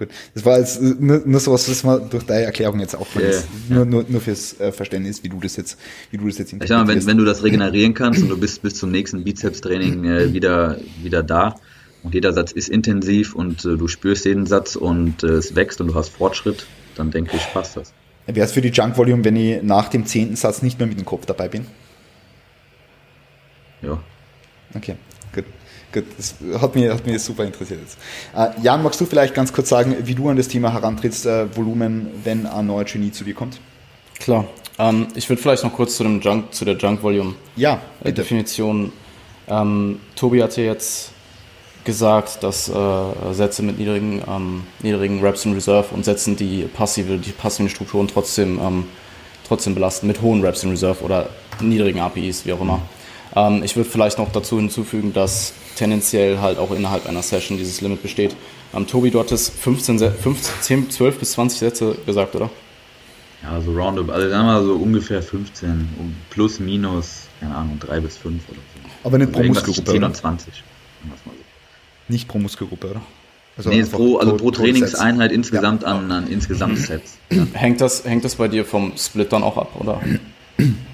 [0.00, 0.08] Gut.
[0.32, 3.84] Das war jetzt nur, nur sowas, was man durch deine Erklärung jetzt auch yeah, nur,
[3.84, 5.78] nur, nur fürs äh, Verständnis, wie du das jetzt,
[6.10, 8.38] wie du das jetzt Ich sag mal, wenn, wenn du das regenerieren kannst und du
[8.38, 11.56] bist bis zum nächsten Bizeps-Training äh, wieder, wieder da
[12.02, 15.82] und jeder Satz ist intensiv und äh, du spürst jeden Satz und äh, es wächst
[15.82, 16.66] und du hast Fortschritt,
[16.96, 17.92] dann denke ich, passt das.
[18.26, 20.98] Wäre es für die Junk Volume, wenn ich nach dem zehnten Satz nicht mehr mit
[20.98, 21.66] dem Kopf dabei bin?
[23.82, 23.98] Ja.
[24.74, 24.96] Okay.
[25.92, 27.98] Gut, das hat mich, hat mich super interessiert jetzt.
[28.34, 31.56] Äh, Jan, magst du vielleicht ganz kurz sagen, wie du an das Thema herantrittst, äh,
[31.56, 33.60] Volumen, wenn ein neuer Genie zu dir kommt?
[34.20, 34.46] Klar.
[34.78, 38.12] Ähm, ich würde vielleicht noch kurz zu, dem Junk, zu der Junk Volume ja, äh,
[38.12, 38.92] Definition.
[39.48, 41.10] Ähm, Tobi hat ja jetzt
[41.84, 47.18] gesagt, dass äh, Sätze mit niedrigen, ähm, niedrigen Reps in Reserve und Sätzen, die passive,
[47.18, 48.84] die passiven Strukturen trotzdem, ähm,
[49.48, 51.28] trotzdem belasten, mit hohen Reps in Reserve oder
[51.60, 52.80] niedrigen APIs, wie auch immer.
[53.34, 57.80] Ähm, ich würde vielleicht noch dazu hinzufügen, dass tendenziell halt auch innerhalb einer Session dieses
[57.80, 58.34] Limit besteht.
[58.74, 62.50] Ähm, Tobi, du hattest 15, 15, 12 bis 20 Sätze gesagt, oder?
[63.42, 65.88] Ja, so roundabout, also sagen wir mal so ungefähr 15,
[66.28, 69.08] plus, minus, keine Ahnung, 3 bis 5 oder so.
[69.08, 70.62] Aber nicht pro Muskelgruppe, 10 und 20.
[72.08, 73.00] Nicht pro Muskelgruppe, oder?
[73.56, 75.88] Also nee, pro, also pro Trainingseinheit insgesamt ja.
[75.88, 77.18] an, an insgesamt Sets.
[77.32, 77.46] Ja.
[77.52, 80.00] Hängt, das, hängt das bei dir vom Split dann auch ab, oder?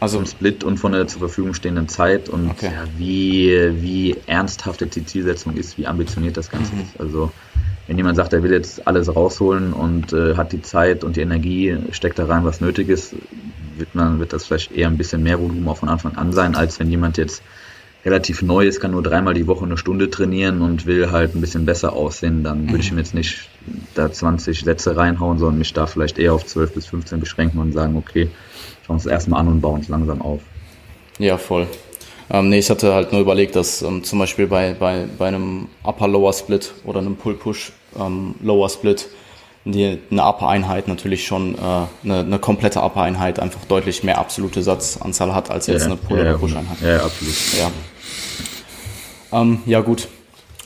[0.00, 2.66] Also vom Split und von der zur Verfügung stehenden Zeit und okay.
[2.66, 6.82] ja, wie, wie ernsthaft die Zielsetzung ist, wie ambitioniert das Ganze mhm.
[6.82, 7.00] ist.
[7.00, 7.32] Also
[7.86, 11.20] wenn jemand sagt, er will jetzt alles rausholen und äh, hat die Zeit und die
[11.20, 13.14] Energie, steckt da rein, was nötig ist,
[13.76, 16.54] wird man, wird das vielleicht eher ein bisschen mehr Volumen auch von Anfang an sein,
[16.54, 17.42] als wenn jemand jetzt
[18.04, 21.40] relativ neu ist, kann nur dreimal die Woche eine Stunde trainieren und will halt ein
[21.40, 23.48] bisschen besser aussehen, dann würde ich mir jetzt nicht
[23.94, 27.72] da 20 Sätze reinhauen, sondern mich da vielleicht eher auf 12 bis 15 beschränken und
[27.72, 28.30] sagen, okay,
[28.86, 30.40] schauen uns erstmal an und bauen es langsam auf.
[31.18, 31.66] Ja, voll.
[32.30, 35.68] Ähm, nee, ich hatte halt nur überlegt, dass ähm, zum Beispiel bei, bei, bei einem
[35.82, 39.02] Upper-Lower-Split oder einem Pull-Push-Lower-Split
[39.66, 41.58] ähm, die, eine Upper-Einheit natürlich schon äh,
[42.04, 46.20] eine, eine komplette Upper-Einheit einfach deutlich mehr absolute Satzanzahl hat als jetzt ja, eine Pull-
[46.20, 46.80] oder Push-Einheit.
[46.82, 47.34] Ja, absolut.
[47.58, 47.70] Ja,
[49.40, 50.08] ähm, ja gut.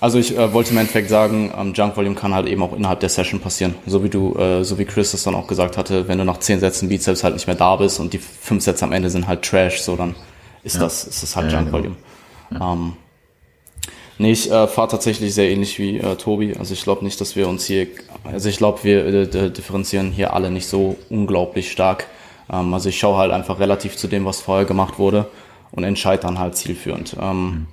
[0.01, 3.01] Also ich äh, wollte im Endeffekt sagen, ähm, Junk Volume kann halt eben auch innerhalb
[3.01, 3.75] der Session passieren.
[3.87, 6.39] So wie du, äh, so wie Chris das dann auch gesagt hatte, wenn du nach
[6.39, 9.27] zehn Sätzen Bizeps halt nicht mehr da bist und die fünf Sätze am Ende sind
[9.27, 10.15] halt Trash, so dann
[10.63, 10.83] ist ja.
[10.83, 11.97] das, ist das halt ja, Junk Volume.
[12.51, 12.73] Ja.
[12.73, 12.93] Ähm,
[14.19, 16.55] nee, ich äh, fahre tatsächlich sehr ähnlich wie äh, Tobi.
[16.57, 17.89] Also ich glaube nicht, dass wir uns hier,
[18.23, 22.07] also ich glaube, wir äh, differenzieren hier alle nicht so unglaublich stark.
[22.53, 25.27] Ähm, also ich schaue halt einfach relativ zu dem, was vorher gemacht wurde
[25.73, 27.17] und entscheide dann halt zielführend.
[27.21, 27.67] Ähm, mhm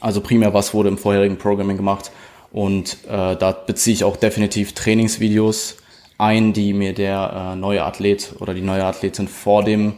[0.00, 2.10] also primär, was wurde im vorherigen Programming gemacht.
[2.52, 5.76] Und äh, da beziehe ich auch definitiv Trainingsvideos
[6.18, 9.94] ein, die mir der äh, neue Athlet oder die neue Athletin vor dem,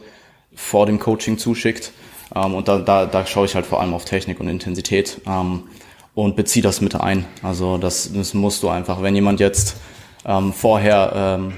[0.55, 1.93] vor dem Coaching zuschickt.
[2.35, 5.65] Ähm, und da, da, da schaue ich halt vor allem auf Technik und Intensität ähm,
[6.15, 7.27] und beziehe das mit ein.
[7.43, 9.77] Also das, das musst du einfach, wenn jemand jetzt
[10.25, 11.53] ähm, vorher ähm,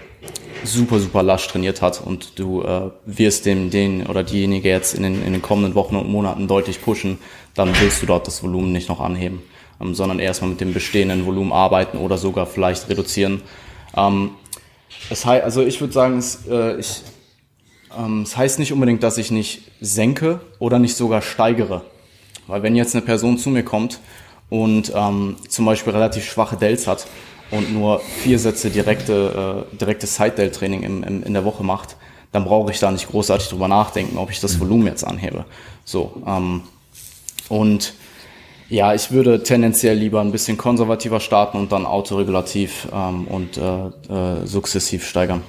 [0.64, 5.02] super, super lasch trainiert hat und du äh, wirst dem, den oder diejenige jetzt in
[5.02, 7.18] den, in den kommenden Wochen und Monaten deutlich pushen,
[7.58, 9.42] dann willst du dort das Volumen nicht noch anheben,
[9.80, 13.42] ähm, sondern erstmal mit dem bestehenden Volumen arbeiten oder sogar vielleicht reduzieren.
[13.96, 14.30] Ähm,
[15.10, 17.02] es heißt, also ich würde sagen, es, äh, ich,
[17.98, 21.82] ähm, es heißt nicht unbedingt, dass ich nicht senke oder nicht sogar steigere.
[22.46, 24.00] Weil wenn jetzt eine Person zu mir kommt
[24.48, 27.06] und ähm, zum Beispiel relativ schwache Delts hat
[27.50, 31.96] und nur vier Sätze direkte, äh, direktes Side-Delt-Training im, im, in der Woche macht,
[32.32, 35.44] dann brauche ich da nicht großartig drüber nachdenken, ob ich das Volumen jetzt anhebe.
[35.84, 36.62] So, ähm,
[37.48, 37.94] und
[38.70, 44.42] ja, ich würde tendenziell lieber ein bisschen konservativer starten und dann autoregulativ ähm, und äh,
[44.42, 45.42] äh, sukzessiv steigern.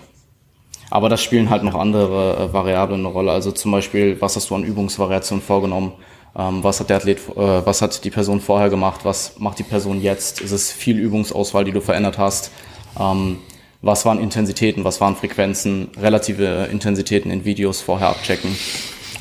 [0.89, 3.31] Aber da spielen halt noch andere äh, Variablen eine Rolle.
[3.31, 5.93] Also zum Beispiel, was hast du an Übungsvariationen vorgenommen?
[6.35, 9.01] Ähm, was hat der Athlet, äh, was hat die Person vorher gemacht?
[9.03, 10.39] Was macht die Person jetzt?
[10.39, 12.51] Ist es viel Übungsauswahl, die du verändert hast?
[12.97, 13.39] Ähm,
[13.81, 14.83] was waren Intensitäten?
[14.83, 15.89] Was waren Frequenzen?
[15.99, 18.55] Relative Intensitäten in Videos vorher abchecken.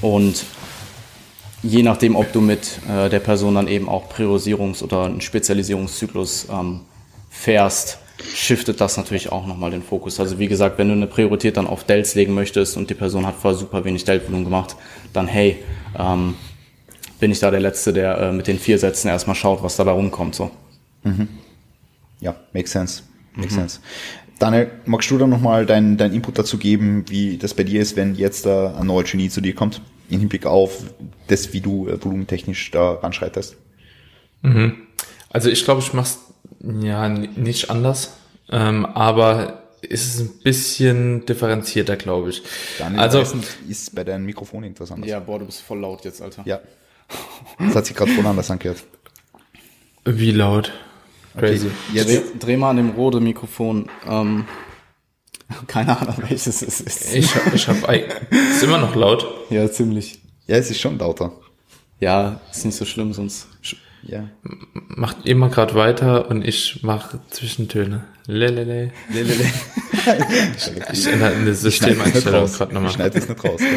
[0.01, 0.45] Und
[1.69, 6.49] je nachdem, ob du mit äh, der Person dann eben auch Priorisierungs- oder einen Spezialisierungszyklus
[6.51, 6.81] ähm,
[7.31, 7.99] fährst,
[8.35, 10.19] shiftet das natürlich auch nochmal den Fokus.
[10.19, 13.27] Also wie gesagt, wenn du eine Priorität dann auf Delts legen möchtest und die Person
[13.27, 14.77] hat vorher super wenig Deltvolumen gemacht,
[15.13, 15.59] dann hey,
[15.97, 16.35] ähm,
[17.21, 19.85] bin ich da der Letzte, der äh, mit den vier Sätzen erstmal schaut, was da
[19.85, 20.35] da rumkommt.
[20.35, 20.51] So.
[21.05, 21.29] Mhm.
[22.21, 23.03] Ja, makes sense.
[23.35, 23.59] Makes mhm.
[23.59, 23.81] sense.
[24.39, 27.97] Daniel, magst du da nochmal deinen dein Input dazu geben, wie das bei dir ist,
[27.97, 29.83] wenn jetzt da ein neuer Genie zu dir kommt?
[30.11, 30.83] Im Hinblick auf
[31.27, 33.57] das, wie du äh, volumentechnisch da ranschreitest?
[34.43, 34.87] Mhm.
[35.31, 36.19] Also ich glaube, ich mache es
[36.83, 38.15] ja nicht anders,
[38.51, 42.43] ähm, aber ist es ein bisschen differenzierter, glaube ich.
[42.79, 43.25] Daniel also
[43.69, 45.05] ist bei deinem Mikrofon interessant.
[45.07, 46.43] Ja, boah, du bist voll laut jetzt, Alter.
[46.47, 46.61] Ja.
[47.59, 48.83] Das hat sich gerade voll anders angehört.
[50.05, 50.73] Wie laut?
[51.37, 51.67] Crazy.
[51.67, 53.89] Okay, jetzt dreh, dreh mal an dem rote Mikrofon.
[54.09, 54.47] Ähm,
[55.67, 57.15] Keine Ahnung, welches es ist.
[57.15, 59.27] Ich hab, ich hab, ist immer noch laut.
[59.51, 60.21] Ja, ziemlich.
[60.47, 61.33] Ja, es ist schon lauter.
[62.01, 63.49] Ja, ist nicht so schlimm, sonst.
[64.03, 64.29] Ja.
[64.73, 68.05] Macht immer gerade weiter und ich mache Zwischentöne.
[68.27, 68.93] Lelele.
[69.13, 69.45] Lelele.
[70.93, 72.91] ich ändere eine Systemeinstellung gerade nochmal.
[72.91, 73.59] Ich schneide es nicht raus.
[73.59, 73.69] Gell?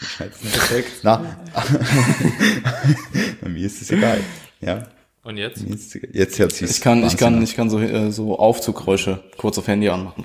[0.00, 0.92] Ich schneide es nicht perfekt.
[1.02, 1.36] Na,
[3.46, 4.20] mir ist es egal.
[4.60, 4.86] Ja.
[5.22, 5.64] Und jetzt?
[6.12, 9.66] Jetzt hört sich Ich kann, ich kann, ich kann so, äh, so Aufzuggeräusche kurz auf
[9.66, 10.24] Handy anmachen.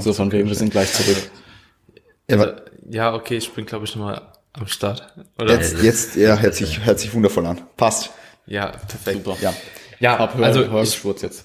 [0.00, 1.30] So von wegen, wir sind gleich zurück.
[2.28, 2.52] Ja, also,
[2.88, 5.14] ja okay, ich bin glaube ich nochmal am Start.
[5.38, 5.54] Oder?
[5.54, 7.60] Jetzt, jetzt, ja, hört sich, hört sich wundervoll an.
[7.76, 8.10] Passt.
[8.46, 9.24] Ja, perfekt.
[9.24, 9.36] Super.
[9.40, 9.54] Ja,
[10.00, 11.44] ja Hab Hör, also Hörsturz jetzt.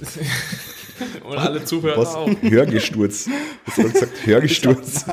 [1.24, 2.14] Und alle Zuhörer Was?
[2.14, 2.30] auch.
[2.40, 3.28] Hörgesturz.
[3.66, 4.26] Hast du gesagt?
[4.26, 5.04] Hörgesturz.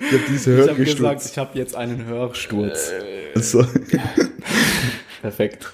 [0.00, 0.88] Ich habe diese Hörgesturz.
[0.88, 2.90] Ich habe gesagt, ich habe jetzt einen Hörsturz.
[2.90, 3.64] Äh, also.
[5.22, 5.72] Perfekt.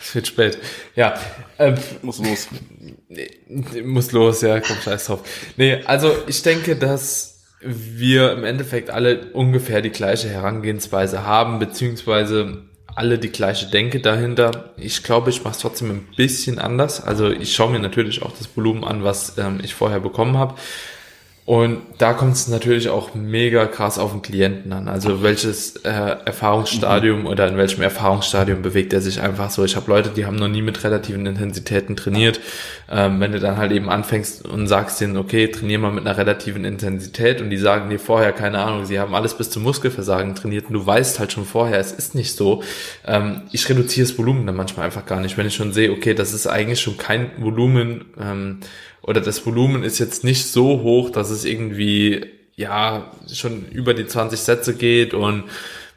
[0.00, 0.58] Es wird spät.
[0.96, 1.14] Ja.
[1.58, 2.48] Ähm, muss los.
[3.84, 5.20] Muss los, ja, komm, scheiß drauf.
[5.56, 12.64] Nee, also ich denke, dass wir im Endeffekt alle ungefähr die gleiche Herangehensweise haben, beziehungsweise
[12.94, 14.74] alle die gleiche Denke dahinter.
[14.76, 17.02] Ich glaube, ich mache es trotzdem ein bisschen anders.
[17.02, 20.56] Also ich schaue mir natürlich auch das Volumen an, was ähm, ich vorher bekommen habe.
[21.44, 24.86] Und da kommt es natürlich auch mega krass auf den Klienten an.
[24.86, 27.26] Also welches äh, Erfahrungsstadium mhm.
[27.26, 29.64] oder in welchem Erfahrungsstadium bewegt er sich einfach so.
[29.64, 32.38] Ich habe Leute, die haben noch nie mit relativen Intensitäten trainiert.
[32.88, 36.16] Ähm, wenn du dann halt eben anfängst und sagst denen, okay, trainier mal mit einer
[36.16, 40.36] relativen Intensität und die sagen dir vorher, keine Ahnung, sie haben alles bis zum Muskelversagen
[40.36, 42.62] trainiert und du weißt halt schon vorher, es ist nicht so.
[43.04, 45.36] Ähm, ich reduziere das Volumen dann manchmal einfach gar nicht.
[45.36, 48.60] Wenn ich schon sehe, okay, das ist eigentlich schon kein Volumen, ähm,
[49.02, 54.06] oder das Volumen ist jetzt nicht so hoch, dass es irgendwie ja schon über die
[54.06, 55.44] 20 Sätze geht und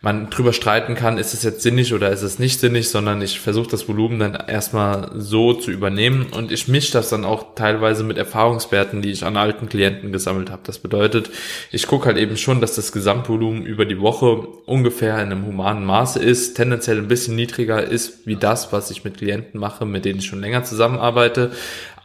[0.05, 3.39] man drüber streiten kann, ist es jetzt sinnig oder ist es nicht sinnig, sondern ich
[3.39, 8.03] versuche das Volumen dann erstmal so zu übernehmen und ich mische das dann auch teilweise
[8.03, 10.61] mit Erfahrungswerten, die ich an alten Klienten gesammelt habe.
[10.63, 11.31] Das bedeutet,
[11.71, 15.85] ich gucke halt eben schon, dass das Gesamtvolumen über die Woche ungefähr in einem humanen
[15.85, 20.05] Maße ist, tendenziell ein bisschen niedriger ist wie das, was ich mit Klienten mache, mit
[20.05, 21.49] denen ich schon länger zusammenarbeite,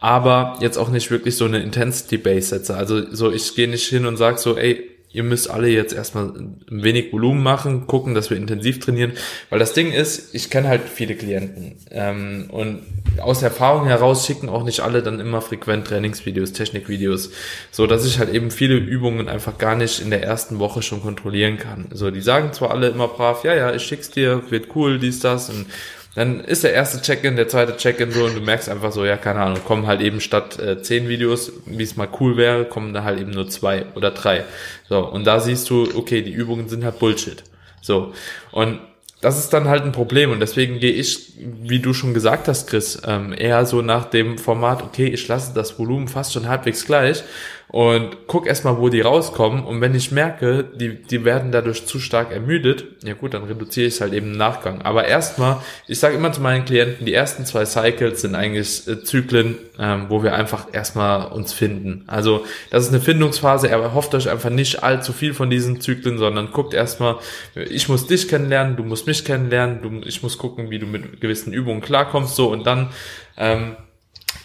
[0.01, 2.75] aber jetzt auch nicht wirklich so eine Intensity Base setze.
[2.75, 6.25] Also so, ich gehe nicht hin und sage so, ey, ihr müsst alle jetzt erstmal
[6.25, 9.13] ein wenig Volumen machen, gucken, dass wir intensiv trainieren.
[9.51, 12.81] Weil das Ding ist, ich kenne halt viele Klienten ähm, und
[13.21, 17.31] aus Erfahrung heraus schicken auch nicht alle dann immer frequent Trainingsvideos, Technikvideos,
[17.69, 21.01] so dass ich halt eben viele Übungen einfach gar nicht in der ersten Woche schon
[21.01, 21.89] kontrollieren kann.
[21.93, 25.19] So, die sagen zwar alle immer brav, ja, ja, ich schick's dir, wird cool, dies,
[25.19, 25.67] das und
[26.15, 29.15] dann ist der erste Check-in, der zweite Check-in so und du merkst einfach so, ja,
[29.15, 32.93] keine Ahnung, kommen halt eben statt äh, zehn Videos, wie es mal cool wäre, kommen
[32.93, 34.43] da halt eben nur zwei oder drei.
[34.89, 37.43] So, und da siehst du, okay, die Übungen sind halt Bullshit.
[37.81, 38.13] So,
[38.51, 38.79] und
[39.21, 42.67] das ist dann halt ein Problem und deswegen gehe ich, wie du schon gesagt hast,
[42.67, 46.85] Chris, ähm, eher so nach dem Format, okay, ich lasse das Volumen fast schon halbwegs
[46.85, 47.23] gleich
[47.71, 49.63] und guck erstmal, wo die rauskommen.
[49.63, 53.87] Und wenn ich merke, die, die werden dadurch zu stark ermüdet, ja gut, dann reduziere
[53.87, 54.81] ich es halt eben im Nachgang.
[54.81, 59.03] Aber erstmal, ich sage immer zu meinen Klienten, die ersten zwei Cycles sind eigentlich äh,
[59.03, 62.03] Zyklen, ähm, wo wir einfach erstmal uns finden.
[62.07, 66.17] Also das ist eine Findungsphase, aber hofft euch einfach nicht allzu viel von diesen Zyklen,
[66.17, 67.19] sondern guckt erstmal,
[67.55, 71.21] ich muss dich kennenlernen, du musst mich kennenlernen, du, ich muss gucken, wie du mit
[71.21, 72.89] gewissen Übungen klarkommst, so und dann
[73.37, 73.75] ähm,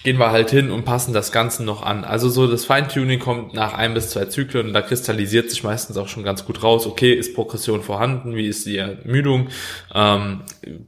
[0.03, 2.05] gehen wir halt hin und passen das Ganze noch an.
[2.05, 5.97] Also so das Feintuning kommt nach ein bis zwei Zyklen und da kristallisiert sich meistens
[5.97, 9.49] auch schon ganz gut raus, okay, ist Progression vorhanden, wie ist die Ermüdung,
[9.93, 10.43] ähm,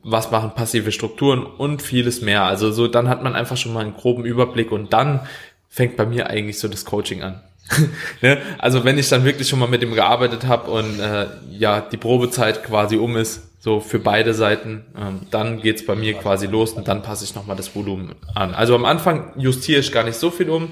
[0.04, 2.44] was machen passive Strukturen und vieles mehr.
[2.44, 5.20] Also so dann hat man einfach schon mal einen groben Überblick und dann
[5.68, 7.42] fängt bei mir eigentlich so das Coaching an.
[8.22, 8.38] ne?
[8.58, 11.96] Also wenn ich dann wirklich schon mal mit dem gearbeitet habe und äh, ja die
[11.96, 14.86] Probezeit quasi um ist, so für beide Seiten.
[14.96, 18.54] Ähm, dann geht's bei mir quasi los und dann passe ich nochmal das Volumen an.
[18.54, 20.70] Also am Anfang justiere ich gar nicht so viel um,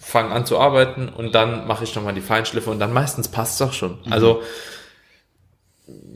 [0.00, 3.60] fange an zu arbeiten und dann mache ich nochmal die Feinschliffe und dann meistens passt
[3.60, 3.98] es auch schon.
[4.06, 4.12] Mhm.
[4.14, 4.42] Also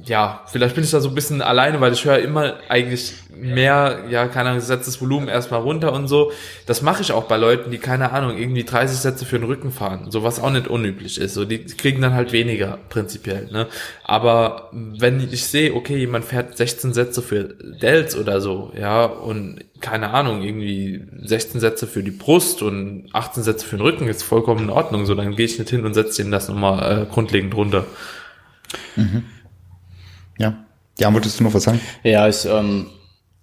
[0.05, 4.05] ja, vielleicht bin ich da so ein bisschen alleine, weil ich höre immer eigentlich mehr,
[4.11, 6.33] ja, keine Ahnung, setzt das Volumen erstmal runter und so.
[6.67, 9.71] Das mache ich auch bei Leuten, die, keine Ahnung, irgendwie 30 Sätze für den Rücken
[9.71, 10.11] fahren.
[10.11, 11.35] So was auch nicht unüblich ist.
[11.35, 13.69] So, die kriegen dann halt weniger, prinzipiell, ne.
[14.03, 19.61] Aber wenn ich sehe, okay, jemand fährt 16 Sätze für Delts oder so, ja, und
[19.81, 24.25] keine Ahnung, irgendwie 16 Sätze für die Brust und 18 Sätze für den Rücken, ist
[24.25, 25.07] vollkommen in Ordnung.
[25.07, 27.85] So, dann gehe ich nicht hin und setze ihm das nochmal äh, grundlegend runter.
[28.97, 29.25] Mhm.
[30.41, 30.55] Ja.
[30.99, 31.81] Ja, wolltest du noch was sagen?
[32.03, 32.87] Ja, ich, ähm,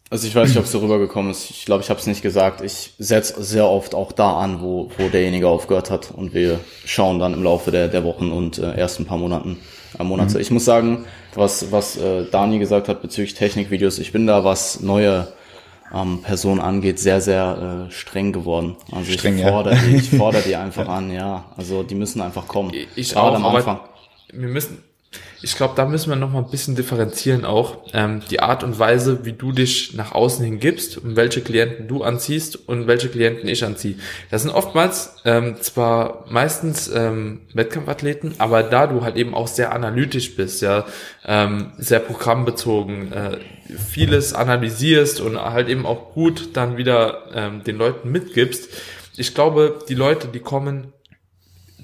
[0.10, 1.50] also ich weiß nicht, ob es so rübergekommen ist.
[1.50, 2.62] Ich glaube, ich habe es nicht gesagt.
[2.62, 6.12] Ich setze sehr oft auch da an, wo, wo derjenige aufgehört hat.
[6.12, 9.60] Und wir schauen dann im Laufe der, der Wochen und äh, ersten paar Monaten,
[10.00, 10.36] äh, Monate.
[10.36, 10.42] Mhm.
[10.42, 11.06] Ich muss sagen,
[11.36, 15.28] was, was äh, Dani gesagt hat bezüglich Technikvideos, ich bin da, was neue
[15.94, 18.76] ähm, Personen angeht, sehr, sehr äh, streng geworden.
[18.92, 19.82] Also streng, ich fordere ja.
[19.82, 21.46] die, ich fordere die einfach an, ja.
[21.58, 22.72] Also die müssen einfach kommen.
[22.96, 23.80] Ich Gerade auch, am Anfang.
[24.32, 24.84] wir müssen,
[25.42, 27.86] ich glaube, da müssen wir noch mal ein bisschen differenzieren auch.
[27.94, 31.88] Ähm, die Art und Weise, wie du dich nach außen hin gibst und welche Klienten
[31.88, 33.96] du anziehst und welche Klienten ich anziehe.
[34.32, 39.74] Das sind oftmals ähm, zwar meistens ähm, Wettkampfathleten, aber da du halt eben auch sehr
[39.74, 40.86] analytisch bist, ja,
[41.26, 43.38] ähm, sehr programmbezogen, äh,
[43.78, 48.70] vieles analysierst und halt eben auch gut dann wieder ähm, den Leuten mitgibst.
[49.18, 50.94] Ich glaube, die Leute, die kommen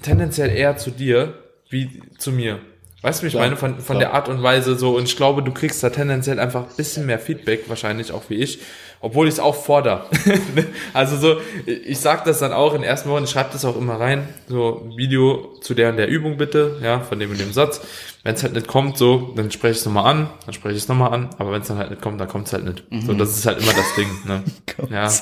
[0.02, 1.34] tendenziell eher zu dir
[1.68, 2.60] wie zu mir.
[3.04, 5.52] Weißt du, ich meine, von, von der Art und Weise so, und ich glaube, du
[5.52, 8.60] kriegst da tendenziell einfach ein bisschen mehr Feedback, wahrscheinlich auch wie ich,
[9.02, 10.06] obwohl ich es auch fordere.
[10.94, 11.36] also so,
[11.66, 14.26] ich sag das dann auch in den ersten Wochen, ich schreibe das auch immer rein,
[14.48, 17.82] so Video zu der und der Übung bitte, ja, von dem und dem Satz.
[18.22, 20.84] Wenn es halt nicht kommt, so, dann spreche ich es nochmal an, dann spreche ich
[20.84, 22.90] es nochmal an, aber wenn es dann halt nicht kommt, dann kommt es halt nicht.
[22.90, 23.02] Mhm.
[23.02, 24.42] So, das ist halt immer das Ding, ne?
[24.90, 25.12] ja.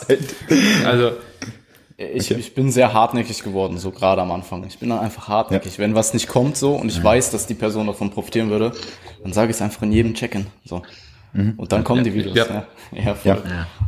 [0.86, 1.10] Also,
[2.06, 2.40] ich, okay.
[2.40, 4.64] ich bin sehr hartnäckig geworden, so gerade am Anfang.
[4.66, 5.76] Ich bin dann einfach hartnäckig.
[5.76, 5.78] Ja.
[5.78, 7.04] Wenn was nicht kommt so und ich ja.
[7.04, 8.72] weiß, dass die Person davon profitieren würde,
[9.22, 10.46] dann sage ich es einfach in jedem Check-in.
[10.64, 10.82] So.
[11.32, 11.54] Mhm.
[11.56, 12.36] Und dann kommen die Videos.
[12.36, 13.16] Ja, ja.
[13.24, 13.36] ja.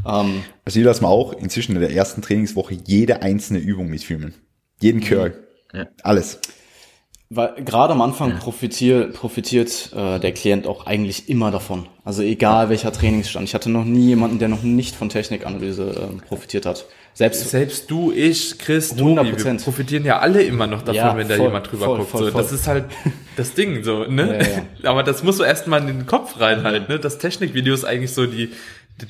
[0.07, 4.35] Ähm, also hier lassen wir auch inzwischen in der ersten Trainingswoche jede einzelne Übung mitfilmen.
[4.81, 5.05] Jeden mhm.
[5.05, 5.45] Curl.
[5.73, 5.87] Ja.
[6.03, 6.41] Alles.
[7.31, 8.37] Weil gerade am Anfang ja.
[8.37, 11.89] profitiert, profitiert äh, der Klient auch eigentlich immer davon.
[12.05, 13.49] Also egal welcher Trainingsstand.
[13.49, 16.87] Ich hatte noch nie jemanden, der noch nicht von Technikanalyse äh, profitiert hat.
[17.17, 21.29] Selbst, selbst du, ich, Chris, Tobi, wir profitieren ja alle immer noch davon, ja, wenn
[21.29, 22.11] da jemand drüber voll, guckt.
[22.11, 22.31] Voll, so.
[22.33, 22.43] Voll.
[22.43, 22.87] Das ist halt
[23.37, 24.39] das Ding, so, ne?
[24.39, 24.63] Ja, ja.
[24.91, 26.99] Aber das muss so erstmal in den Kopf reinhalten, ne?
[26.99, 28.51] Das Technikvideo ist eigentlich so die,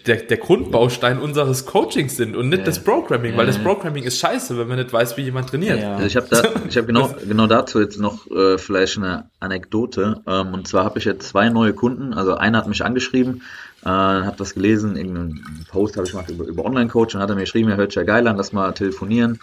[0.06, 2.64] der, der Grundbaustein unseres Coachings sind und nicht ja.
[2.64, 3.38] das Programming, ja.
[3.38, 5.80] weil das Programming ist scheiße, wenn man nicht weiß, wie jemand trainiert.
[5.80, 5.94] Ja.
[5.94, 10.22] Also ich habe da, ich habe genau, genau dazu jetzt noch äh, vielleicht eine Anekdote.
[10.26, 12.14] Ähm, und zwar habe ich jetzt zwei neue Kunden.
[12.14, 13.42] Also einer hat mich angeschrieben,
[13.84, 17.36] äh, habe das gelesen, irgendeinen Post habe ich gemacht über, über Online-Coach und hat er
[17.36, 19.40] mir geschrieben, er hört ja geil an, lass mal telefonieren.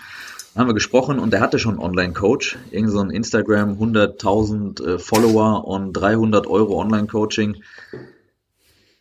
[0.55, 4.99] Haben wir gesprochen und der hatte schon einen Online-Coach, irgend so ein Instagram, 100.000 äh,
[4.99, 7.57] Follower und 300 Euro Online-Coaching,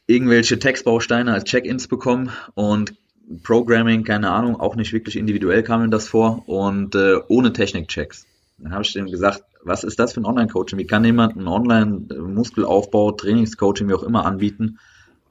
[0.07, 2.95] irgendwelche Textbausteine als Check-ins bekommen und
[3.43, 8.27] Programming, keine Ahnung, auch nicht wirklich individuell kam ihm das vor und äh, ohne Technik-Checks.
[8.59, 10.79] Dann habe ich dem gesagt, was ist das für ein Online-Coaching?
[10.79, 14.79] Wie kann jemand einen Online-Muskelaufbau, Trainingscoaching, wie auch immer anbieten,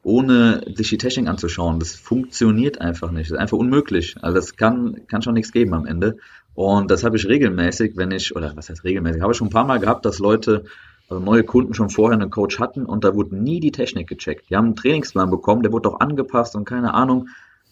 [0.10, 1.80] ohne sich die Technik anzuschauen.
[1.80, 3.30] Das funktioniert einfach nicht.
[3.30, 4.15] Das ist einfach unmöglich.
[4.22, 6.18] Also das kann, kann schon nichts geben am Ende.
[6.56, 9.52] Und das habe ich regelmäßig, wenn ich, oder was heißt regelmäßig, habe ich schon ein
[9.52, 10.65] paar Mal gehabt, dass Leute,
[11.10, 14.49] also neue Kunden schon vorher einen Coach hatten und da wurde nie die Technik gecheckt.
[14.49, 17.30] Die haben einen Trainingsplan bekommen, der wurde auch angepasst und keine Ahnung.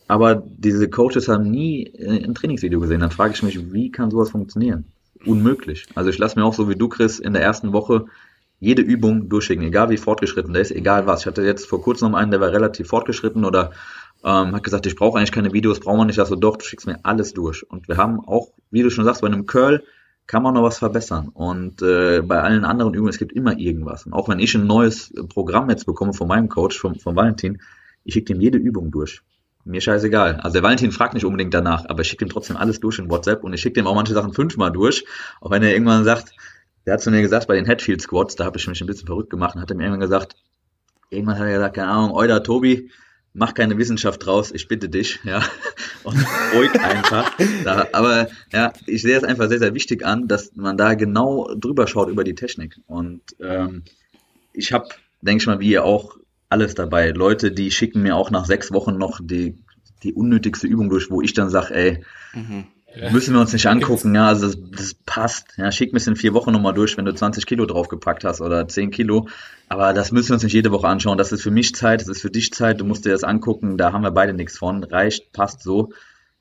[0.07, 3.01] Aber diese Coaches haben nie äh, ein Trainingsvideo gesehen.
[3.01, 4.85] Dann frage ich mich, wie kann sowas funktionieren?
[5.25, 5.87] Unmöglich.
[5.95, 8.05] Also ich lasse mir auch so wie du, Chris, in der ersten Woche
[8.59, 11.21] jede Übung durchschicken, egal wie fortgeschritten der ist, egal was.
[11.21, 13.71] Ich hatte jetzt vor kurzem noch einen, der war relativ fortgeschritten oder
[14.23, 16.19] ähm, hat gesagt, ich brauche eigentlich keine Videos, brauchen wir nicht.
[16.19, 17.69] Also doch, du schickst mir alles durch.
[17.69, 19.83] Und wir haben auch, wie du schon sagst, bei einem Curl
[20.25, 21.29] kann man noch was verbessern.
[21.29, 24.05] Und äh, bei allen anderen Übungen, es gibt immer irgendwas.
[24.05, 27.61] Und auch wenn ich ein neues Programm jetzt bekomme von meinem Coach, von, von Valentin,
[28.03, 29.21] ich schicke ihm jede Übung durch.
[29.63, 30.37] Mir scheißegal.
[30.37, 33.09] Also der Valentin fragt nicht unbedingt danach, aber ich schicke ihm trotzdem alles durch in
[33.09, 35.05] WhatsApp und ich schicke ihm auch manche Sachen fünfmal durch.
[35.41, 36.33] Auch wenn er irgendwann sagt,
[36.87, 39.07] der hat zu mir gesagt, bei den Headfield Squats, da habe ich mich ein bisschen
[39.07, 40.37] verrückt gemacht und hat mir irgendwann gesagt,
[41.09, 42.89] irgendwann hat er gesagt, keine Ahnung, Euda, Tobi,
[43.33, 45.43] mach keine Wissenschaft draus, ich bitte dich, ja,
[46.05, 46.17] und
[46.55, 47.29] ruhig einfach.
[47.65, 51.53] Da, aber ja, ich sehe es einfach sehr, sehr wichtig an, dass man da genau
[51.55, 52.79] drüber schaut über die Technik.
[52.87, 53.83] Und ähm,
[54.53, 54.87] ich habe,
[55.21, 57.11] denke ich mal, wie ihr auch, alles dabei.
[57.11, 59.57] Leute, die schicken mir auch nach sechs Wochen noch die,
[60.03, 62.63] die unnötigste Übung durch, wo ich dann sage, ey, mhm.
[63.11, 65.57] Müssen wir uns nicht angucken, ja, also das, das passt.
[65.57, 68.41] Ja, schick mir es in vier Wochen nochmal durch, wenn du 20 Kilo draufgepackt hast
[68.41, 69.27] oder 10 Kilo.
[69.69, 71.17] Aber das müssen wir uns nicht jede Woche anschauen.
[71.17, 73.77] Das ist für mich Zeit, das ist für dich Zeit, du musst dir das angucken,
[73.77, 74.83] da haben wir beide nichts von.
[74.83, 75.89] Reicht, passt so.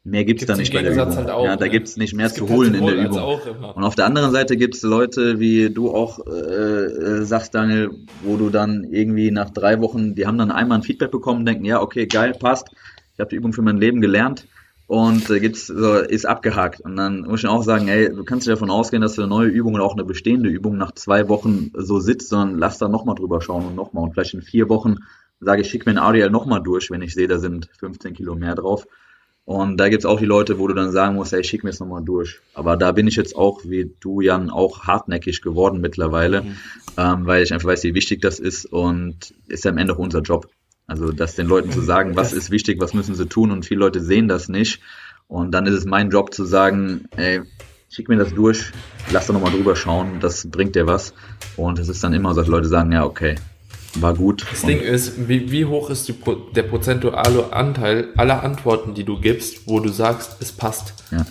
[0.05, 1.17] Mehr gibt's, gibt's da nicht bei der Übung.
[1.17, 3.41] Halt auch, ja, da gibt's nicht mehr zu holen in der Übung.
[3.75, 7.91] Und auf der anderen Seite gibt's Leute, wie du auch äh, äh, sagst, Daniel,
[8.23, 11.65] wo du dann irgendwie nach drei Wochen, die haben dann einmal ein Feedback bekommen, denken,
[11.65, 12.69] ja, okay, geil, passt.
[13.15, 14.47] Ich habe die Übung für mein Leben gelernt
[14.87, 16.81] und äh, gibt's so, ist abgehakt.
[16.81, 19.49] Und dann muss ich auch sagen, ey, du kannst dich davon ausgehen, dass eine neue
[19.49, 23.17] Übung oder auch eine bestehende Übung nach zwei Wochen so sitzt, sondern lass da nochmal
[23.17, 24.05] drüber schauen und nochmal.
[24.05, 24.99] Und vielleicht in vier Wochen
[25.41, 28.35] sage ich, schick mir ein ADL nochmal durch, wenn ich sehe, da sind 15 Kilo
[28.37, 28.87] mehr drauf.
[29.45, 31.79] Und da gibt's auch die Leute, wo du dann sagen musst, ey, schick mir es
[31.79, 32.41] nochmal durch.
[32.55, 36.57] Aber da bin ich jetzt auch, wie du, Jan, auch hartnäckig geworden mittlerweile, mhm.
[36.97, 39.99] ähm, weil ich einfach weiß, wie wichtig das ist und ist ja am Ende auch
[39.99, 40.49] unser Job.
[40.87, 43.81] Also das den Leuten zu sagen, was ist wichtig, was müssen sie tun und viele
[43.81, 44.81] Leute sehen das nicht.
[45.29, 47.43] Und dann ist es mein Job zu sagen, ey,
[47.89, 48.73] schick mir das durch,
[49.11, 51.13] lass da nochmal drüber schauen, das bringt dir was.
[51.57, 53.35] Und es ist dann immer so, dass Leute sagen, ja, okay,
[53.95, 54.47] war gut.
[54.51, 56.15] Das Ding ist, wie, wie hoch ist die,
[56.55, 60.95] der prozentuale Anteil aller Antworten, die du gibst, wo du sagst, es passt?
[61.11, 61.27] Ja.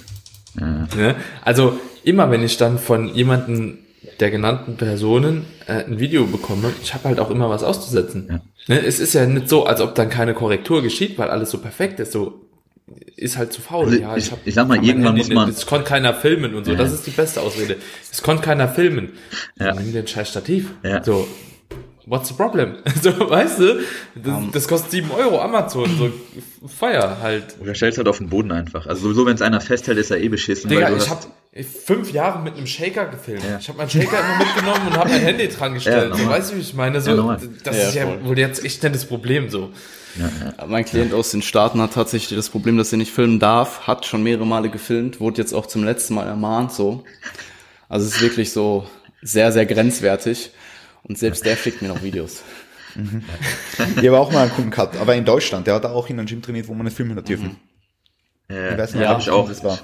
[0.60, 0.88] ja.
[0.98, 1.16] ja.
[1.44, 3.80] Also immer wenn ich dann von jemandem
[4.20, 8.28] der genannten Personen äh, ein Video bekomme, ich habe halt auch immer was auszusetzen.
[8.30, 8.42] Ja.
[8.68, 8.86] Ne?
[8.86, 12.00] Es ist ja nicht so, als ob dann keine Korrektur geschieht, weil alles so perfekt
[12.00, 12.12] ist.
[12.12, 12.46] So
[13.16, 13.86] ist halt zu faul.
[13.86, 15.50] Also ja, ich, ich, hab, ich sag mal, irgendwann muss man.
[15.50, 16.72] Es konnte keiner filmen und so.
[16.72, 16.78] Ja.
[16.78, 17.78] Das ist die beste Ausrede.
[18.12, 19.14] Es konnte keiner filmen.
[19.60, 19.74] Ja.
[19.74, 20.72] Nimm den scheiß Stativ.
[20.84, 21.04] Ja.
[21.04, 21.28] So,
[22.06, 22.76] what's the problem?
[23.02, 23.80] So, weißt du,
[24.16, 26.12] das, um, das kostet sieben Euro Amazon, so
[26.68, 27.56] Feuer halt.
[27.60, 28.88] Oder stellst halt auf den Boden einfach.
[28.88, 30.70] Also sowieso, wenn es einer festhält, ist er eh beschissen.
[30.70, 31.28] Digga, ich hab,
[31.64, 33.44] fünf Jahre mit einem Shaker gefilmt.
[33.44, 33.58] Ja.
[33.60, 36.14] Ich habe meinen Shaker immer mitgenommen und habe mein Handy dran gestellt.
[36.18, 37.02] Ja, so, weißt du, wie ich meine?
[37.02, 39.72] So, ja, das ist ja wohl jetzt echt nicht das Problem so.
[40.18, 43.86] Ja, Mein Klient aus den Staaten hat tatsächlich das Problem, dass er nicht filmen darf,
[43.86, 47.04] hat schon mehrere Male gefilmt, wurde jetzt auch zum letzten Mal ermahnt so.
[47.90, 48.88] Also es ist wirklich so
[49.22, 50.52] sehr, sehr grenzwertig.
[51.08, 52.44] Und selbst der schickt mir noch Videos.
[52.98, 53.26] Mhm.
[53.78, 56.28] Ich habe auch mal einen Kunden gehabt, aber in Deutschland, der hat auch in einem
[56.28, 57.58] Gym trainiert, wo man nicht filmen hat dürfen.
[58.48, 58.56] Mhm.
[58.56, 59.50] ich weiß nicht, ja, habe ich auch.
[59.50, 59.78] Das war.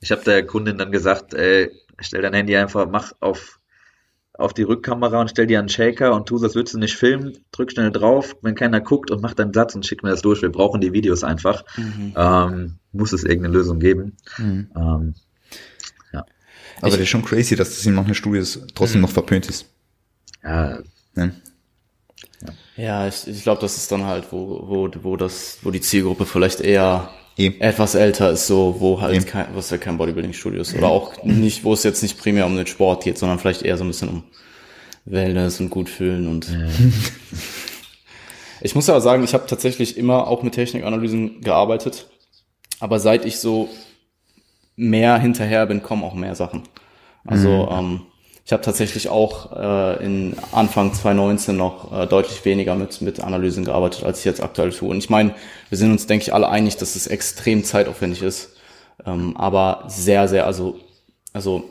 [0.00, 1.70] Ich habe der Kundin dann gesagt, ey,
[2.00, 3.60] stell dein Handy einfach, mach auf,
[4.32, 7.36] auf die Rückkamera und stell dir einen Shaker und tu das würdest du nicht filmen,
[7.52, 10.42] drück schnell drauf, wenn keiner guckt und mach deinen Satz und schick mir das durch.
[10.42, 11.64] Wir brauchen die Videos einfach.
[11.76, 12.14] Mhm.
[12.16, 14.16] Ähm, muss es irgendeine Lösung geben.
[14.38, 14.70] Mhm.
[14.74, 15.14] Ähm,
[16.14, 16.24] ja.
[16.78, 19.06] Aber ich, das ist schon crazy, dass das in manchen Studios trotzdem mhm.
[19.06, 19.66] noch verpönt ist.
[20.44, 20.78] Ja.
[21.16, 21.30] ja.
[22.76, 26.26] Ja, ich, ich glaube, das ist dann halt, wo, wo, wo das, wo die Zielgruppe
[26.26, 27.60] vielleicht eher Eben.
[27.60, 29.26] etwas älter ist, so, wo halt Eben.
[29.26, 30.74] kein, was ja kein Bodybuilding-Studio ist.
[30.74, 33.76] Oder auch nicht, wo es jetzt nicht primär um den Sport geht, sondern vielleicht eher
[33.76, 34.24] so ein bisschen um
[35.04, 36.50] Wellness und Gutfühlen und.
[36.50, 36.66] Ja.
[38.60, 42.08] ich muss aber sagen, ich habe tatsächlich immer auch mit Technikanalysen gearbeitet.
[42.80, 43.68] Aber seit ich so
[44.74, 46.64] mehr hinterher bin, kommen auch mehr Sachen.
[47.24, 47.78] Also, mhm.
[47.78, 48.00] ähm,
[48.46, 53.64] ich habe tatsächlich auch äh, in Anfang 2019 noch äh, deutlich weniger mit, mit Analysen
[53.64, 54.90] gearbeitet, als ich jetzt aktuell tue.
[54.90, 55.34] Und ich meine,
[55.70, 58.50] wir sind uns, denke ich, alle einig, dass es extrem zeitaufwendig ist.
[59.06, 60.78] Ähm, aber sehr, sehr, also,
[61.32, 61.64] also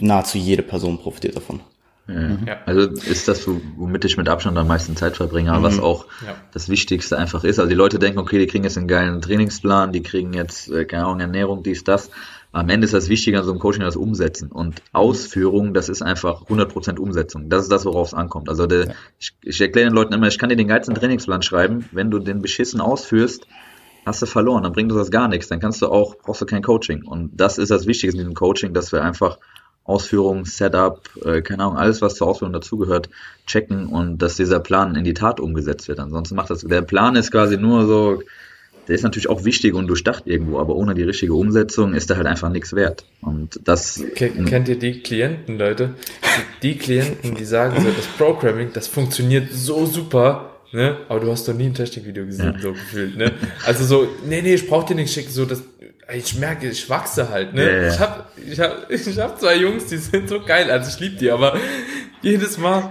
[0.00, 1.60] nahezu jede Person profitiert davon.
[2.06, 2.40] Mhm.
[2.46, 2.58] Ja.
[2.66, 3.46] Also ist das,
[3.76, 5.62] womit ich mit Abstand am meisten Zeit verbringe, mhm.
[5.62, 6.36] was auch ja.
[6.52, 7.58] das Wichtigste einfach ist.
[7.58, 10.84] Also die Leute denken, okay, die kriegen jetzt einen geilen Trainingsplan, die kriegen jetzt, äh,
[10.84, 12.10] keine Ahnung, Ernährung, dies, das.
[12.52, 14.52] Am Ende ist das Wichtige an so einem Coaching das Umsetzen.
[14.52, 17.48] Und Ausführung, das ist einfach 100% Umsetzung.
[17.48, 18.50] Das ist das, worauf es ankommt.
[18.50, 18.94] Also der, ja.
[19.18, 21.88] ich, ich erkläre den Leuten immer, ich kann dir den geilsten Trainingsplan schreiben.
[21.92, 23.46] Wenn du den beschissen ausführst,
[24.04, 24.64] hast du verloren.
[24.64, 25.48] Dann bringt das gar nichts.
[25.48, 27.04] Dann kannst du auch, brauchst du kein Coaching.
[27.04, 29.38] Und das ist das Wichtige in diesem Coaching, dass wir einfach
[29.84, 33.08] Ausführung, Setup, äh, keine Ahnung, alles, was zur Ausführung dazugehört,
[33.46, 35.98] checken und dass dieser Plan in die Tat umgesetzt wird.
[35.98, 38.22] Ansonsten macht das, der Plan ist quasi nur so,
[38.88, 42.16] der ist natürlich auch wichtig und durchdacht irgendwo, aber ohne die richtige Umsetzung ist der
[42.16, 43.04] halt einfach nichts wert.
[43.20, 44.02] Und das.
[44.14, 45.94] Kennt ihr die Klienten, Leute?
[46.62, 50.96] Die Klienten, die sagen so, das Programming, das funktioniert so super, ne?
[51.08, 52.60] Aber du hast doch nie ein Technikvideo gesehen, ja.
[52.60, 53.32] so gefühlt, ne?
[53.64, 55.62] Also so, nee, nee, ich brauch dir nichts schicken, so das.
[56.12, 57.64] Ich merke, ich wachse halt, ne?
[57.64, 57.88] Ja, ja.
[57.88, 61.18] Ich hab, ich hab, ich hab zwei Jungs, die sind so geil, also ich lieb
[61.18, 61.56] die, aber
[62.20, 62.90] jedes Mal,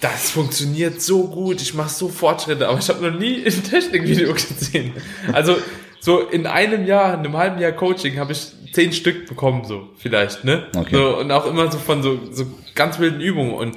[0.00, 4.32] das funktioniert so gut, ich mache so Fortschritte, aber ich habe noch nie ein Technikvideo
[4.32, 4.92] gesehen.
[5.32, 5.56] Also
[6.00, 9.88] so in einem Jahr, in einem halben Jahr Coaching habe ich zehn Stück bekommen, so
[9.96, 10.66] vielleicht, ne?
[10.76, 10.94] Okay.
[10.94, 13.76] So, und auch immer so von so, so ganz wilden Übungen und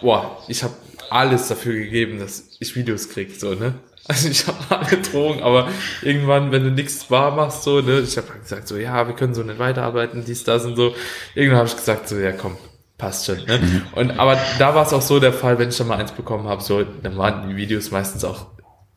[0.00, 0.74] boah, ich habe
[1.10, 3.74] alles dafür gegeben, dass ich Videos krieg, so, ne?
[4.06, 5.68] Also ich habe alle Drogen, aber
[6.00, 9.34] irgendwann, wenn du nichts wahr machst, so, ne, ich habe gesagt, so, ja, wir können
[9.34, 10.94] so nicht weiterarbeiten, dies, das und so.
[11.34, 12.56] Irgendwann habe ich gesagt, so, ja, komm,
[12.98, 13.38] passt schon.
[13.46, 13.58] Ne?
[13.58, 13.82] Mhm.
[13.94, 16.48] Und aber da war es auch so der Fall, wenn ich dann mal eins bekommen
[16.48, 18.46] habe, so, dann waren die Videos meistens auch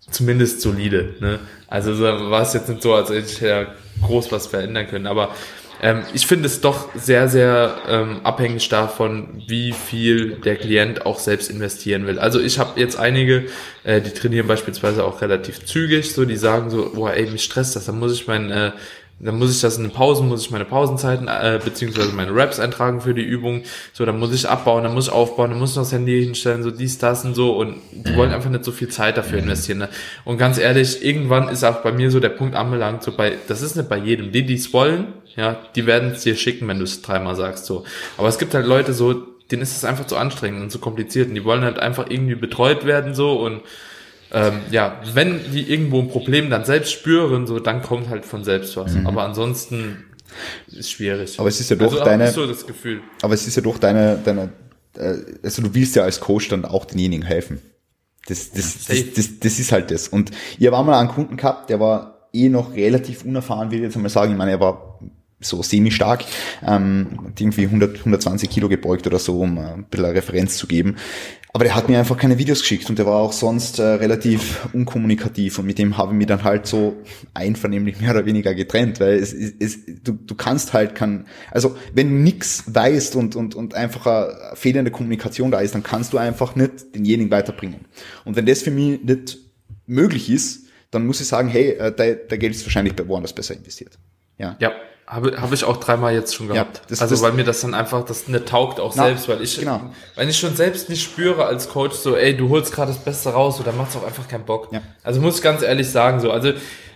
[0.09, 1.15] zumindest solide.
[1.19, 1.39] Ne?
[1.67, 3.67] Also so war es jetzt nicht so, als hätte ich ja
[4.01, 5.07] groß was verändern können.
[5.07, 5.29] Aber
[5.83, 11.19] ähm, ich finde es doch sehr, sehr ähm, abhängig davon, wie viel der Klient auch
[11.19, 12.19] selbst investieren will.
[12.19, 13.45] Also ich habe jetzt einige,
[13.83, 17.75] äh, die trainieren beispielsweise auch relativ zügig, so die sagen so, boah, ey, mich stresst
[17.75, 18.71] das, dann muss ich mein äh,
[19.23, 22.59] dann muss ich das in den Pausen, muss ich meine Pausenzeiten äh, beziehungsweise meine Raps
[22.59, 23.63] eintragen für die Übung.
[23.93, 26.23] So, dann muss ich abbauen, dann muss ich aufbauen, dann muss ich noch das Handy
[26.23, 27.55] hinstellen, so dies, das und so.
[27.55, 29.79] Und die wollen einfach nicht so viel Zeit dafür investieren.
[29.79, 29.89] Ne?
[30.25, 33.61] Und ganz ehrlich, irgendwann ist auch bei mir so der Punkt anbelangt, so bei, das
[33.61, 34.31] ist nicht bei jedem.
[34.31, 37.65] Die, die es wollen, ja, die werden es dir schicken, wenn du es dreimal sagst,
[37.65, 37.83] so.
[38.17, 39.13] Aber es gibt halt Leute so,
[39.51, 42.35] denen ist es einfach zu anstrengend und zu kompliziert und die wollen halt einfach irgendwie
[42.35, 43.61] betreut werden, so und
[44.33, 48.43] ähm, ja, wenn die irgendwo ein Problem dann selbst spüren, so, dann kommt halt von
[48.43, 48.93] selbst was.
[48.93, 49.07] Mhm.
[49.07, 50.05] Aber ansonsten
[50.71, 51.39] ist schwierig.
[51.39, 53.01] Aber es ist ja doch also, deine, so das Gefühl.
[53.21, 54.49] aber es ist ja doch deine, deine,
[54.97, 57.61] äh, also du willst ja als Coach dann auch denjenigen helfen.
[58.27, 60.07] Das, das, das, das, das ist halt das.
[60.07, 63.85] Und ich habe einmal einen Kunden gehabt, der war eh noch relativ unerfahren, will ich
[63.85, 64.31] jetzt einmal sagen.
[64.31, 64.99] Ich meine, er war
[65.41, 66.23] so semi-stark,
[66.65, 70.95] ähm, irgendwie 100, 120 Kilo gebeugt oder so, um ein bisschen eine Referenz zu geben.
[71.53, 74.69] Aber der hat mir einfach keine Videos geschickt und der war auch sonst äh, relativ
[74.71, 76.95] unkommunikativ und mit dem habe ich mich dann halt so
[77.33, 81.75] einvernehmlich mehr oder weniger getrennt, weil es, es, es du, du kannst halt kann, also
[81.93, 86.13] wenn du nix weißt und, und, und einfach eine fehlende Kommunikation da ist, dann kannst
[86.13, 87.81] du einfach nicht denjenigen weiterbringen.
[88.23, 89.37] Und wenn das für mich nicht
[89.87, 93.33] möglich ist, dann muss ich sagen, hey, äh, da, da Geld ist wahrscheinlich bei woanders
[93.33, 93.97] besser investiert.
[94.37, 94.55] Ja.
[94.59, 94.71] Ja.
[95.11, 96.77] Habe hab ich auch dreimal jetzt schon gehabt.
[96.77, 99.27] Ja, das, also das, weil mir das dann einfach, das ne taugt auch na, selbst,
[99.27, 99.81] weil ich, genau.
[100.15, 103.29] wenn ich schon selbst nicht spüre als Coach, so, ey, du holst gerade das Beste
[103.29, 104.69] raus, so, dann macht's auch einfach keinen Bock.
[104.71, 104.81] Ja.
[105.03, 106.53] Also muss ich ganz ehrlich sagen, so, also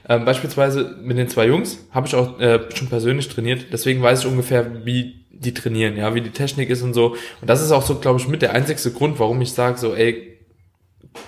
[0.08, 4.20] Ähm, beispielsweise mit den zwei Jungs habe ich auch äh, schon persönlich trainiert, deswegen weiß
[4.20, 7.16] ich ungefähr, wie die trainieren, ja, wie die Technik ist und so.
[7.42, 9.96] Und das ist auch so, glaube ich, mit der einzigste Grund, warum ich sage, so,
[9.96, 10.38] ey,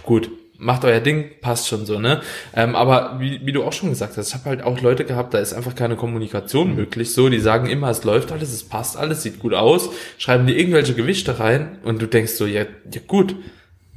[0.04, 2.22] gut, macht euer Ding, passt schon so, ne?
[2.54, 5.34] Ähm, aber wie, wie du auch schon gesagt hast, ich habe halt auch Leute gehabt,
[5.34, 6.76] da ist einfach keine Kommunikation mhm.
[6.76, 7.14] möglich.
[7.14, 10.58] So, die sagen immer, es läuft alles, es passt alles, sieht gut aus, schreiben dir
[10.58, 13.36] irgendwelche Gewichte rein und du denkst so, ja, ja gut.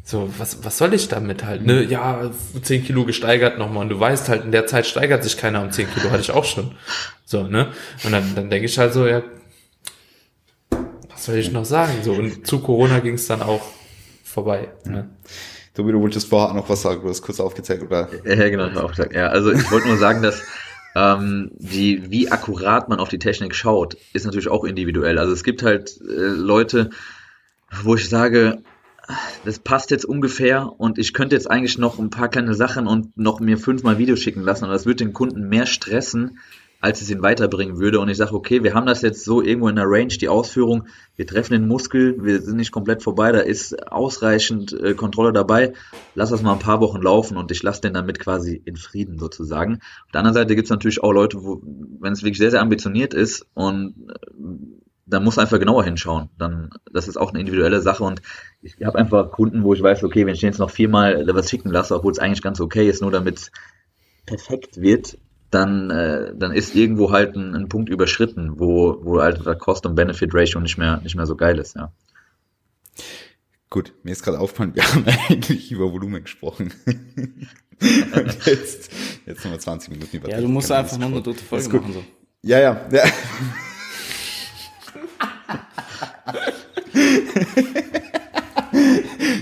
[0.02, 1.82] So, was, was soll ich damit halt, ne?
[1.82, 1.90] Mhm.
[1.90, 2.30] Ja,
[2.60, 5.70] 10 Kilo gesteigert nochmal und du weißt halt, in der Zeit steigert sich keiner um
[5.70, 6.72] 10 Kilo, hatte ich auch schon.
[7.24, 7.68] So, ne?
[8.02, 9.22] Und dann, dann denke ich halt so, ja,
[11.08, 11.92] was soll ich noch sagen?
[12.02, 13.60] So, und zu Corona ging es dann auch
[14.24, 14.68] vorbei.
[14.84, 15.08] Ne?
[15.74, 18.08] Tobi, du wolltest vorher noch was sagen, du hast kurz aufgezeigt, oder?
[18.24, 19.14] Ja, genau, ich aufgezeigt.
[19.14, 20.42] Ja, also ich wollte nur sagen, dass
[20.96, 25.18] ähm, die, wie akkurat man auf die Technik schaut, ist natürlich auch individuell.
[25.18, 26.90] Also es gibt halt äh, Leute,
[27.82, 28.62] wo ich sage,
[29.44, 33.16] das passt jetzt ungefähr und ich könnte jetzt eigentlich noch ein paar kleine Sachen und
[33.16, 36.38] noch mir fünfmal Videos schicken lassen und das wird den Kunden mehr stressen,
[36.80, 38.00] als es ihn weiterbringen würde.
[38.00, 40.88] Und ich sage, okay, wir haben das jetzt so irgendwo in der Range, die Ausführung,
[41.14, 45.74] wir treffen den Muskel, wir sind nicht komplett vorbei, da ist ausreichend äh, Kontrolle dabei.
[46.14, 49.18] Lass das mal ein paar Wochen laufen und ich lasse den damit quasi in Frieden
[49.18, 49.80] sozusagen.
[50.06, 51.60] Auf der anderen Seite gibt es natürlich auch Leute, wo,
[52.00, 54.14] wenn es wirklich sehr, sehr ambitioniert ist und äh,
[55.06, 56.30] dann muss einfach genauer hinschauen.
[56.38, 58.22] Dann, das ist auch eine individuelle Sache und
[58.62, 61.50] ich habe einfach Kunden, wo ich weiß, okay, wenn ich den jetzt noch viermal was
[61.50, 63.50] schicken lasse, obwohl es eigentlich ganz okay ist, nur damit
[64.24, 65.18] perfekt wird,
[65.50, 69.86] dann, äh, dann ist irgendwo halt ein, ein Punkt überschritten, wo, wo halt der Cost-
[69.86, 71.92] und Benefit-Ratio nicht mehr, nicht mehr so geil ist, ja.
[73.68, 76.72] Gut, mir ist gerade aufgefallen, wir haben eigentlich über Volumen gesprochen.
[76.86, 78.90] und jetzt,
[79.26, 81.92] jetzt haben wir 20 Minuten über Ja, du musst einfach noch eine dritte Folge machen.
[81.92, 82.04] So.
[82.42, 83.04] Ja, ja, ja.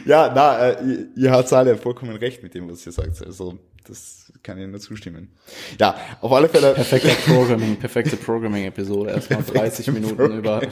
[0.09, 3.24] ja, na, äh, ihr, ihr habt alle vollkommen recht mit dem, was ihr sagt.
[3.24, 5.30] Also, das kann ich nur zustimmen.
[5.78, 6.72] Ja, auf alle Fälle.
[6.72, 9.10] Perfekter Programming, perfekte Programming-Episode.
[9.10, 10.62] Erstmal 30 Minuten über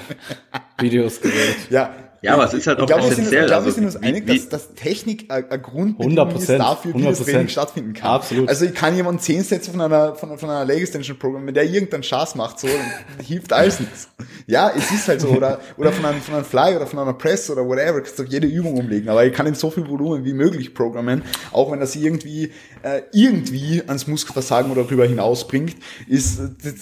[0.78, 1.70] Videos geredet.
[1.70, 3.42] Ja, ja, aber es ist halt auch glaub, essentiell.
[3.42, 6.94] Ich glaube, wir sind uns also, einig, dass, dass Technik ein, ein Grundbedingung ist dafür,
[6.94, 8.10] wie das Training stattfinden kann.
[8.10, 8.48] Absolut.
[8.48, 11.54] Also ich kann jemand zehn Sätze von einer, von, von einer Leg Extension Programm, wenn
[11.54, 12.68] der irgendeinen Spaß macht, so,
[13.26, 14.08] hilft alles nichts.
[14.46, 17.14] Ja, es ist halt so, oder, oder von einem, von einem Fly oder von einer
[17.14, 19.88] Press oder whatever, kannst du auf jede Übung umlegen, aber ich kann in so viel
[19.88, 21.22] Volumen wie möglich programmen,
[21.52, 22.52] auch wenn das irgendwie,
[22.82, 25.76] äh, irgendwie ans Muskelversagen oder darüber hinaus bringt,
[26.08, 26.40] ist,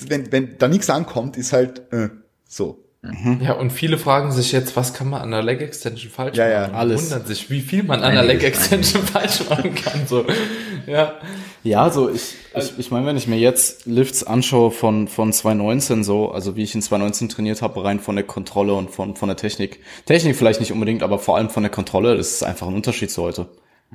[0.09, 2.11] wenn, wenn da nichts ankommt, ist halt, äh,
[2.47, 2.84] so.
[3.05, 3.41] Mhm.
[3.43, 6.45] Ja, und viele fragen sich jetzt, was kann man an der Leg Extension falsch ja,
[6.45, 6.73] machen?
[6.73, 7.05] Ja, alles.
[7.05, 10.07] Wundern sich, wie viel man an der Leg Extension falsch machen kann.
[10.07, 10.25] So,
[10.87, 11.15] ja.
[11.63, 16.05] Ja, so ich, ich, ich meine, wenn ich mir jetzt Lifts anschaue von, von 2019
[16.05, 19.29] so, also wie ich in 2019 trainiert habe, rein von der Kontrolle und von, von
[19.29, 19.81] der Technik.
[20.07, 23.11] Technik vielleicht nicht unbedingt, aber vor allem von der Kontrolle, das ist einfach ein Unterschied
[23.11, 23.47] zu heute.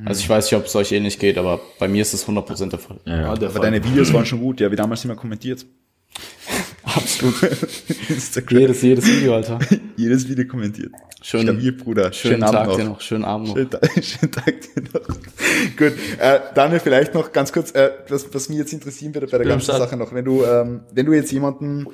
[0.05, 2.69] Also ich weiß nicht, ob es euch ähnlich geht, aber bei mir ist es 100%
[2.69, 2.99] der Fall.
[3.05, 3.31] Ja, ja.
[3.31, 3.61] aber Fall.
[3.61, 5.65] deine Videos waren schon gut, ja, wie damals immer kommentiert.
[6.99, 7.35] Absolut.
[8.51, 9.59] jedes, jedes Video, Alter.
[9.95, 10.91] jedes Video kommentiert.
[11.21, 12.13] Schön, Stabil, Bruder.
[12.13, 12.77] Schönen, schönen Tag Abend noch.
[12.77, 13.01] dir noch.
[13.01, 13.55] Schönen Abend noch.
[13.55, 15.07] Schönen, Tag, schönen Tag dir noch.
[15.77, 19.37] Gut, äh, Daniel, vielleicht noch ganz kurz, äh, was, was mich jetzt interessieren würde bei
[19.37, 21.87] der ganzen Sache noch, wenn du, ähm, wenn du jetzt jemanden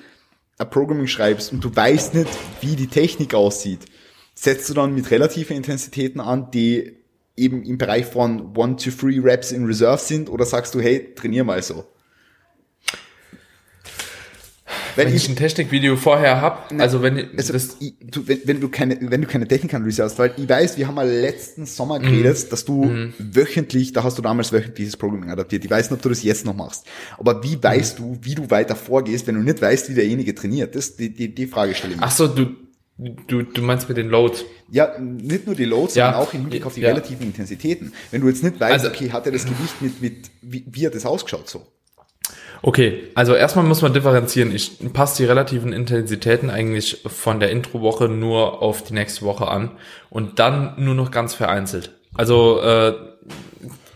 [0.57, 2.30] ein Programming schreibst und du weißt nicht,
[2.61, 3.86] wie die Technik aussieht,
[4.34, 6.98] setzt du dann mit relativen Intensitäten an, die
[7.36, 11.14] eben im Bereich von one to three Reps in Reserve sind, oder sagst du, hey,
[11.15, 11.86] trainier mal so?
[14.95, 18.39] Wenn, wenn ich ein Technikvideo vorher hab, ne, also wenn also das ich, du, wenn,
[18.45, 21.65] wenn du keine wenn du keine Technikanalyse hast, weil ich weiß, wir haben mal letzten
[21.65, 22.49] Sommer geredet, mm.
[22.49, 23.13] dass du mm.
[23.17, 25.65] wöchentlich, da hast du damals wöchentliches Programming adaptiert.
[25.65, 26.85] Ich weiß nicht, ob du das jetzt noch machst,
[27.17, 28.01] aber wie weißt mm.
[28.01, 30.76] du, wie du weiter vorgehst, wenn du nicht weißt, wie derjenige trainiert?
[30.76, 32.05] Das die die, die Frage stelle ich mir.
[32.05, 32.55] Ach so, du
[32.97, 34.45] Du, du meinst mit den Loads?
[34.72, 36.05] Ja, nicht nur die Loads, ja.
[36.05, 36.89] sondern auch im Hinblick auf die ja.
[36.89, 37.91] relativen Intensitäten.
[38.09, 40.85] Wenn du jetzt nicht weißt, also, okay, hat er das Gewicht mit, mit wie, wie
[40.85, 41.67] hat das ausgeschaut so?
[42.61, 44.53] Okay, also erstmal muss man differenzieren.
[44.53, 49.72] Ich passe die relativen Intensitäten eigentlich von der Introwoche nur auf die nächste Woche an
[50.10, 51.91] und dann nur noch ganz vereinzelt.
[52.15, 52.93] Also äh,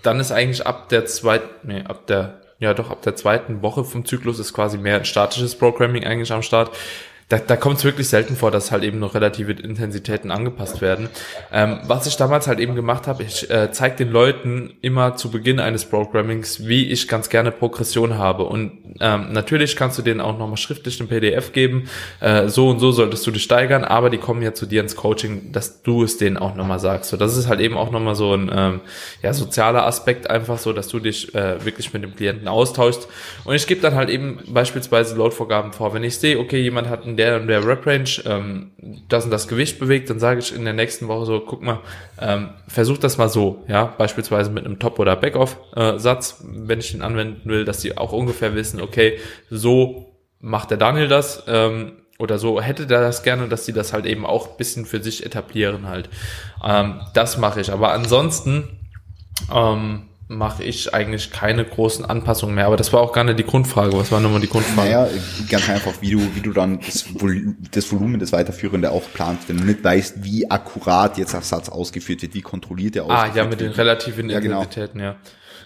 [0.03, 3.83] dann ist eigentlich ab der zweiten, nee, ab der, ja doch, ab der zweiten Woche
[3.83, 6.71] vom Zyklus ist quasi mehr statisches Programming eigentlich am Start
[7.29, 11.09] da, da kommt es wirklich selten vor, dass halt eben noch relative Intensitäten angepasst werden.
[11.53, 15.29] Ähm, was ich damals halt eben gemacht habe, ich äh, zeige den Leuten immer zu
[15.29, 18.45] Beginn eines Programmings, wie ich ganz gerne Progression habe.
[18.45, 21.87] Und ähm, natürlich kannst du denen auch nochmal schriftlich ein PDF geben,
[22.19, 24.95] äh, so und so solltest du dich steigern, aber die kommen ja zu dir ins
[24.95, 27.11] Coaching, dass du es denen auch nochmal sagst.
[27.11, 28.81] So, das ist halt eben auch nochmal so ein ähm,
[29.21, 33.07] ja, sozialer Aspekt einfach so, dass du dich äh, wirklich mit dem Klienten austauschst.
[33.45, 35.93] Und ich gebe dann halt eben beispielsweise Load-Vorgaben vor.
[35.93, 38.71] Wenn ich sehe, okay, jemand hat ein der und der Rep-Range ähm,
[39.09, 41.81] das und das Gewicht bewegt, dann sage ich in der nächsten Woche so, guck mal,
[42.19, 47.01] ähm, versuch das mal so, ja, beispielsweise mit einem Top- oder Back-Off-Satz, wenn ich den
[47.01, 49.19] anwenden will, dass die auch ungefähr wissen, okay,
[49.49, 53.93] so macht der Daniel das, ähm, oder so hätte der das gerne, dass die das
[53.93, 56.09] halt eben auch bisschen für sich etablieren halt.
[56.63, 57.71] Ähm, das mache ich.
[57.71, 58.67] Aber ansonsten
[59.53, 62.67] ähm, mache ich eigentlich keine großen Anpassungen mehr.
[62.67, 63.97] Aber das war auch gar nicht die Grundfrage.
[63.97, 64.87] Was war nochmal die Grundfrage?
[64.87, 65.07] Naja,
[65.49, 69.49] ganz einfach, wie du, wie du dann das, Vol das Volumen des Weiterführende auch planst.
[69.49, 73.31] Wenn du nicht weißt, wie akkurat jetzt der Satz ausgeführt wird, wie kontrolliert der ausgeführt.
[73.33, 74.61] Ah, ja, mit den relativen ja, genau.
[74.61, 75.15] Intensitäten, ja.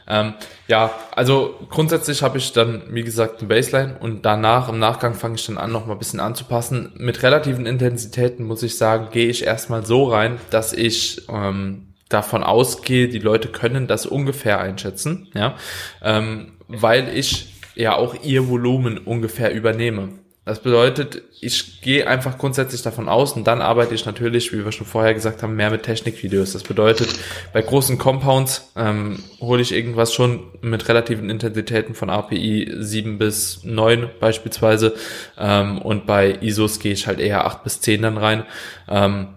[0.07, 0.33] Ähm,
[0.67, 5.35] ja, also grundsätzlich habe ich dann, wie gesagt, ein Baseline und danach, im Nachgang fange
[5.35, 6.93] ich dann an, noch mal ein bisschen anzupassen.
[6.97, 12.43] Mit relativen Intensitäten muss ich sagen, gehe ich erstmal so rein, dass ich ähm, davon
[12.43, 15.55] ausgehe, die Leute können das ungefähr einschätzen, ja,
[16.01, 20.09] ähm, weil ich ja auch ihr Volumen ungefähr übernehme.
[20.45, 24.73] Das bedeutet, ich gehe einfach grundsätzlich davon aus und dann arbeite ich natürlich, wie wir
[24.73, 26.51] schon vorher gesagt haben, mehr mit Technikvideos.
[26.51, 27.07] Das bedeutet,
[27.53, 33.63] bei großen Compounds ähm, hole ich irgendwas schon mit relativen Intensitäten von API 7 bis
[33.63, 34.95] 9 beispielsweise
[35.37, 38.43] ähm, und bei ISOs gehe ich halt eher 8 bis 10 dann rein.
[38.89, 39.29] Ähm,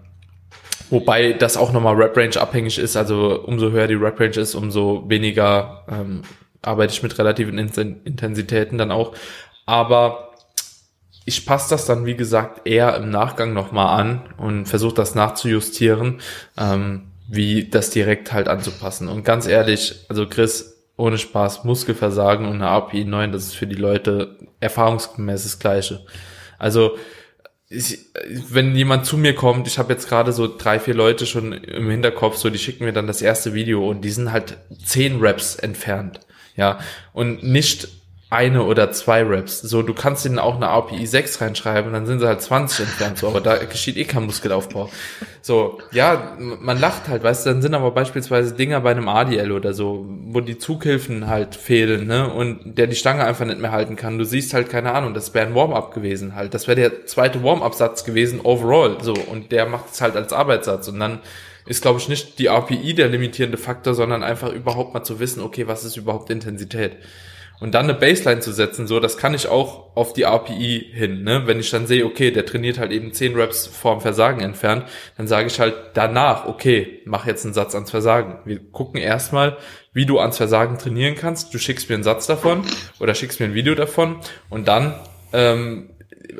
[0.89, 5.83] Wobei das auch nochmal Rap-Range abhängig ist, also umso höher die Rap-Range ist, umso weniger
[5.89, 6.21] ähm,
[6.61, 9.13] arbeite ich mit relativen Intensitäten dann auch.
[9.65, 10.33] Aber
[11.25, 16.21] ich passe das dann, wie gesagt, eher im Nachgang nochmal an und versuche das nachzujustieren,
[16.57, 19.09] ähm, wie das direkt halt anzupassen.
[19.09, 23.67] Und ganz ehrlich, also Chris, ohne Spaß, Muskelversagen und eine API 9, das ist für
[23.67, 26.05] die Leute erfahrungsgemäß das Gleiche.
[26.57, 26.97] Also
[27.69, 27.99] ich,
[28.49, 31.89] wenn jemand zu mir kommt, ich habe jetzt gerade so drei, vier Leute schon im
[31.89, 35.55] Hinterkopf, so die schicken mir dann das erste Video und die sind halt zehn Raps
[35.55, 36.21] entfernt.
[36.55, 36.79] Ja,
[37.13, 37.87] und nicht
[38.29, 39.61] eine oder zwei Raps.
[39.61, 43.17] So, du kannst ihnen auch eine API 6 reinschreiben, dann sind sie halt 20 entfernt,
[43.19, 44.89] so, aber da geschieht eh kein Muskelaufbau.
[45.41, 49.53] So, ja, man lacht halt, weißt du, dann sind aber beispielsweise Dinger bei einem ADL
[49.53, 53.71] oder so, wo die Zughilfen halt fehlen, ne, und der die Stange einfach nicht mehr
[53.71, 54.17] halten kann.
[54.17, 56.53] Du siehst halt, keine Ahnung, das wäre ein Warm-up gewesen halt.
[56.53, 60.89] Das wäre der zweite Warm-up-Satz gewesen, overall, so, und der macht es halt als Arbeitssatz
[60.89, 61.19] und dann
[61.65, 65.41] ist, glaube ich, nicht die API der limitierende Faktor, sondern einfach überhaupt mal zu wissen,
[65.41, 66.97] okay, was ist überhaupt Intensität?
[67.59, 71.23] Und dann eine Baseline zu setzen, so, das kann ich auch auf die RPI hin,
[71.23, 71.43] ne?
[71.45, 74.85] Wenn ich dann sehe, okay, der trainiert halt eben 10 Reps vorm Versagen entfernt,
[75.17, 78.39] dann sage ich halt danach, okay, mach jetzt einen Satz ans Versagen.
[78.45, 79.57] Wir gucken erstmal,
[79.93, 81.53] wie du ans Versagen trainieren kannst.
[81.53, 82.61] Du schickst mir einen Satz davon
[82.99, 84.17] oder schickst mir ein Video davon
[84.49, 84.93] und dann
[85.33, 85.89] ähm,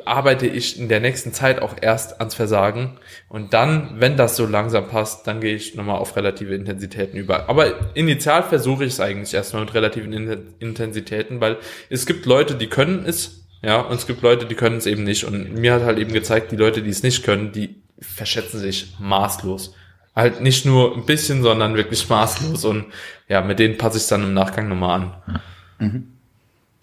[0.04, 2.98] arbeite ich in der nächsten Zeit auch erst ans Versagen.
[3.28, 7.48] Und dann, wenn das so langsam passt, dann gehe ich nochmal auf relative Intensitäten über.
[7.48, 10.12] Aber initial versuche ich es eigentlich erstmal mit relativen
[10.58, 11.58] Intensitäten, weil
[11.90, 15.04] es gibt Leute, die können es, ja, und es gibt Leute, die können es eben
[15.04, 15.24] nicht.
[15.24, 18.94] Und mir hat halt eben gezeigt, die Leute, die es nicht können, die verschätzen sich
[18.98, 19.74] maßlos.
[20.14, 22.64] Halt nicht nur ein bisschen, sondern wirklich maßlos.
[22.64, 22.86] Und
[23.28, 25.42] ja, mit denen passe ich es dann im Nachgang nochmal an.
[25.78, 26.12] Mhm.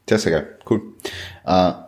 [0.07, 0.59] Sehr, sehr geil.
[0.69, 0.81] Cool.
[1.45, 1.84] Uh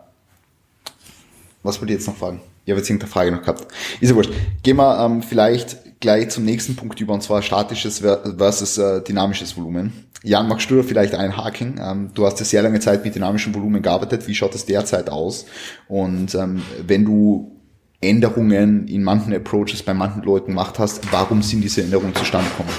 [1.68, 2.40] was wollte ich jetzt noch fragen?
[2.64, 3.66] Ich habe jetzt irgendeine Frage noch gehabt.
[4.00, 4.32] Ist ja wurscht.
[4.62, 9.56] Gehen wir ähm, vielleicht gleich zum nächsten Punkt über, und zwar statisches versus äh, dynamisches
[9.56, 9.92] Volumen.
[10.22, 11.80] Jan, magst du da vielleicht einhaken?
[11.82, 14.26] Ähm, du hast ja sehr lange Zeit mit dynamischem Volumen gearbeitet.
[14.26, 15.46] Wie schaut das derzeit aus?
[15.86, 17.56] Und ähm, wenn du
[18.00, 22.70] Änderungen in manchen Approaches bei manchen Leuten gemacht hast, warum sind diese Änderungen zustande gekommen?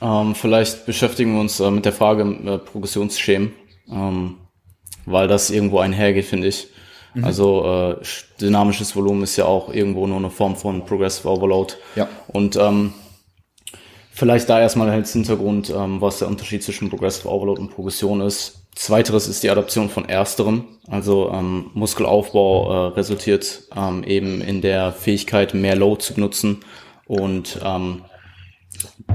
[0.00, 3.52] Ähm, vielleicht beschäftigen wir uns äh, mit der Frage äh, Progressionsschemen,
[3.90, 4.36] ähm,
[5.06, 6.68] weil das irgendwo einhergeht, finde ich.
[7.14, 7.24] Mhm.
[7.24, 8.04] Also äh,
[8.40, 11.74] dynamisches Volumen ist ja auch irgendwo nur eine Form von Progressive Overload.
[11.96, 12.08] Ja.
[12.28, 12.92] Und ähm,
[14.12, 18.66] vielleicht da erstmal als Hintergrund, ähm, was der Unterschied zwischen Progressive Overload und Progression ist.
[18.74, 20.64] Zweiteres ist die Adaption von ersterem.
[20.88, 26.60] Also ähm, Muskelaufbau äh, resultiert ähm, eben in der Fähigkeit, mehr Load zu benutzen
[27.06, 28.02] und ähm,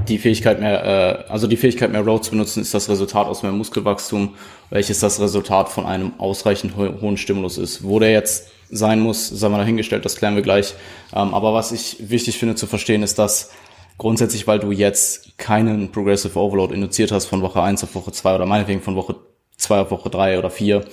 [0.08, 3.42] die Fähigkeit mehr, äh, also die Fähigkeit mehr Road zu benutzen, ist das Resultat aus
[3.42, 4.34] mehr Muskelwachstum,
[4.70, 7.84] welches das Resultat von einem ausreichend ho hohen Stimulus ist.
[7.84, 10.74] Wo der jetzt sein muss, sei mal dahingestellt, das klären wir gleich.
[11.14, 13.50] Ähm, aber was ich wichtig finde zu verstehen, ist, dass
[13.98, 18.34] grundsätzlich, weil du jetzt keinen Progressive Overload induziert hast von Woche 1 auf Woche 2
[18.34, 19.16] oder meinetwegen von Woche
[19.56, 20.84] 2 auf Woche 3 oder 4,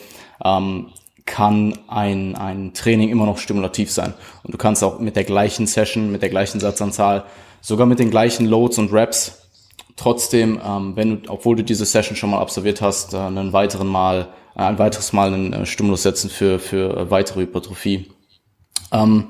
[0.46, 0.88] ähm,
[1.26, 4.14] kann ein, ein Training immer noch stimulativ sein.
[4.44, 7.26] Und du kannst auch mit der gleichen Session, mit der gleichen Satzanzahl
[7.62, 9.42] sogar mit den gleichen Loads und Reps
[9.96, 13.88] trotzdem, ähm, wenn du, obwohl du diese Session schon mal absolviert hast, äh, einen weiteren
[13.88, 18.08] Mal, äh, ein weiteres Mal einen äh, Stimulus setzen für, für äh, weitere Hypertrophie.
[18.92, 19.28] Ähm,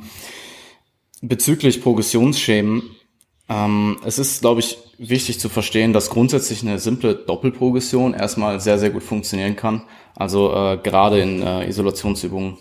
[1.22, 2.84] bezüglich Progressionsschemen,
[3.50, 8.80] ähm, es ist, glaube ich, wichtig zu verstehen, dass grundsätzlich eine simple Doppelprogression erstmal sehr,
[8.80, 9.84] sehr gut funktionieren kann.
[10.16, 12.58] Also äh, gerade in äh, Isolationsübungen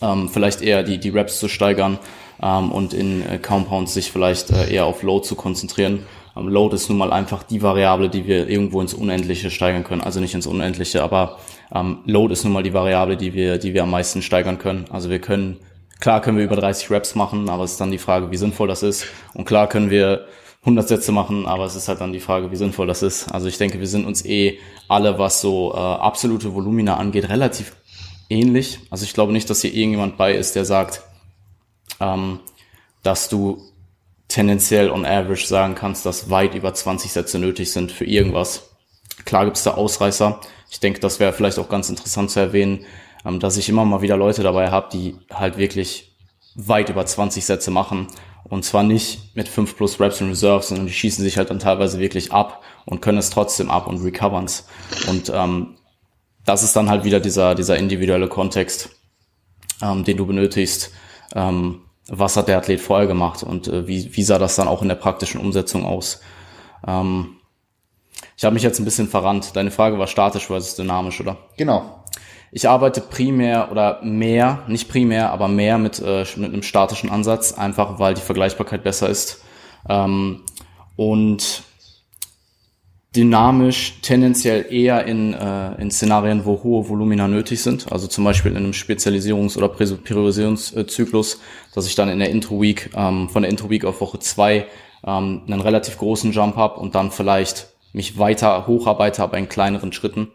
[0.00, 1.98] ähm, vielleicht eher die, die Reps zu steigern
[2.42, 6.04] ähm, und in äh, Compounds sich vielleicht äh, eher auf Load zu konzentrieren.
[6.36, 10.02] Ähm, Load ist nun mal einfach die Variable, die wir irgendwo ins Unendliche steigern können.
[10.02, 11.38] Also nicht ins Unendliche, aber
[11.74, 14.86] ähm, Load ist nun mal die Variable, die wir, die wir am meisten steigern können.
[14.90, 15.58] Also wir können,
[16.00, 18.68] klar können wir über 30 Reps machen, aber es ist dann die Frage, wie sinnvoll
[18.68, 19.06] das ist.
[19.34, 20.26] Und klar können wir
[20.62, 23.32] 100 Sätze machen, aber es ist halt dann die Frage, wie sinnvoll das ist.
[23.32, 24.58] Also ich denke, wir sind uns eh
[24.88, 27.72] alle, was so äh, absolute Volumina angeht, relativ
[28.30, 28.78] ähnlich.
[28.88, 31.02] Also ich glaube nicht, dass hier irgendjemand bei ist, der sagt,
[32.00, 32.40] ähm,
[33.02, 33.62] dass du
[34.28, 38.70] tendenziell on average sagen kannst, dass weit über 20 Sätze nötig sind für irgendwas.
[39.24, 40.40] Klar gibt's da Ausreißer.
[40.70, 42.86] Ich denke, das wäre vielleicht auch ganz interessant zu erwähnen,
[43.24, 46.16] ähm, dass ich immer mal wieder Leute dabei habe, die halt wirklich
[46.54, 48.08] weit über 20 Sätze machen
[48.44, 51.58] und zwar nicht mit 5 plus Reps in Reserve, sondern die schießen sich halt dann
[51.58, 54.66] teilweise wirklich ab und können es trotzdem ab und recovern's.
[55.08, 55.76] Und ähm,
[56.44, 58.90] das ist dann halt wieder dieser, dieser individuelle Kontext,
[59.80, 60.90] ähm, den du benötigst.
[61.34, 64.82] Ähm, was hat der Athlet vorher gemacht und äh, wie, wie sah das dann auch
[64.82, 66.20] in der praktischen Umsetzung aus?
[66.86, 67.36] Ähm,
[68.36, 69.54] ich habe mich jetzt ein bisschen verrannt.
[69.54, 71.36] Deine Frage war statisch versus dynamisch, oder?
[71.56, 72.02] Genau.
[72.50, 77.52] Ich arbeite primär oder mehr, nicht primär, aber mehr mit, äh, mit einem statischen Ansatz,
[77.52, 79.42] einfach weil die Vergleichbarkeit besser ist.
[79.88, 80.42] Ähm,
[80.96, 81.62] und
[83.14, 87.92] dynamisch tendenziell eher in, äh, in Szenarien, wo hohe Volumina nötig sind.
[87.92, 91.40] Also zum Beispiel in einem Spezialisierungs- oder Priorisierungszyklus,
[91.74, 94.66] dass ich dann in der Intro-Week, ähm, von der Intro-Week auf Woche zwei
[95.04, 99.92] ähm, einen relativ großen Jump habe und dann vielleicht mich weiter hocharbeite, aber in kleineren
[99.92, 100.28] Schritten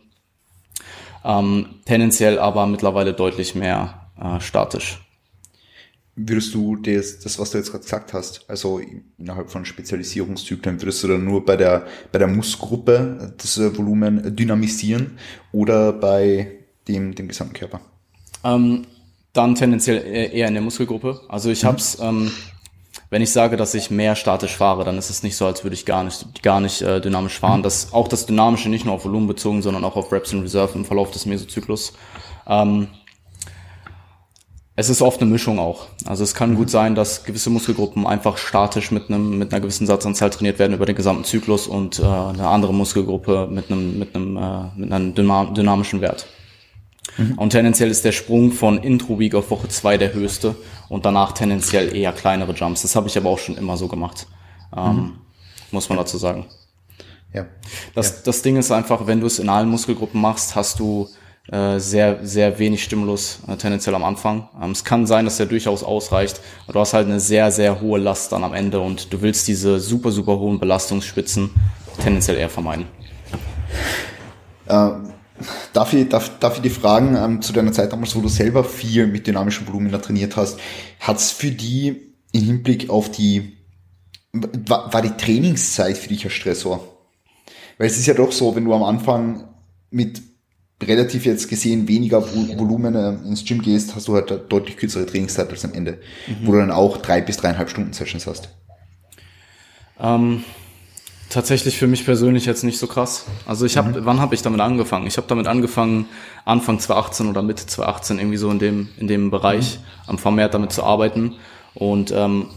[1.28, 5.00] ähm, tendenziell aber mittlerweile deutlich mehr äh, statisch.
[6.20, 8.82] Würdest du das, das was du jetzt gerade gesagt hast, also
[9.18, 15.18] innerhalb von Spezialisierungszyklen, würdest du dann nur bei der, bei der Muskelgruppe das Volumen dynamisieren
[15.52, 16.52] oder bei
[16.88, 17.82] dem, dem gesamten Körper?
[18.44, 18.88] Ähm,
[19.34, 20.04] dann tendenziell
[20.34, 21.22] eher in der Muskelgruppe.
[21.30, 21.68] Also ich mhm.
[21.68, 22.32] habe es ähm,
[23.10, 25.76] wenn ich sage, dass ich mehr statisch fahre, dann ist es nicht so, als würde
[25.76, 27.64] ich gar nicht, gar nicht äh, dynamisch fahren.
[27.64, 30.78] Das, auch das Dynamische nicht nur auf Volumen bezogen, sondern auch auf Reps in Reserve
[30.78, 31.94] im Verlauf des Mesozyklus.
[32.48, 32.88] Ähm,
[34.80, 35.88] es ist oft eine Mischung auch.
[36.06, 39.88] Also es kann gut sein, dass gewisse Muskelgruppen einfach statisch mit einem mit einer gewissen
[39.88, 44.16] Satzanzahl trainiert werden über den gesamten Zyklus und äh, eine andere Muskelgruppe mit einem mit
[44.16, 46.28] einem äh, mit einem dynamischen Wert.
[47.18, 47.40] Mhm.
[47.40, 50.56] Und tendenziell ist der Sprung von Intro-Week auf Woche 2 der höchste
[50.90, 52.84] und danach tendenziell eher kleinere Jumps.
[52.84, 54.28] Das habe ich aber auch schon immer so gemacht.
[54.76, 55.14] Ähm, mhm.
[55.72, 56.46] Muss man dazu sagen.
[57.34, 57.48] Ja.
[57.96, 58.16] Das, ja.
[58.26, 61.10] das Ding ist einfach, wenn du es in allen Muskelgruppen machst, hast du
[61.52, 64.50] äh, sehr, sehr wenig Stimulus äh, tendenziell am Anfang.
[64.62, 67.82] Ähm, es kann sein, dass der durchaus ausreicht, aber du hast halt eine sehr, sehr
[67.82, 71.52] hohe Last dann am Ende und du willst diese super, super hohen Belastungsspitzen
[72.04, 72.86] tendenziell eher vermeiden.
[74.68, 75.14] Ähm
[75.72, 78.64] Darf ich, darf, darf ich die fragen, ähm, zu deiner Zeit damals, wo du selber
[78.64, 80.60] viel mit dynamischen Volumina trainiert hast,
[81.00, 83.58] hat's für die im Hinblick auf die,
[84.34, 86.84] war, war die Trainingszeit für dich ein Stressor?
[87.78, 89.48] Weil es ist ja doch so, wenn du am Anfang
[89.92, 90.24] mit
[90.82, 95.50] relativ jetzt gesehen weniger Volumen äh, ins Gym gehst, hast du halt deutlich kürzere Trainingszeit
[95.50, 96.48] als am Ende, mhm.
[96.48, 98.50] wo du dann auch drei bis dreieinhalb Stunden Sessions hast.
[100.00, 100.44] Ähm,
[101.30, 103.26] Tatsächlich für mich persönlich jetzt nicht so krass.
[103.46, 104.06] Also ich habe, mhm.
[104.06, 105.08] wann habe ich damit angefangen?
[105.08, 106.06] Ich habe damit angefangen
[106.46, 110.10] Anfang 2018 oder Mitte 2018 irgendwie so in dem in dem Bereich mhm.
[110.12, 111.36] am vermehrt damit zu arbeiten
[111.74, 112.48] und ähm,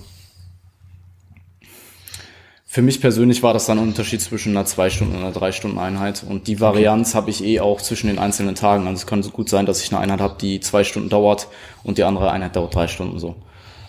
[2.73, 5.51] für mich persönlich war das dann ein Unterschied zwischen einer zwei Stunden und einer drei
[5.51, 7.17] Stunden Einheit und die Varianz okay.
[7.17, 8.87] habe ich eh auch zwischen den einzelnen Tagen.
[8.87, 11.49] Also es kann so gut sein, dass ich eine Einheit habe, die zwei Stunden dauert
[11.83, 13.35] und die andere Einheit dauert drei Stunden so.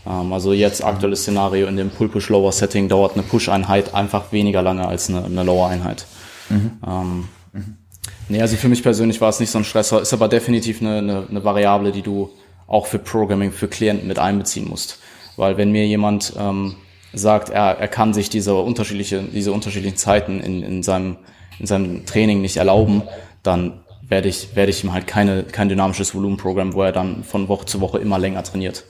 [0.08, 5.10] Ähm, also jetzt aktuelles Szenario in dem Pull-Push-Lower-Setting dauert eine Push-Einheit einfach weniger lange als
[5.10, 6.08] eine, eine Lower-Einheit.
[6.50, 6.72] Mhm.
[6.84, 7.78] Ähm, mhm.
[8.30, 10.98] Nee, also für mich persönlich war es nicht so ein Stressor, ist aber definitiv eine,
[10.98, 12.32] eine, eine Variable, die du
[12.66, 14.98] auch für Programming, für Klienten mit einbeziehen musst.
[15.38, 16.78] Weil wenn mir jemand ähm,
[17.14, 21.18] sagt, er, er kann sich diese unterschiedliche, diese unterschiedlichen Zeiten in, in, seinem,
[21.60, 23.04] in seinem Training nicht erlauben,
[23.44, 27.48] dann werde ich, werde ich ihm halt keine, kein dynamisches Volumenprogramm, wo er dann von
[27.48, 28.84] Woche zu Woche immer länger trainiert.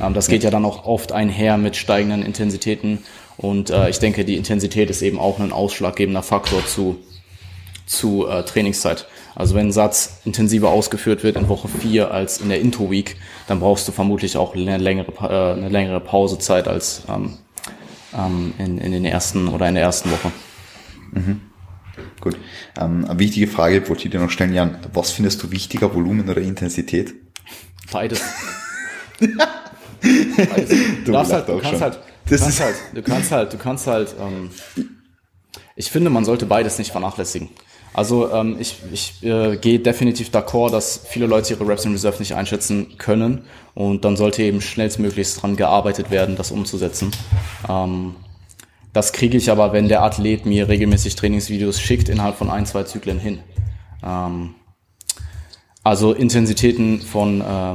[0.00, 3.04] Ähm, das geht ja dann auch oft einher mit steigenden Intensitäten
[3.36, 6.98] und äh, ich denke, die Intensität ist eben auch ein ausschlaggebender Faktor zu,
[7.86, 9.06] zu äh, Trainingszeit.
[9.34, 13.16] Also wenn ein Satz intensiver ausgeführt wird in Woche 4 als in der Intro-Week,
[13.46, 17.38] dann brauchst du vermutlich auch eine längere, äh, eine längere Pausezeit als ähm,
[18.16, 20.32] ähm, in, in den ersten oder in der ersten Woche.
[21.12, 21.40] Mhm.
[22.20, 22.36] Gut.
[22.80, 24.78] Ähm, eine wichtige Frage wollte ich dir noch stellen, Jan.
[24.92, 27.14] Was findest du wichtiger, Volumen oder Intensität?
[27.90, 28.22] Beides.
[31.04, 34.14] du, darfst halt, du kannst halt, du kannst halt, du kannst halt, du kannst halt,
[34.18, 34.50] ähm,
[35.76, 37.50] ich finde, man sollte beides nicht vernachlässigen.
[37.94, 42.18] Also ähm, ich, ich äh, gehe definitiv d'accord, dass viele Leute ihre Reps in Reserve
[42.18, 43.44] nicht einschätzen können
[43.74, 47.10] und dann sollte eben schnellstmöglichst dran gearbeitet werden, das umzusetzen.
[47.68, 48.14] Ähm,
[48.94, 52.84] das kriege ich aber, wenn der Athlet mir regelmäßig Trainingsvideos schickt, innerhalb von ein, zwei
[52.84, 53.40] Zyklen hin.
[54.02, 54.54] Ähm,
[55.84, 57.74] also Intensitäten von, äh,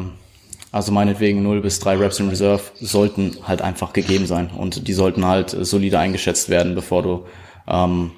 [0.72, 4.94] also meinetwegen 0 bis 3 Reps in Reserve sollten halt einfach gegeben sein und die
[4.94, 7.26] sollten halt solide eingeschätzt werden, bevor du
[7.68, 8.11] ähm,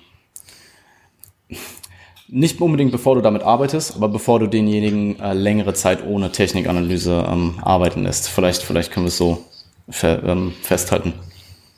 [2.31, 7.26] nicht unbedingt bevor du damit arbeitest, aber bevor du denjenigen äh, längere Zeit ohne Technikanalyse
[7.30, 8.30] ähm, arbeiten lässt.
[8.30, 9.45] Vielleicht, vielleicht können wir es so
[9.89, 11.14] fe ähm, festhalten.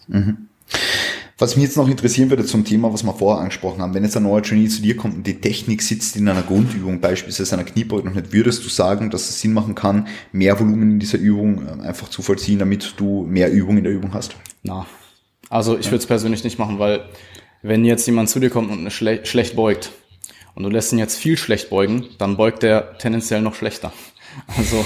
[0.07, 0.47] Mhm.
[1.37, 4.15] Was mich jetzt noch interessieren würde zum Thema, was wir vorher angesprochen haben, wenn jetzt
[4.15, 7.63] ein neuer Trainee zu dir kommt und die Technik sitzt in einer Grundübung, beispielsweise einer
[7.63, 11.17] Kniebeuge noch nicht, würdest du sagen, dass es Sinn machen kann, mehr Volumen in dieser
[11.17, 14.35] Übung ähm, einfach zu vollziehen, damit du mehr Übung in der Übung hast?
[14.61, 14.85] Na,
[15.49, 17.05] also ich würde es persönlich nicht machen, weil
[17.63, 19.91] wenn jetzt jemand zu dir kommt und eine schle schlecht beugt,
[20.55, 23.91] und du lässt ihn jetzt viel schlecht beugen, dann beugt er tendenziell noch schlechter.
[24.57, 24.85] Also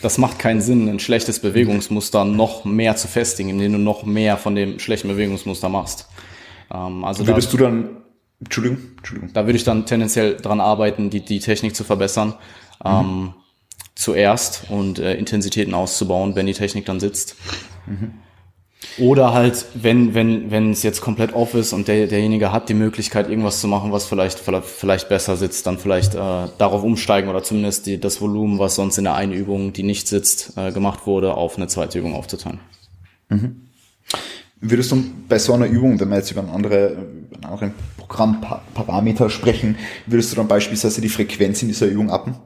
[0.00, 4.38] das macht keinen Sinn, ein schlechtes Bewegungsmuster noch mehr zu festigen, indem du noch mehr
[4.38, 6.08] von dem schlechten Bewegungsmuster machst.
[6.72, 7.88] Ähm, also Würdest da, du dann,
[8.40, 9.34] Entschuldigung, Entschuldigung.
[9.34, 12.36] Da würde ich dann tendenziell dran arbeiten, die, die Technik zu verbessern.
[12.82, 12.90] Mhm.
[12.90, 13.34] Ähm,
[13.96, 17.36] zuerst und äh, Intensitäten auszubauen, wenn die Technik dann sitzt.
[17.86, 18.12] Mhm.
[18.98, 22.74] Oder halt, wenn, wenn, wenn es jetzt komplett off ist und der, derjenige hat die
[22.74, 27.42] Möglichkeit, irgendwas zu machen, was vielleicht, vielleicht besser sitzt, dann vielleicht äh, darauf umsteigen oder
[27.42, 31.06] zumindest die, das Volumen, was sonst in der einen Übung, die nicht sitzt, äh, gemacht
[31.06, 32.60] wurde, auf eine zweite Übung aufzuteilen.
[33.28, 33.62] Mhm.
[34.60, 36.96] Würdest du bei so einer Übung, wenn wir jetzt über einen, andere,
[37.34, 39.76] einen anderen Programmparameter sprechen,
[40.06, 42.36] würdest du dann beispielsweise die Frequenz in dieser Übung appen?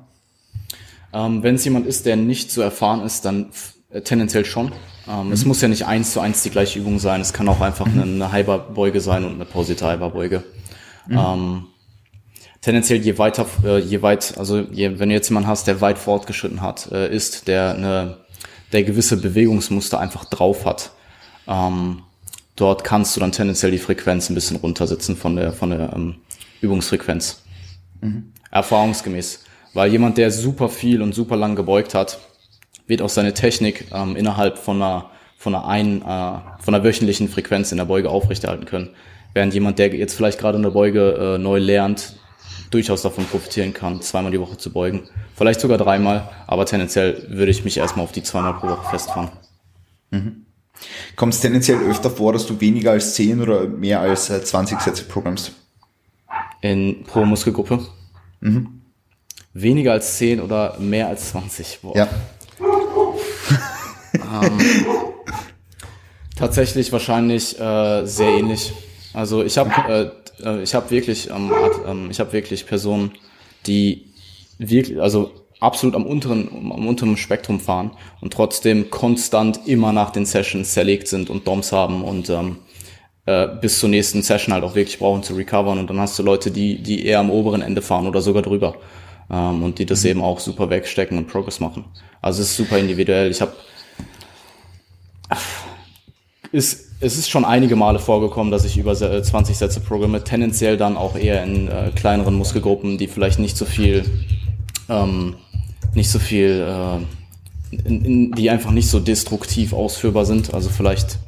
[1.13, 3.51] Ähm, wenn es jemand ist, der nicht so erfahren ist, dann
[3.91, 4.73] äh, tendenziell schon.
[5.09, 5.33] Ähm, mhm.
[5.33, 7.21] Es muss ja nicht eins zu eins die gleiche Übung sein.
[7.21, 8.03] Es kann auch einfach mhm.
[8.03, 10.45] eine, eine Hyperbeuge sein und eine pausierte Hyperbeuge.
[11.07, 11.19] Mhm.
[11.19, 11.67] Ähm,
[12.61, 15.99] tendenziell je weiter, äh, je weit, also je, wenn du jetzt jemanden hast, der weit
[15.99, 18.19] fortgeschritten hat, äh, ist, der eine,
[18.73, 20.93] der gewisse Bewegungsmuster einfach drauf hat,
[21.49, 22.03] ähm,
[22.57, 26.17] dort kannst du dann tendenziell die Frequenz ein bisschen runtersetzen von der, von der ähm,
[26.61, 27.43] Übungsfrequenz.
[28.01, 28.33] Mhm.
[28.51, 29.45] Erfahrungsgemäß.
[29.73, 32.19] Weil jemand, der super viel und super lang gebeugt hat,
[32.91, 37.31] wird auch seine Technik ähm, innerhalb von einer, von einer, ein, äh, von einer wöchentlichen
[37.31, 38.91] Frequenz in der Beuge aufrechterhalten können.
[39.33, 42.17] Während jemand, der jetzt vielleicht gerade in der Beuge äh, neu lernt,
[42.71, 45.09] durchaus davon profitieren kann, zweimal die Woche zu beugen.
[45.35, 49.31] Vielleicht sogar dreimal, aber tendenziell würde ich mich erstmal auf die zweimal pro Woche festfahren.
[50.11, 50.47] Mhm.
[51.17, 54.81] Kommt es tendenziell öfter vor, dass du weniger als 10 oder mehr als 20 äh,
[54.81, 55.53] Sätze programmst?
[56.61, 57.81] In pro Muskelgruppe?
[58.41, 58.83] Mhm.
[59.53, 61.81] Weniger als 10 oder mehr als 20?
[61.83, 61.97] Boah.
[61.97, 62.09] Ja.
[64.31, 64.59] Ähm,
[66.37, 68.73] tatsächlich wahrscheinlich äh, sehr ähnlich.
[69.13, 71.53] Also ich habe äh, äh, ich habe wirklich ähm,
[71.87, 73.13] ähm, ich habe wirklich Personen,
[73.67, 74.13] die
[74.59, 75.31] wirklich also
[75.61, 81.09] absolut am unteren am unteren Spektrum fahren und trotzdem konstant immer nach den Sessions zerlegt
[81.09, 82.59] sind und DOMs haben und ähm,
[83.27, 86.23] äh, bis zur nächsten Session halt auch wirklich brauchen zu recovern und dann hast du
[86.23, 88.77] Leute, die die eher am oberen Ende fahren oder sogar drüber
[89.31, 90.11] ähm, und die das mhm.
[90.11, 91.85] eben auch super wegstecken und Progress machen.
[92.23, 93.31] Also es ist super individuell.
[93.31, 93.53] Ich habe
[96.53, 100.97] ist, es ist schon einige Male vorgekommen, dass ich über 20 Sätze programme, tendenziell dann
[100.97, 104.05] auch eher in äh, kleineren Muskelgruppen, die vielleicht nicht so viel,
[104.89, 105.37] ähm,
[105.95, 110.53] nicht so viel, äh, in, in, die einfach nicht so destruktiv ausführbar sind.
[110.53, 111.19] Also vielleicht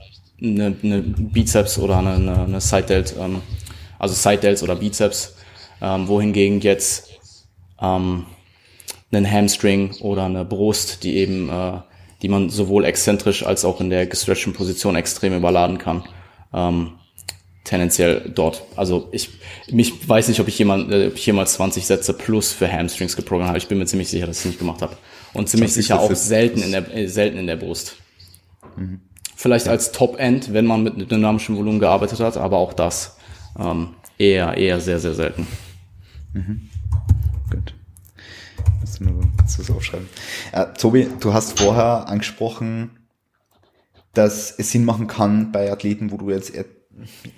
[0.43, 3.41] eine, eine Bizeps oder eine, eine, eine Side Delt, ähm,
[3.99, 5.37] also Side Delts oder Bizeps,
[5.81, 7.09] ähm, wohingegen jetzt
[7.81, 8.27] ähm,
[9.13, 11.81] einen Hamstring oder eine Brust, die eben, äh,
[12.23, 16.05] die man sowohl exzentrisch als auch in der gestretchten Position extrem überladen kann.
[16.55, 16.93] Ähm,
[17.65, 18.63] tendenziell dort.
[18.77, 19.31] Also ich,
[19.71, 23.17] mich weiß nicht, ob ich, jemand, äh, ob ich jemals 20 Sätze plus für Hamstrings
[23.17, 23.59] geprogrammt habe.
[23.59, 24.97] Ich bin mir ziemlich sicher, dass ich es nicht gemacht habe.
[25.33, 27.97] Und ziemlich sicher auch selten in der, äh, selten in der Brust.
[28.77, 29.01] Mhm.
[29.35, 29.73] Vielleicht ja.
[29.73, 33.17] als Top-End, wenn man mit dynamischem Volumen gearbeitet hat, aber auch das
[33.59, 35.47] ähm, eher, eher sehr, sehr selten.
[36.33, 36.69] Mhm.
[37.51, 37.75] Gut.
[38.99, 40.09] Kannst du, kannst du aufschreiben?
[40.53, 42.91] Äh, Tobi, du hast vorher angesprochen,
[44.13, 46.53] dass es Sinn machen kann bei Athleten, wo du jetzt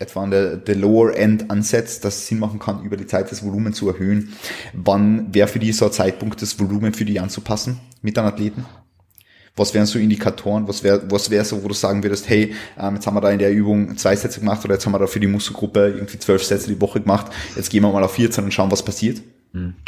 [0.00, 3.30] etwa an der, der Lower End ansetzt, dass es Sinn machen kann, über die Zeit
[3.30, 4.32] das Volumen zu erhöhen.
[4.72, 8.66] Wann wäre für dich so ein Zeitpunkt, das Volumen für die anzupassen mit deinen Athleten?
[9.54, 10.66] Was wären so Indikatoren?
[10.66, 13.30] Was wäre was wäre so, wo du sagen würdest, hey, ähm, jetzt haben wir da
[13.30, 16.18] in der Übung zwei Sätze gemacht oder jetzt haben wir da für die Muskelgruppe irgendwie
[16.18, 17.30] zwölf Sätze die Woche gemacht.
[17.54, 19.22] Jetzt gehen wir mal auf 14 und schauen, was passiert.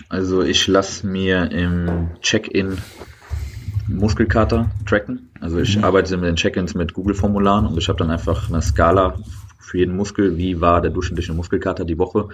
[0.09, 2.79] Also ich lasse mir im Check-in
[3.89, 5.31] Muskelkater tracken.
[5.41, 5.85] Also ich mhm.
[5.85, 9.17] arbeite mit den Check-ins mit Google-Formularen und ich habe dann einfach eine Skala
[9.59, 12.29] für jeden Muskel, wie war der durchschnittliche Muskelkater die Woche.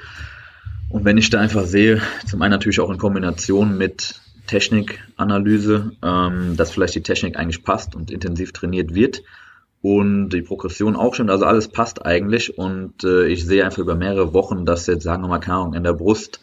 [0.91, 6.57] Und wenn ich da einfach sehe, zum einen natürlich auch in Kombination mit Technikanalyse, ähm,
[6.57, 9.23] dass vielleicht die Technik eigentlich passt und intensiv trainiert wird
[9.81, 13.95] und die Progression auch schon, also alles passt eigentlich und äh, ich sehe einfach über
[13.95, 16.41] mehrere Wochen, dass jetzt, sagen wir mal, keine Ahnung, in der Brust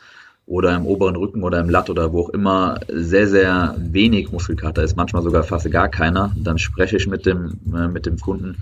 [0.50, 4.82] oder im oberen Rücken oder im Latt oder wo auch immer sehr, sehr wenig Muskelkater
[4.82, 8.58] ist, manchmal sogar fast gar keiner, dann spreche ich mit dem, äh, mit dem Kunden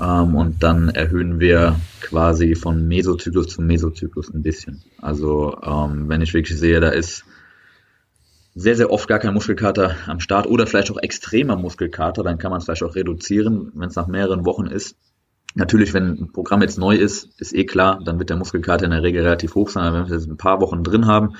[0.00, 4.82] ähm, und dann erhöhen wir quasi von Mesozyklus zu Mesozyklus ein bisschen.
[5.00, 7.24] Also ähm, wenn ich wirklich sehe, da ist
[8.56, 12.50] sehr, sehr oft gar kein Muskelkater am Start oder vielleicht auch extremer Muskelkater, dann kann
[12.50, 14.96] man es vielleicht auch reduzieren, wenn es nach mehreren Wochen ist.
[15.54, 18.90] Natürlich, wenn ein Programm jetzt neu ist, ist eh klar, dann wird der Muskelkater in
[18.90, 19.84] der Regel relativ hoch sein.
[19.84, 21.34] Aber wenn wir es ein paar Wochen drin haben,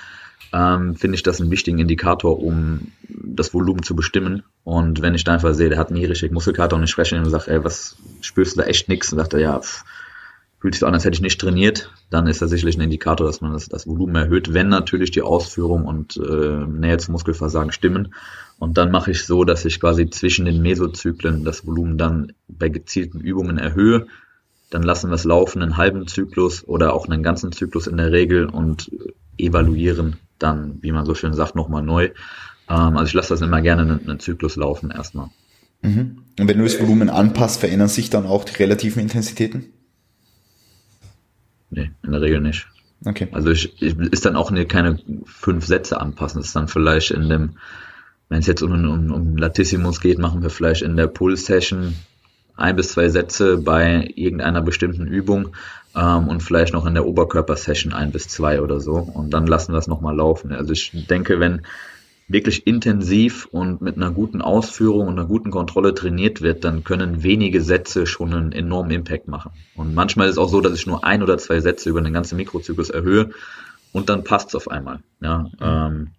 [0.53, 4.45] ähm, finde ich das einen wichtigen Indikator, um das Volumen zu bestimmen.
[4.65, 7.25] Und wenn ich da einfach sehe, der hat nie richtig Muskelkater und ich spreche ihm
[7.25, 9.13] und sage, ey, was spürst du da echt nix?
[9.13, 9.85] Und sagt er, ja, pff,
[10.61, 13.27] fühlt sich so an, als hätte ich nicht trainiert, dann ist das sicherlich ein Indikator,
[13.27, 17.73] dass man das, das Volumen erhöht, wenn natürlich die Ausführung und äh, Nähe zum Muskelversagen
[17.73, 18.15] stimmen.
[18.59, 22.69] Und dann mache ich so, dass ich quasi zwischen den Mesozyklen das Volumen dann bei
[22.69, 24.07] gezielten Übungen erhöhe.
[24.71, 28.11] Dann lassen wir es laufen, einen halben Zyklus oder auch einen ganzen Zyklus in der
[28.11, 28.91] Regel und
[29.39, 32.11] evaluieren dann, wie man so schön sagt, nochmal neu.
[32.69, 35.31] Ähm, also ich lasse das immer gerne einen, einen Zyklus laufen erstmal.
[35.83, 36.19] Mhm.
[36.39, 39.73] Und wenn du das Volumen anpasst, verändern sich dann auch die relativen Intensitäten?
[41.70, 42.66] Nee, in der Regel nicht.
[43.05, 43.28] Okay.
[43.32, 46.40] Also ich, ich ist dann auch eine, keine fünf Sätze anpassen.
[46.40, 47.51] Das ist dann vielleicht in dem,
[48.28, 51.95] wenn es jetzt um, um, um Latissimus geht, machen wir vielleicht in der Pull-Session
[52.57, 55.55] ein bis zwei Sätze bei irgendeiner bestimmten Übung
[55.95, 58.95] ähm, und vielleicht noch in der Oberkörper-Session ein bis zwei oder so.
[58.95, 60.53] Und dann lassen wir es nochmal laufen.
[60.53, 61.62] Also ich denke, wenn
[62.29, 67.23] wirklich intensiv und mit einer guten Ausführung und einer guten Kontrolle trainiert wird, dann können
[67.23, 69.53] wenige Sätze schon einen enormen Impact machen.
[69.75, 72.13] Und manchmal ist es auch so, dass ich nur ein oder zwei Sätze über den
[72.13, 73.31] ganzen Mikrozyklus erhöhe
[73.93, 75.01] und dann passt es auf einmal.
[75.21, 76.11] Ja, ähm,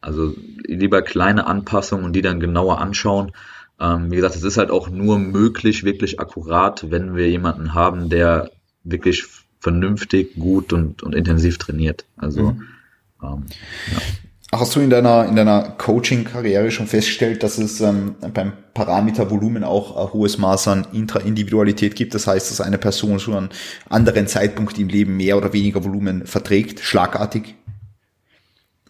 [0.00, 0.34] also
[0.64, 3.32] lieber kleine Anpassungen und die dann genauer anschauen.
[3.78, 8.08] Ähm, wie gesagt, es ist halt auch nur möglich, wirklich akkurat, wenn wir jemanden haben,
[8.08, 8.50] der
[8.82, 9.26] wirklich
[9.58, 12.06] vernünftig, gut und, und intensiv trainiert.
[12.16, 12.62] Also mhm.
[13.22, 13.46] ähm,
[13.92, 13.98] ja.
[14.52, 19.62] Hast du in deiner, in deiner Coaching-Karriere schon festgestellt, dass es ähm, beim Parameter Volumen
[19.62, 22.14] auch ein hohes Maß an Intraindividualität gibt?
[22.14, 23.50] Das heißt, dass eine Person zu einem
[23.88, 27.54] anderen Zeitpunkt im Leben mehr oder weniger Volumen verträgt, schlagartig?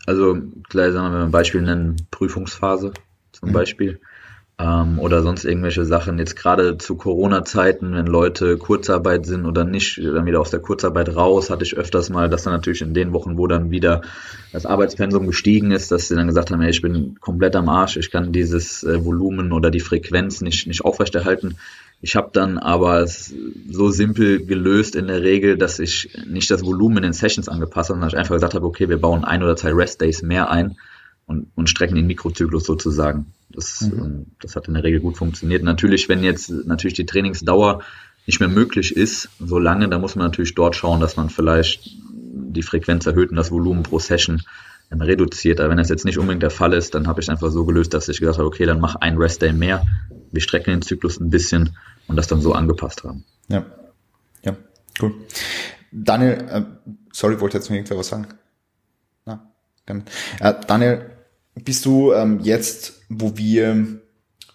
[0.07, 0.39] Also,
[0.71, 2.93] gleich sagen wir mal ein Beispiel nennen, Prüfungsphase
[3.33, 3.53] zum mhm.
[3.53, 4.01] Beispiel
[4.61, 6.19] ähm, oder sonst irgendwelche Sachen.
[6.19, 11.17] Jetzt gerade zu Corona-Zeiten, wenn Leute Kurzarbeit sind oder nicht, dann wieder aus der Kurzarbeit
[11.17, 14.03] raus, hatte ich öfters mal, dass dann natürlich in den Wochen, wo dann wieder
[14.53, 17.97] das Arbeitspensum gestiegen ist, dass sie dann gesagt haben, ey, ich bin komplett am Arsch,
[17.97, 21.57] ich kann dieses äh, Volumen oder die Frequenz nicht, nicht aufrechterhalten.
[22.03, 23.33] Ich habe dann aber es
[23.71, 27.99] so simpel gelöst in der Regel, dass ich nicht das Volumen in Sessions angepasst habe,
[27.99, 30.77] sondern ich einfach gesagt habe, okay, wir bauen ein oder zwei Rest Days mehr ein
[31.31, 33.27] und, und strecken den Mikrozyklus sozusagen.
[33.51, 33.99] Das, mhm.
[33.99, 35.63] Ähm, das hat in der Regel gut funktioniert.
[35.63, 37.83] Natürlich, wenn jetzt natürlich die Trainingsdauer
[38.27, 41.97] nicht mehr möglich ist, so lange, dann muss man natürlich dort schauen, dass man vielleicht
[42.03, 44.43] die Frequenz erhöht und das Volumen pro Session
[44.91, 45.61] reduziert.
[45.61, 47.65] Aber wenn das jetzt nicht unbedingt der Fall ist, dann habe ich es einfach so
[47.65, 49.87] gelöst, dass ich gesagt habe, okay, dann mach ein Rest Day mehr.
[50.33, 51.77] Wir strecken den Zyklus ein bisschen
[52.09, 53.25] und das dann so angepasst haben.
[53.47, 53.67] Ja,
[54.43, 54.57] ja,
[55.01, 55.15] cool.
[55.93, 56.63] Daniel, äh,
[57.13, 58.27] sorry, wollte jetzt noch irgendwer was sagen?
[59.25, 59.49] Na,
[59.87, 61.20] äh, Daniel,
[61.55, 63.87] bist du ähm, jetzt, wo wir,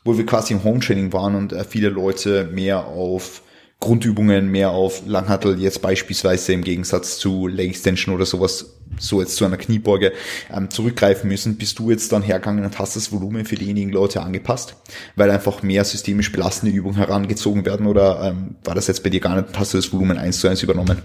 [0.03, 3.41] wo wir quasi im Home Training waren und äh, viele Leute mehr auf
[3.79, 9.35] Grundübungen, mehr auf Langhattel jetzt beispielsweise im Gegensatz zu Leg Extension oder sowas, so jetzt
[9.35, 10.13] zu einer Kniebeuge
[10.51, 14.21] ähm, zurückgreifen müssen, bist du jetzt dann hergegangen und hast das Volumen für diejenigen Leute
[14.21, 14.75] angepasst,
[15.15, 19.19] weil einfach mehr systemisch belastende Übungen herangezogen werden oder ähm, war das jetzt bei dir
[19.19, 21.01] gar nicht, hast du das Volumen eins zu eins übernommen?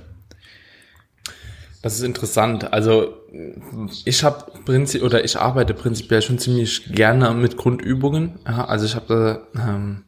[1.82, 2.72] Das ist interessant.
[2.72, 3.14] Also
[4.04, 8.38] ich habe prinzip oder ich arbeite prinzipiell schon ziemlich gerne mit Grundübungen.
[8.44, 10.04] Also ich habe ähm,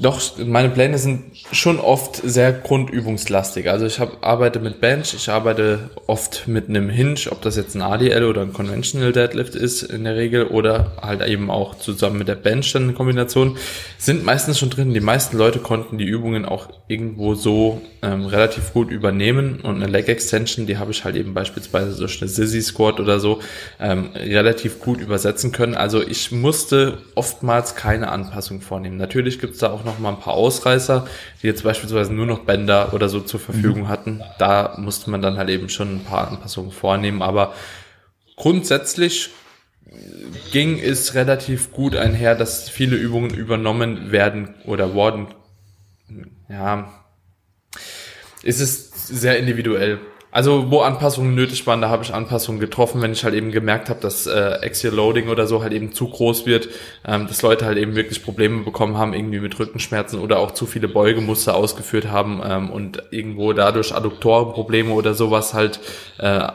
[0.00, 3.70] doch, meine Pläne sind schon oft sehr grundübungslastig.
[3.70, 7.74] Also ich hab, arbeite mit Bench, ich arbeite oft mit einem Hinge, ob das jetzt
[7.74, 12.18] ein ADL oder ein Conventional Deadlift ist in der Regel oder halt eben auch zusammen
[12.18, 13.56] mit der Bench dann eine Kombination,
[13.96, 14.92] sind meistens schon drin.
[14.92, 19.86] Die meisten Leute konnten die Übungen auch irgendwo so ähm, relativ gut übernehmen und eine
[19.86, 23.40] Leg Extension, die habe ich halt eben beispielsweise durch eine Sissy Squat oder so
[23.80, 25.74] ähm, relativ gut übersetzen können.
[25.74, 28.96] Also ich musste oftmals keine Anpassung vornehmen.
[28.96, 31.06] Natürlich gibt es da auch noch mal ein paar Ausreißer,
[31.42, 33.88] die jetzt beispielsweise nur noch Bänder oder so zur Verfügung mhm.
[33.88, 34.22] hatten.
[34.38, 37.54] Da musste man dann halt eben schon ein paar Anpassungen vornehmen, aber
[38.36, 39.30] grundsätzlich
[40.52, 45.28] ging es relativ gut einher, dass viele Übungen übernommen werden oder wurden.
[46.48, 46.92] Ja,
[48.42, 49.98] ist es sehr individuell.
[50.30, 53.88] Also wo Anpassungen nötig waren, da habe ich Anpassungen getroffen, wenn ich halt eben gemerkt
[53.88, 56.68] habe, dass äh, Axial Loading oder so halt eben zu groß wird,
[57.06, 60.66] ähm, dass Leute halt eben wirklich Probleme bekommen haben, irgendwie mit Rückenschmerzen oder auch zu
[60.66, 65.80] viele Beugemuster ausgeführt haben ähm, und irgendwo dadurch Adduktorenprobleme oder sowas halt
[66.18, 66.46] äh,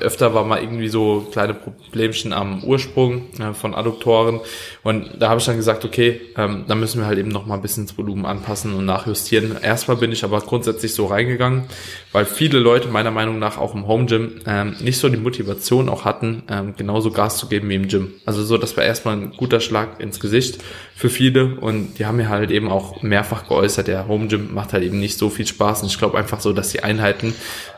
[0.00, 4.40] öfter war mal irgendwie so kleine Problemchen am Ursprung äh, von Adduktoren
[4.84, 7.56] und da habe ich dann gesagt, okay, ähm, da müssen wir halt eben noch mal
[7.56, 9.56] ein bisschen das Volumen anpassen und nachjustieren.
[9.60, 11.64] Erstmal bin ich aber grundsätzlich so reingegangen,
[12.12, 15.88] weil viele Leute meiner Meinung nach auch im Home Gym ähm, nicht so die Motivation
[15.88, 18.12] auch hatten, ähm, genauso Gas zu geben wie im Gym.
[18.24, 20.62] Also so, das war erstmal ein guter Schlag ins Gesicht
[20.94, 24.72] für viele und die haben mir halt eben auch mehrfach geäußert, der Home Gym macht
[24.72, 27.34] halt eben nicht so viel Spaß und ich glaube einfach so, dass die Einheiten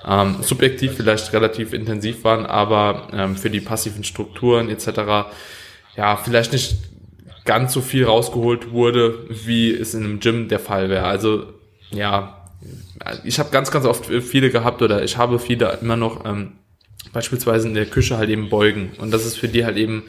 [0.07, 5.31] ähm, subjektiv vielleicht relativ intensiv waren, aber ähm, für die passiven Strukturen etc.
[5.97, 6.77] ja, vielleicht nicht
[7.45, 11.05] ganz so viel rausgeholt wurde, wie es in einem Gym der Fall wäre.
[11.05, 11.45] Also
[11.91, 12.34] ja,
[13.25, 16.53] ich habe ganz, ganz oft viele gehabt oder ich habe viele immer noch ähm,
[17.13, 18.93] beispielsweise in der Küche halt eben beugen.
[18.99, 20.05] Und das ist für die halt eben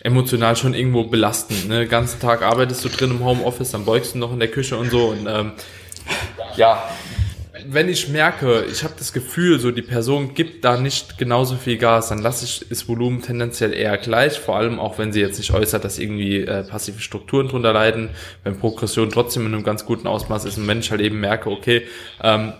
[0.00, 1.68] emotional schon irgendwo belastend.
[1.68, 1.80] Ne?
[1.80, 4.76] Den ganzen Tag arbeitest du drin im Homeoffice, dann beugst du noch in der Küche
[4.76, 5.08] und so.
[5.08, 5.52] Und ähm,
[6.56, 6.88] ja,
[7.68, 11.78] wenn ich merke, ich habe das Gefühl, so die Person gibt da nicht genauso viel
[11.78, 15.38] Gas, dann lasse ich das Volumen tendenziell eher gleich, vor allem auch wenn sie jetzt
[15.38, 18.10] nicht äußert, dass irgendwie äh, passive Strukturen drunter leiden,
[18.44, 21.50] wenn Progression trotzdem in einem ganz guten Ausmaß ist und wenn ich halt eben merke,
[21.50, 21.82] okay,
[22.22, 22.52] ähm,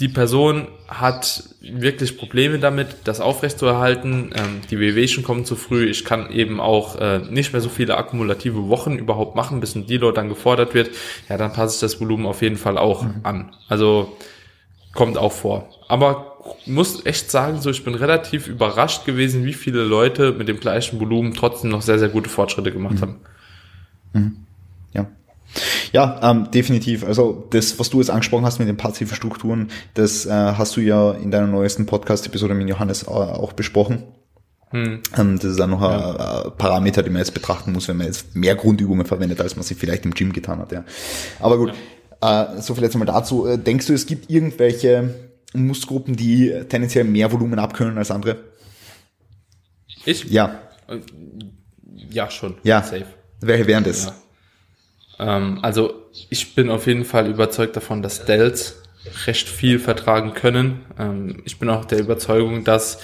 [0.00, 4.32] die Person hat wirklich Probleme damit, das aufrechtzuerhalten.
[4.34, 5.84] Ähm, die Wehwehchen kommen zu früh.
[5.84, 9.86] Ich kann eben auch äh, nicht mehr so viele akkumulative Wochen überhaupt machen, bis ein
[9.86, 10.90] Deload dann gefordert wird.
[11.28, 13.20] Ja, dann passe ich das Volumen auf jeden Fall auch mhm.
[13.22, 13.56] an.
[13.68, 14.16] Also
[14.94, 15.68] Kommt auch vor.
[15.88, 16.34] Aber
[16.66, 21.00] muss echt sagen, so ich bin relativ überrascht gewesen, wie viele Leute mit dem gleichen
[21.00, 23.00] Volumen trotzdem noch sehr, sehr gute Fortschritte gemacht mhm.
[23.00, 23.16] haben.
[24.12, 24.36] Mhm.
[24.92, 25.06] Ja.
[25.92, 27.04] Ja, ähm, definitiv.
[27.04, 30.80] Also das, was du jetzt angesprochen hast mit den passiven Strukturen, das äh, hast du
[30.80, 34.04] ja in deiner neuesten Podcast-Episode mit Johannes äh, auch besprochen.
[34.70, 35.00] Hm.
[35.16, 36.44] Ähm, das ist auch noch ja.
[36.44, 39.62] ein, Parameter, den man jetzt betrachten muss, wenn man jetzt mehr Grundübungen verwendet, als man
[39.62, 40.72] sie vielleicht im Gym getan hat.
[40.72, 40.84] Ja.
[41.38, 41.74] Aber gut, ja.
[42.24, 43.46] Äh, so viel jetzt mal dazu.
[43.46, 45.14] Äh, denkst du, es gibt irgendwelche
[45.52, 48.38] Muskelgruppen, die tendenziell mehr Volumen abkönnen als andere?
[50.06, 50.24] Ich?
[50.24, 50.58] Ja.
[50.88, 50.98] Äh,
[52.10, 52.56] ja, schon.
[52.62, 52.82] Ja.
[52.82, 53.06] Safe.
[53.40, 54.06] Welche wären das?
[55.18, 55.36] Ja.
[55.36, 55.94] Ähm, also,
[56.30, 58.76] ich bin auf jeden Fall überzeugt davon, dass Dells
[59.26, 60.86] recht viel vertragen können.
[60.98, 63.00] Ähm, ich bin auch der Überzeugung, dass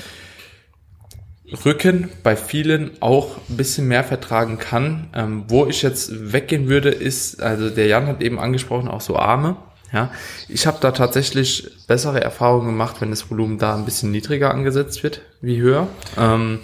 [1.65, 5.09] Rücken bei vielen auch ein bisschen mehr vertragen kann.
[5.15, 9.17] Ähm, wo ich jetzt weggehen würde, ist, also der Jan hat eben angesprochen, auch so
[9.17, 9.57] Arme.
[9.93, 10.13] Ja,
[10.49, 15.03] ich habe da tatsächlich bessere Erfahrungen gemacht, wenn das Volumen da ein bisschen niedriger angesetzt
[15.03, 15.89] wird, wie höher.
[16.17, 16.61] Ähm,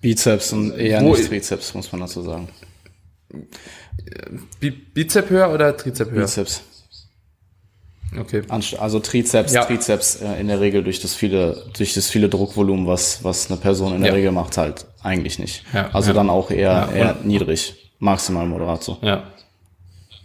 [0.00, 2.48] Bizeps und eher nicht Trizeps, muss man dazu sagen.
[4.94, 6.22] Bizep höher oder Trizep höher?
[6.22, 6.62] Bizeps.
[8.18, 8.42] Okay.
[8.50, 9.64] Also Trizeps, ja.
[9.64, 13.58] Trizeps äh, in der Regel durch das viele, durch das viele Druckvolumen, was, was eine
[13.58, 14.16] Person in der ja.
[14.16, 15.64] Regel macht, halt eigentlich nicht.
[15.72, 15.90] Ja.
[15.92, 18.98] Also dann auch eher, eher niedrig, maximal moderat so.
[19.00, 19.24] Ja.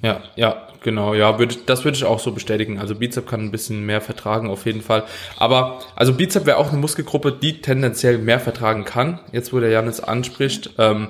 [0.04, 2.78] Ja, ja, genau, ja, würde, das würde ich auch so bestätigen.
[2.78, 5.06] Also Bizep kann ein bisschen mehr vertragen, auf jeden Fall.
[5.38, 9.72] Aber, also Bizep wäre auch eine Muskelgruppe, die tendenziell mehr vertragen kann, jetzt wo der
[9.72, 10.72] Janis anspricht.
[10.78, 11.08] Ähm,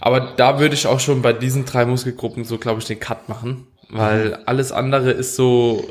[0.00, 3.28] aber da würde ich auch schon bei diesen drei Muskelgruppen so, glaube ich, den Cut
[3.28, 4.36] machen, weil mhm.
[4.44, 5.88] alles andere ist so,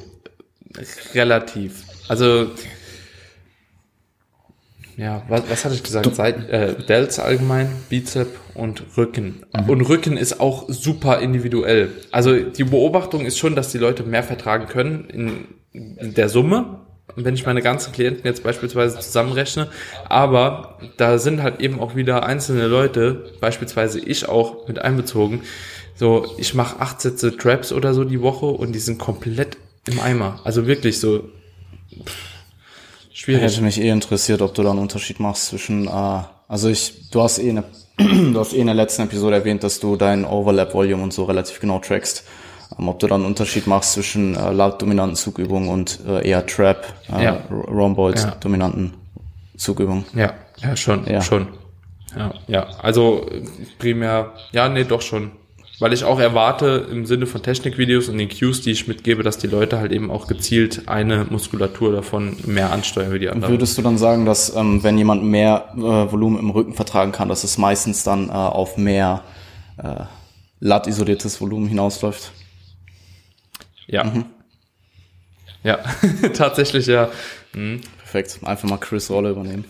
[1.13, 1.83] relativ.
[2.07, 2.51] Also,
[4.97, 6.15] ja, was, was hatte ich gesagt?
[6.15, 9.43] Seit, äh, Delts allgemein, Bizep und Rücken.
[9.53, 9.69] Mhm.
[9.69, 11.91] Und Rücken ist auch super individuell.
[12.11, 15.45] Also die Beobachtung ist schon, dass die Leute mehr vertragen können in,
[16.15, 16.79] der Summe.
[17.15, 19.69] Wenn ich meine ganzen Klienten jetzt beispielsweise zusammenrechne,
[20.09, 25.41] aber da sind halt eben auch wieder einzelne Leute, beispielsweise ich auch mit einbezogen.
[25.95, 29.99] So, ich mache acht Sätze Traps oder so die Woche und die sind komplett im
[29.99, 30.39] Eimer.
[30.43, 31.29] Also wirklich so
[33.13, 33.43] schwierig.
[33.43, 37.21] Hätte mich eh interessiert, ob du da einen Unterschied machst zwischen, äh, also ich, du
[37.21, 37.63] hast eh eine,
[37.97, 41.25] du hast eh in der letzten Episode erwähnt, dass du dein Overlap Volume und so
[41.25, 42.23] relativ genau trackst.
[42.77, 46.45] Ähm, ob du da einen Unterschied machst zwischen äh, laut dominanten Zugübungen und äh, eher
[46.45, 47.41] Trap, äh, ja.
[47.49, 48.35] Rhomboid ja.
[48.39, 48.93] dominanten
[49.55, 50.05] Zugübungen.
[50.13, 51.21] Ja, ja, schon, ja.
[51.21, 51.47] schon.
[52.15, 53.29] Ja, ja, also
[53.77, 55.31] primär, ja, nee, doch schon
[55.79, 59.37] weil ich auch erwarte im Sinne von Technikvideos und den Cues, die ich mitgebe, dass
[59.37, 63.51] die Leute halt eben auch gezielt eine Muskulatur davon mehr ansteuern wie die andere.
[63.51, 67.29] Würdest du dann sagen, dass ähm, wenn jemand mehr äh, Volumen im Rücken vertragen kann,
[67.29, 69.23] dass es meistens dann äh, auf mehr
[69.77, 70.05] äh,
[70.59, 72.31] lat-isoliertes Volumen hinausläuft?
[73.85, 74.03] Ja.
[74.03, 74.25] Mhm.
[75.63, 75.79] Ja,
[76.33, 77.09] tatsächlich ja.
[77.53, 77.81] Mhm.
[77.99, 78.39] Perfekt.
[78.43, 79.65] Einfach mal Chris Rolle übernehmen.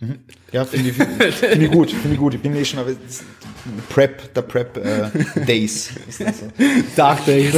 [0.00, 0.18] Mhm.
[0.50, 2.34] Ja, finde ich, find, ich gut, finde ich gut.
[2.34, 2.92] Ich bin eh schon aber
[3.90, 5.90] Prep, der Prep äh, Days.
[6.96, 7.54] Dark Days.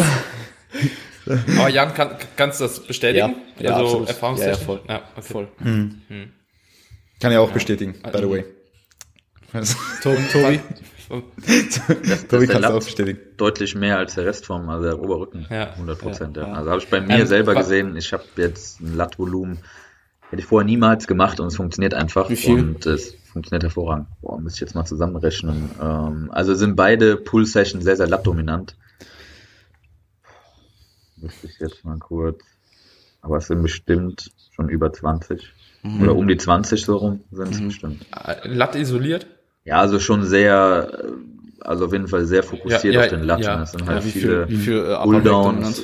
[1.26, 3.36] Aber Jan, kann, kannst du das bestätigen?
[3.58, 4.04] Ja, ja also.
[4.04, 4.58] Erfahrungstechnisch?
[4.58, 4.80] Ja, ja, voll.
[4.88, 5.32] Ja, okay.
[5.32, 5.48] Voll.
[7.20, 8.44] Kann ich auch bestätigen, by the way.
[10.02, 10.60] Tobi, Tobi.
[12.28, 13.18] Tobi der kannst du auch bestätigen.
[13.36, 15.46] deutlich mehr als der Rest vom, also der Oberrücken.
[15.50, 15.70] Ja.
[15.74, 16.54] 100 Prozent, ja, Ja, ja.
[16.54, 19.58] Also habe ich bei mir Ähm, selber gesehen, ich habe jetzt ein Lattvolumen,
[20.32, 22.30] hätte ich vorher niemals gemacht und es funktioniert einfach.
[22.30, 22.58] Wie viel?
[22.58, 24.06] Und es funktioniert hervorragend.
[24.22, 25.70] Boah, muss ich jetzt mal zusammenrechnen.
[25.80, 28.74] Ähm, also sind beide Pull-Sessions sehr, sehr lattdominant.
[31.18, 32.40] Müsste ich jetzt mal kurz.
[33.20, 35.52] Aber es sind bestimmt schon über 20.
[35.82, 36.02] Mhm.
[36.02, 38.06] Oder um die 20 so rum sind es bestimmt.
[38.26, 39.26] Äh, Latt isoliert?
[39.64, 41.08] Ja, also schon sehr, äh,
[41.60, 43.40] also auf jeden Fall sehr fokussiert Ja, ja, auf den Latt.
[43.44, 43.62] ja.
[43.62, 45.82] Es sind halt Ja, wie viele viel, wie viel äh, Pulldowns.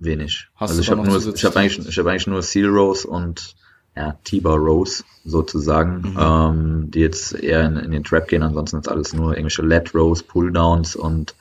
[0.00, 0.48] Wenig.
[0.56, 3.04] Hast also du ich habe nur, ich habe eigentlich, ich habe eigentlich nur Seal Rows
[3.04, 3.54] und
[3.96, 6.16] ja, T-Bar Rows sozusagen, Mhm.
[6.20, 8.42] ähm, die jetzt eher in, in den Trap gehen.
[8.42, 11.34] Ansonsten ist alles nur irgendwelche Let Rows, Pulldowns und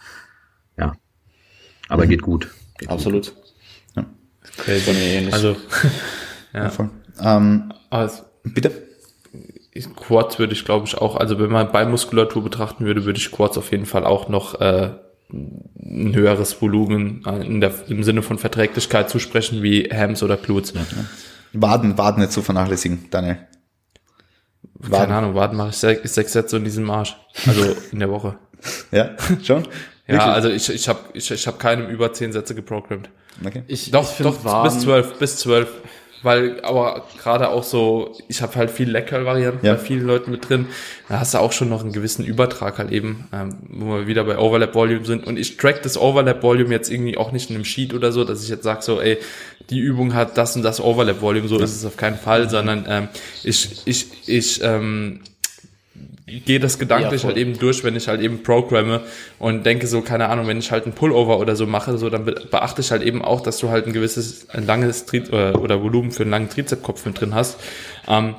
[0.77, 0.95] ja,
[1.90, 2.48] aber geht gut.
[2.77, 2.98] Geht gut.
[2.98, 3.34] Absolut.
[4.57, 4.86] Crazy.
[4.86, 5.34] Bei mir ähnlich.
[5.34, 5.56] Also,
[6.53, 6.72] ja.
[7.19, 8.72] Ähm, es- bitte?
[9.98, 13.57] Quads würde ich, glaube ich, auch, also wenn man Beinmuskulatur betrachten würde, würde ich Quads
[13.57, 14.91] auf jeden Fall auch noch äh,
[15.36, 20.74] ein höheres Volumen äh, in der, im Sinne von Verträglichkeit zusprechen wie Hams oder Glutes.
[21.53, 23.38] Waden, Waden nicht zu vernachlässigen, Daniel.
[24.76, 24.91] Waden.
[25.06, 27.16] Keine Ahnung, warten mache ich sechs, sechs Sätze in diesem Marsch.
[27.48, 28.38] Also in der Woche.
[28.91, 29.12] Ja,
[29.44, 29.64] schon?
[30.07, 30.22] Ja, Wirklich?
[30.34, 33.10] also ich, ich habe ich, ich hab keinem über zehn Sätze geprogrammt.
[33.45, 33.62] Okay.
[33.68, 35.68] ich, Doch, ich doch, Waden- bis zwölf, bis zwölf.
[36.26, 39.73] Weil, aber gerade auch so, ich habe halt viel Leckerl-Varianten Ja.
[39.76, 40.65] bei vielen Leuten mit drin.
[41.07, 44.23] Da hast du auch schon noch einen gewissen Übertrag halt eben, ähm, wo wir wieder
[44.23, 45.27] bei Overlap Volume sind.
[45.27, 48.23] Und ich track das Overlap Volume jetzt irgendwie auch nicht in einem Sheet oder so,
[48.23, 49.19] dass ich jetzt sage so, ey,
[49.69, 52.85] die Übung hat das und das Overlap Volume, so ist es auf keinen Fall, sondern
[52.89, 53.07] ähm,
[53.43, 55.19] ich, ich, ich ähm,
[56.27, 59.02] gehe das gedanklich Ja, halt eben durch, wenn ich halt eben programme
[59.38, 62.26] und denke so, keine Ahnung, wenn ich halt einen Pullover oder so mache, so dann
[62.26, 65.61] be beachte ich halt eben auch, dass du halt ein gewisses, ein langes Tri oder,
[65.61, 67.60] oder Volumen für einen langen Trizepskopf mit drin hast.
[68.07, 68.35] Ähm,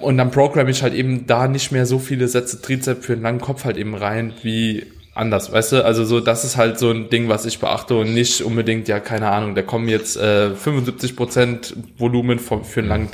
[0.00, 3.22] und dann programme ich halt eben da nicht mehr so viele Sätze Trizep für einen
[3.22, 5.84] langen Kopf halt eben rein wie anders, weißt du?
[5.84, 9.00] Also so, das ist halt so ein Ding, was ich beachte und nicht unbedingt, ja,
[9.00, 13.10] keine Ahnung, da kommen jetzt äh, 75% Volumen vom, für einen langen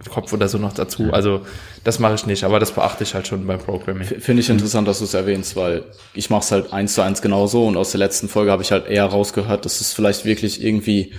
[0.00, 1.12] Trizepskopf oder so noch dazu.
[1.12, 1.42] Also
[1.84, 4.04] das mache ich nicht, aber das beachte ich halt schon beim Programming.
[4.04, 7.22] Finde ich interessant, dass du es erwähnst, weil ich mache es halt eins zu eins
[7.22, 10.24] genauso und aus der letzten Folge habe ich halt eher rausgehört, dass du es vielleicht
[10.24, 11.12] wirklich irgendwie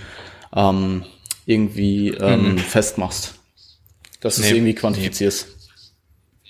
[0.54, 1.04] ähm,
[1.46, 3.34] irgendwie ähm, festmachst.
[4.20, 4.56] Dass du es Nee.
[4.56, 5.48] irgendwie quantifizierst.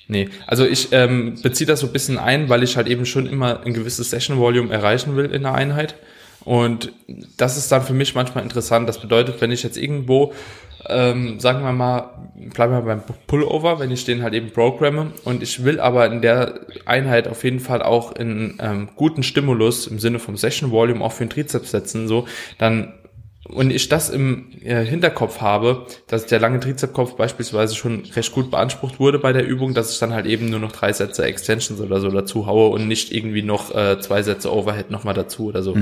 [0.08, 3.26] Nee, also ich ähm, beziehe das so ein bisschen ein, weil ich halt eben schon
[3.26, 5.94] immer ein gewisses Session Volume erreichen will in der Einheit.
[6.44, 6.92] Und
[7.36, 8.88] das ist dann für mich manchmal interessant.
[8.88, 10.34] Das bedeutet, wenn ich jetzt irgendwo,
[10.88, 12.10] ähm, sagen wir mal,
[12.54, 15.12] bleiben wir beim Pullover, wenn ich den halt eben programme.
[15.24, 19.86] Und ich will aber in der Einheit auf jeden Fall auch in ähm, guten Stimulus
[19.86, 22.26] im Sinne vom Session Volume auch für den Trizeps setzen, so,
[22.58, 22.94] dann
[23.48, 28.52] und ich das im äh, Hinterkopf habe, dass der lange Trizepskopf beispielsweise schon recht gut
[28.52, 31.80] beansprucht wurde bei der Übung, dass ich dann halt eben nur noch drei Sätze Extensions
[31.80, 35.64] oder so dazu haue und nicht irgendwie noch äh, zwei Sätze Overhead nochmal dazu oder
[35.64, 35.76] so,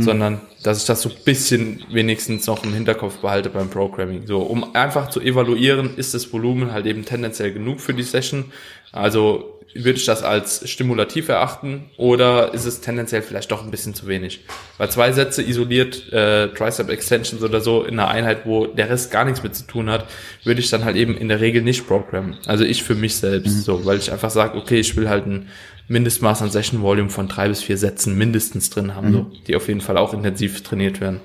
[0.00, 4.26] sondern dass ich das so ein bisschen wenigstens noch im Hinterkopf behalte beim Programming.
[4.26, 8.46] So, um einfach zu evaluieren, ist das Volumen halt eben tendenziell genug für die Session.
[8.92, 13.94] Also würde ich das als stimulativ erachten oder ist es tendenziell vielleicht doch ein bisschen
[13.94, 14.40] zu wenig?
[14.78, 19.10] Weil zwei Sätze isoliert, äh, Tricep Extensions oder so in einer Einheit, wo der Rest
[19.10, 20.06] gar nichts mit zu tun hat,
[20.44, 22.38] würde ich dann halt eben in der Regel nicht programmen.
[22.46, 25.48] Also ich für mich selbst so, weil ich einfach sage, okay, ich will halt ein
[25.88, 29.68] Mindestmaß an Session Volume von drei bis vier Sätzen mindestens drin haben, so, die auf
[29.68, 31.20] jeden Fall auch intensiv trainiert werden.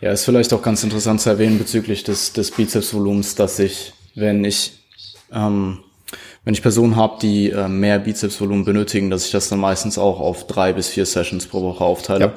[0.00, 4.44] Ja, ist vielleicht auch ganz interessant zu erwähnen bezüglich des, des Bizepsvolumens, dass ich, wenn
[4.44, 4.72] ich,
[5.32, 5.78] ähm,
[6.44, 10.20] wenn ich Personen habe, die äh, mehr Bizepsvolumen benötigen, dass ich das dann meistens auch
[10.20, 12.32] auf drei bis vier Sessions pro Woche aufteile.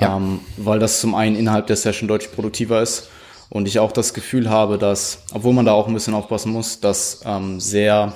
[0.00, 0.16] Ja.
[0.16, 3.10] Ähm, weil das zum einen innerhalb der Session deutlich produktiver ist
[3.50, 6.80] und ich auch das Gefühl habe, dass, obwohl man da auch ein bisschen aufpassen muss,
[6.80, 8.14] dass ähm, sehr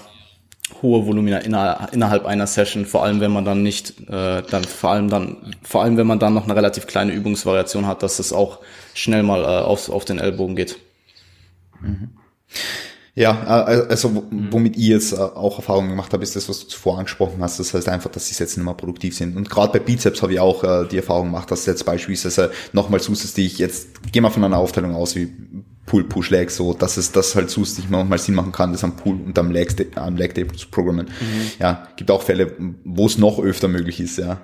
[0.82, 4.90] hohe Volumina inner, innerhalb einer Session, vor allem wenn man dann nicht, äh, dann vor
[4.90, 8.32] allem dann, vor allem wenn man dann noch eine relativ kleine Übungsvariation hat, dass es
[8.32, 8.60] auch
[8.94, 10.78] schnell mal äh, auf, auf den Ellbogen geht.
[13.18, 16.60] Ja, äh, also wo- womit ich jetzt äh, auch Erfahrungen gemacht habe, ist das, was
[16.60, 17.58] du zuvor angesprochen hast.
[17.58, 19.36] Das heißt einfach, dass die Sätze nicht mehr produktiv sind.
[19.38, 23.00] Und gerade bei Bizeps habe ich auch äh, die Erfahrung gemacht, dass jetzt beispielsweise nochmal
[23.00, 25.32] zusätzlich, jetzt gehen wir von einer Aufteilung aus wie
[25.86, 28.96] Pull, Push, Leg, so, dass es das halt zusätzlich nochmal Sinn machen kann, das am
[28.96, 31.08] Pull und am Leg, am Leg Day zu programmen.
[31.58, 32.52] Ja, gibt auch Fälle,
[32.84, 34.40] wo es noch öfter möglich ist, ja.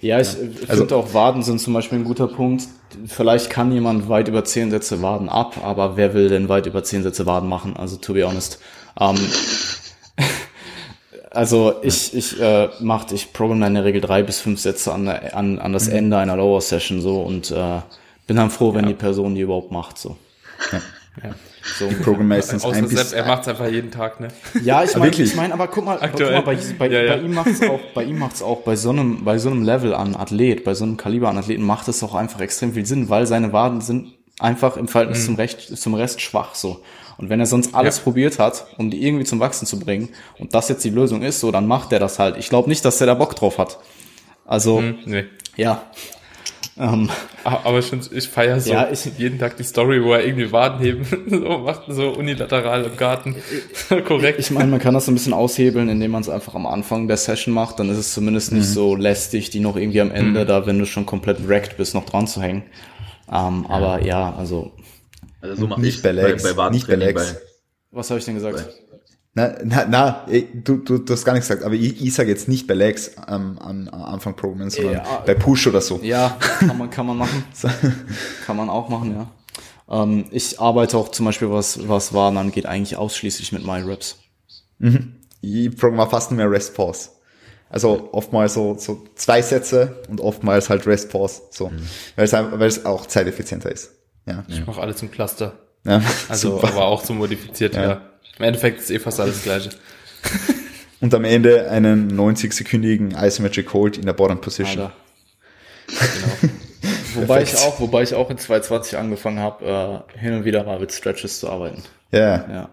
[0.00, 0.28] Ja, ich
[0.66, 2.64] Also- finde auch Waden sind zum Beispiel ein guter Punkt.
[3.06, 6.82] Vielleicht kann jemand weit über zehn Sätze Waden ab, aber wer will denn weit über
[6.82, 7.76] zehn Sätze Waden machen?
[7.76, 8.58] Also to be honest.
[8.98, 9.16] Ähm,
[11.30, 15.06] Also ich, ich äh, mache, ich programme in der Regel drei bis fünf Sätze an,
[15.06, 15.94] an, an das mhm.
[15.94, 17.80] Ende einer Lower Session so und äh,
[18.26, 18.88] bin dann froh, wenn ja.
[18.88, 19.96] die Person die überhaupt macht.
[19.96, 20.16] So.
[20.72, 20.80] Ja.
[21.22, 21.34] Ja.
[21.78, 24.28] So Programm meistens ein bis, er macht es einfach jeden Tag, ne?
[24.62, 27.16] Ja, ich meine, ich meine, aber guck mal, guck mal bei, bei, ja, ja.
[27.16, 29.94] bei ihm macht's auch, bei ihm macht's auch bei so einem, bei so einem Level
[29.94, 33.08] an Athlet, bei so einem Kaliber an Athleten macht es auch einfach extrem viel Sinn,
[33.08, 35.26] weil seine Waden sind einfach im Verhältnis mhm.
[35.26, 36.82] zum, Recht, zum Rest schwach so.
[37.18, 38.04] Und wenn er sonst alles ja.
[38.04, 40.08] probiert hat, um die irgendwie zum Wachsen zu bringen,
[40.38, 42.38] und das jetzt die Lösung ist, so, dann macht er das halt.
[42.38, 43.78] Ich glaube nicht, dass er da Bock drauf hat.
[44.46, 45.24] Also, mhm, nee.
[45.56, 45.82] ja.
[46.78, 47.10] Ähm,
[47.44, 50.80] aber schon, ich feiere so ja, ich, jeden Tag die Story, wo er irgendwie Waden
[50.80, 53.36] heben so macht, so unilateral im Garten.
[54.06, 54.38] Korrekt.
[54.38, 57.06] Ich meine, man kann das so ein bisschen aushebeln, indem man es einfach am Anfang
[57.06, 57.78] der Session macht.
[57.78, 58.58] Dann ist es zumindest mhm.
[58.58, 60.46] nicht so lästig, die noch irgendwie am Ende, mhm.
[60.46, 62.62] da wenn du schon komplett wrecked bist, noch dran zu hängen.
[63.30, 63.74] Ähm, ja.
[63.74, 64.72] Aber ja, also
[65.40, 67.34] also so mache ich bei, bei, bei nicht bei Legs.
[67.34, 68.56] Bei, Was habe ich denn gesagt?
[68.56, 68.89] Bei,
[69.32, 72.48] na, na, na du, du, du hast gar nichts gesagt, aber ich, ich sage jetzt
[72.48, 76.00] nicht bei Legs ähm, am, am Anfang Programmen, sondern ja, bei Push oder so.
[76.02, 77.44] Ja, kann man, kann man machen.
[78.46, 79.30] kann man auch machen, ja.
[80.02, 84.18] Ähm, ich arbeite auch zum Beispiel, was, was Waren angeht, eigentlich ausschließlich mit meinen Raps.
[84.78, 85.14] Mhm.
[85.40, 87.10] Ich programmiere fast nur mehr Rest Pause.
[87.68, 91.68] Also oftmals so, so zwei Sätze und oftmals halt Rest Pause, so.
[91.68, 91.86] Mhm.
[92.16, 93.92] Weil, es, weil es auch zeiteffizienter ist.
[94.26, 94.44] Ja.
[94.48, 95.52] Ich mache alles im Cluster.
[95.84, 96.68] Ja, also, super.
[96.68, 97.82] aber auch so modifiziert, ja.
[97.82, 98.09] ja.
[98.40, 99.68] Im Endeffekt ist eh fast alles Gleiche.
[101.02, 104.90] Und am Ende einen 90-sekündigen Isometric Hold in der Bottom Position.
[105.86, 106.50] Genau.
[107.16, 110.80] wobei ich auch, wobei ich auch in 2020 angefangen habe, äh, hin und wieder mal
[110.80, 111.82] mit Stretches zu arbeiten.
[112.12, 112.48] Ja.
[112.50, 112.68] ja.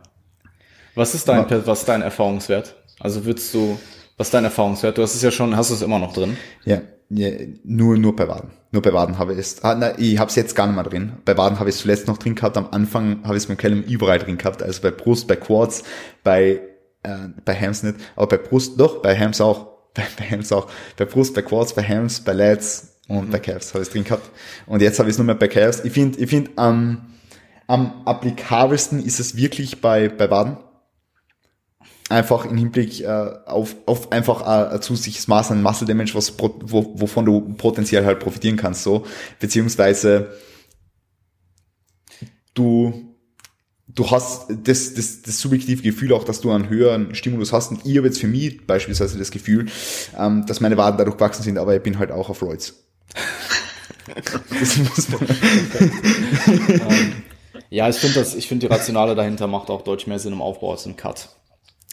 [0.95, 2.75] Was ist dein, was ist dein Erfahrungswert?
[3.01, 3.77] Also würdest du,
[4.15, 4.97] was ist dein Erfahrungswert?
[4.97, 6.37] Du hast es ja schon, hast du es immer noch drin?
[6.63, 6.75] Ja.
[6.75, 8.51] Ja, nur, nur bei Waden.
[8.71, 9.63] Nur bei Waden habe ich es.
[9.63, 11.13] Ah, nein, ich habe es jetzt gar nicht mehr drin.
[11.23, 12.57] Bei Waden habe ich es zuletzt noch drin gehabt.
[12.57, 14.61] Am Anfang habe ich es mit Kellum überall drin gehabt.
[14.61, 15.83] Also bei Brust, bei Quads,
[16.23, 16.61] bei,
[17.03, 17.95] äh, bei Hams nicht.
[18.15, 19.77] Aber bei Brust, doch, bei Hams auch.
[19.97, 20.69] Bei, bei Hams auch.
[20.95, 23.31] Bei Brust, bei Quads, bei Hams, bei Lads und mhm.
[23.31, 24.29] bei Calves habe ich es drin gehabt.
[24.67, 25.83] Und jetzt habe ich es nur mehr bei Calves.
[25.83, 27.01] Ich finde, ich finde, ähm,
[27.65, 30.57] am applikabelsten ist es wirklich bei, bei Waden
[32.09, 33.07] einfach im Hinblick äh,
[33.45, 38.05] auf, auf einfach äh, ein zusätzliches Maß an Muscle Damage, was, wo, wovon du potenziell
[38.05, 39.05] halt profitieren kannst, so,
[39.39, 40.31] beziehungsweise
[42.53, 43.15] du,
[43.87, 47.85] du hast das, das, das subjektive Gefühl auch, dass du einen höheren Stimulus hast und
[47.85, 49.67] ich habe jetzt für mich beispielsweise das Gefühl,
[50.17, 52.83] ähm, dass meine Waden dadurch gewachsen sind, aber ich bin halt auch auf Roids.
[54.59, 55.19] das muss man.
[56.69, 57.13] ähm,
[57.69, 60.41] ja, ich finde das, ich finde die Rationale dahinter macht auch deutlich mehr Sinn im
[60.41, 61.29] Aufbau als im Cut.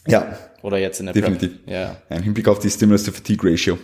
[0.06, 0.39] Ja.
[0.62, 1.64] Oder jetzt in der Definitiv.
[1.64, 1.74] Prep.
[1.74, 1.97] Ja.
[2.10, 3.78] Im Hinblick auf die Stimulus-to-Fatigue-Ratio.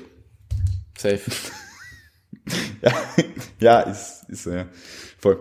[0.97, 1.21] Safe.
[2.83, 2.93] ja,
[3.61, 4.67] ja, ist, ist äh,
[5.19, 5.39] voll.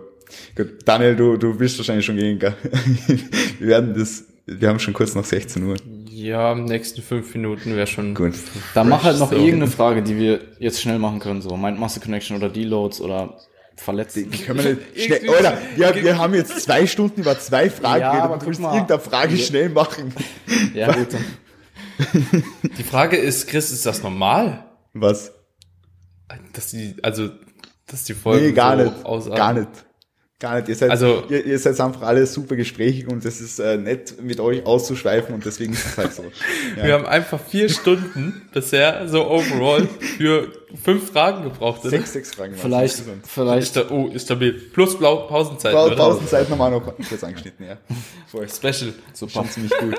[0.54, 2.54] Gut, Daniel, du, du willst wahrscheinlich schon gehen, gell?
[3.58, 5.76] wir werden das, wir haben schon kurz nach 16 Uhr.
[6.08, 8.14] Ja, nächsten fünf Minuten wäre schon.
[8.14, 8.34] Gut.
[8.74, 9.36] Dann mach halt noch so.
[9.36, 13.38] irgendeine Frage, die wir jetzt schnell machen können, so Mind Muscle Connection oder Deloads oder
[13.80, 14.16] verletzt.
[14.16, 18.02] Die können wir nicht schnell, oder, wir, wir haben jetzt zwei Stunden über zwei Fragen
[18.02, 19.44] ja, geredet, du willst irgendeine Frage ja.
[19.44, 20.14] schnell machen.
[20.74, 21.08] Ja, gut.
[22.78, 24.64] Die Frage ist, Chris, ist das normal?
[24.92, 25.32] Was?
[26.52, 27.30] Dass die, also,
[27.86, 29.36] dass die Folgen nee, gar so nicht, ausatmen.
[29.36, 29.68] gar nicht.
[30.40, 30.70] Gar nicht.
[30.70, 34.22] Ihr seid, also, ihr, ihr seid einfach alle super gesprächig und es ist äh, nett,
[34.22, 36.24] mit euch auszuschweifen und deswegen ist es halt so.
[36.76, 36.84] Ja.
[36.84, 39.86] Wir haben einfach vier Stunden bisher so overall
[40.16, 40.52] für
[40.82, 41.80] fünf Fragen gebraucht.
[41.80, 41.90] Oder?
[41.90, 42.54] Sechs, sechs Fragen.
[42.54, 43.76] Vielleicht, vielleicht.
[43.76, 44.52] Ist, oh, ist stabil.
[44.52, 45.72] Plus Blau Pausenzeit.
[45.72, 47.76] Blau Pausenzeit nochmal noch kurz angeschnitten, ja.
[48.28, 48.48] Voll.
[48.48, 48.94] Special.
[49.12, 49.32] Super.
[49.32, 49.96] Schon ziemlich gut.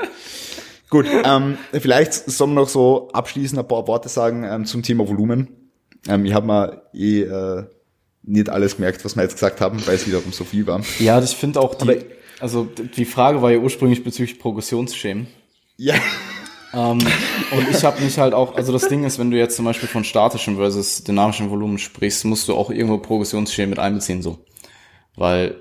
[0.89, 5.07] gut, ähm, vielleicht sollen wir noch so abschließend ein paar Worte sagen ähm, zum Thema
[5.07, 5.49] Volumen.
[6.07, 7.65] Ähm, ich habe mal eh äh,
[8.23, 10.81] nicht alles gemerkt, was wir jetzt gesagt haben, weil es wiederum so viel war.
[10.99, 11.99] Ja, ich finde auch die,
[12.39, 15.27] also die Frage war ja ursprünglich bezüglich Progressionsschemen.
[15.77, 15.95] Ja.
[16.73, 16.99] Ähm,
[17.51, 19.89] und ich habe mich halt auch, also das Ding ist, wenn du jetzt zum Beispiel
[19.89, 24.45] von statischem versus dynamischem Volumen sprichst, musst du auch irgendwo Progressionsschemen mit einbeziehen, so.
[25.15, 25.55] Weil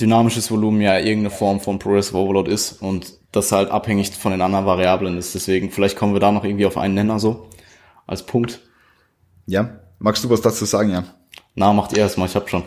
[0.00, 4.42] dynamisches Volumen ja irgendeine Form von Progressive Overload ist und das halt abhängig von den
[4.42, 5.34] anderen Variablen ist.
[5.34, 7.48] Deswegen, vielleicht kommen wir da noch irgendwie auf einen Nenner so,
[8.06, 8.60] als Punkt.
[9.46, 9.79] Ja.
[10.00, 11.04] Magst du was dazu sagen, ja?
[11.54, 12.64] Na, macht ihr erstmal, ich hab schon.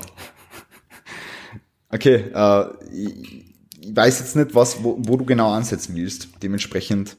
[1.90, 3.54] Okay, äh, ich,
[3.96, 6.30] weiß jetzt nicht, was, wo, wo du genau ansetzen willst.
[6.42, 7.18] Dementsprechend.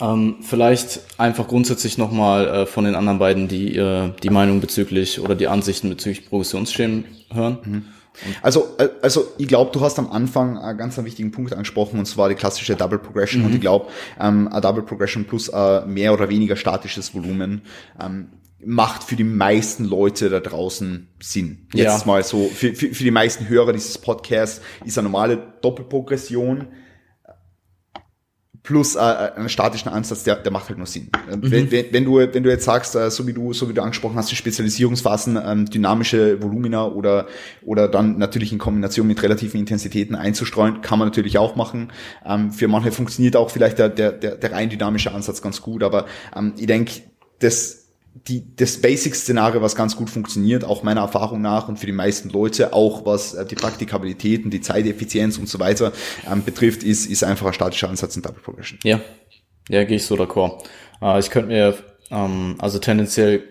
[0.00, 5.20] Ähm, vielleicht einfach grundsätzlich nochmal äh, von den anderen beiden die äh, die Meinung bezüglich
[5.20, 7.58] oder die Ansichten bezüglich Progressionsschemen hören.
[7.64, 7.84] Mhm.
[8.42, 11.98] Also, äh, also ich glaube, du hast am Anfang einen ganz einen wichtigen Punkt angesprochen,
[11.98, 13.42] und zwar die klassische Double Progression.
[13.42, 13.46] Mhm.
[13.48, 13.86] Und ich glaube,
[14.18, 17.62] ähm, eine Double Progression plus äh, mehr oder weniger statisches Volumen
[18.00, 18.28] ähm,
[18.64, 21.66] macht für die meisten Leute da draußen Sinn.
[21.72, 22.06] Jetzt ja.
[22.06, 26.68] mal so, für, für, für die meisten Hörer dieses Podcasts ist eine normale Doppelprogression
[28.62, 31.10] plus äh, einen statischen Ansatz, der, der macht halt nur Sinn.
[31.30, 31.50] Äh, mhm.
[31.50, 33.82] Wenn, wenn, wenn, du, wenn du jetzt sagst, äh, so wie du, so wie du
[33.82, 37.26] angesprochen hast, die Spezialisierungsphasen, ähm, dynamische Volumina oder,
[37.64, 41.90] oder dann natürlich in Kombination mit relativen Intensitäten einzustreuen, kann man natürlich auch machen.
[42.24, 45.82] Ähm, für manche funktioniert auch vielleicht der, der, der, der rein dynamische Ansatz ganz gut,
[45.82, 46.06] aber
[46.36, 46.92] ähm, ich denke,
[47.38, 47.79] das
[48.14, 52.28] die, das Basic-Szenario, was ganz gut funktioniert, auch meiner Erfahrung nach und für die meisten
[52.30, 55.92] Leute, auch was äh, die Praktikabilität und die Zeiteffizienz und so weiter
[56.30, 58.78] ähm, betrifft, ist, ist einfach ein statischer Ansatz in Double Progression.
[58.84, 59.00] Ja,
[59.68, 60.64] ja, gehe ich so d'accord.
[61.00, 61.74] Äh, ich könnte mir,
[62.10, 63.44] ähm, also tendenziell,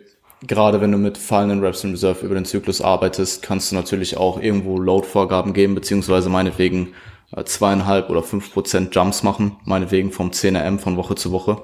[0.46, 4.18] gerade wenn du mit fallenden Reps in Reserve über den Zyklus arbeitest, kannst du natürlich
[4.18, 6.94] auch irgendwo Load-Vorgaben geben, beziehungsweise meinetwegen
[7.36, 11.64] äh, zweieinhalb oder fünf Prozent Jumps machen, meinetwegen vom 10RM von Woche zu Woche.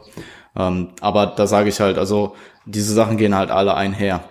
[0.57, 2.35] Ähm, aber da sage ich halt, also
[2.65, 4.23] diese Sachen gehen halt alle einher.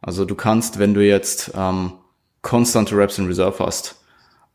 [0.00, 1.92] Also du kannst, wenn du jetzt ähm,
[2.42, 4.02] konstante Reps in Reserve hast,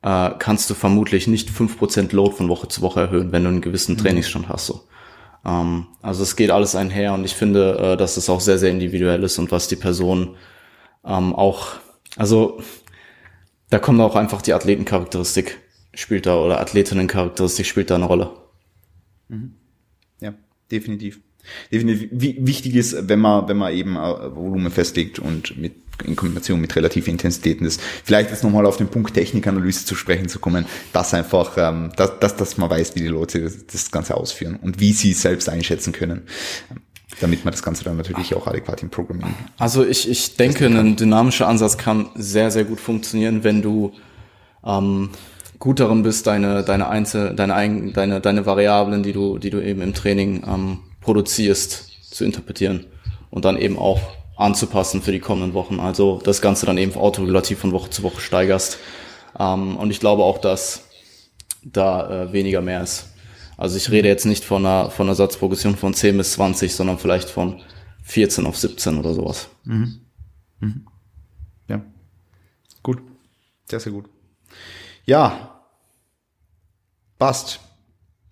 [0.01, 3.49] äh, kannst du vermutlich nicht fünf Prozent Load von Woche zu Woche erhöhen, wenn du
[3.49, 3.99] einen gewissen mhm.
[3.99, 4.67] Trainingsstand hast.
[4.67, 4.87] So.
[5.45, 8.71] Ähm, also es geht alles einher und ich finde, äh, dass es auch sehr, sehr
[8.71, 10.35] individuell ist und was die Person
[11.03, 11.73] ähm, auch,
[12.15, 12.61] also
[13.69, 15.59] da kommt auch einfach die Athletencharakteristik
[15.93, 18.31] spielt da oder Athletinnencharakteristik spielt da eine Rolle.
[19.27, 19.55] Mhm.
[20.19, 20.33] Ja,
[20.71, 21.21] definitiv
[21.72, 25.73] definitiv wichtig ist, wenn man, wenn man eben Volumen festlegt und mit,
[26.03, 27.81] in Kombination mit relativen Intensitäten ist.
[28.03, 32.19] Vielleicht jetzt nochmal auf den Punkt Technikanalyse zu sprechen zu kommen, dass einfach, ähm, dass,
[32.19, 35.22] dass, dass man weiß, wie die Leute das, das Ganze ausführen und wie sie es
[35.22, 36.23] selbst einschätzen können
[37.22, 39.34] damit man das Ganze dann natürlich auch adäquat im Programming.
[39.57, 43.93] Also ich, ich denke, ein dynamischer Ansatz kann sehr, sehr gut funktionieren, wenn du
[44.65, 45.11] ähm,
[45.59, 49.81] gut darin bist, deine, deine Einzel, deine, deine, deine Variablen, die du, die du eben
[49.81, 52.86] im Training ähm, produzierst, zu interpretieren
[53.30, 54.02] und dann eben auch
[54.36, 55.80] anzupassen für die kommenden Wochen.
[55.80, 58.80] Also das Ganze dann eben autoregulativ von Woche zu Woche steigerst.
[59.40, 60.84] Ähm, und ich glaube auch, dass
[61.64, 63.14] da äh, weniger mehr ist.
[63.57, 66.99] Also ich rede jetzt nicht von einer, von einer Satzprogression von 10 bis 20, sondern
[66.99, 67.61] vielleicht von
[68.03, 69.48] 14 auf 17 oder sowas.
[69.64, 70.02] Mhm.
[70.60, 70.86] Mhm.
[71.69, 71.82] Ja.
[72.84, 73.02] Gut.
[73.69, 74.10] Sehr, sehr gut.
[75.06, 75.61] Ja.
[77.18, 77.60] Passt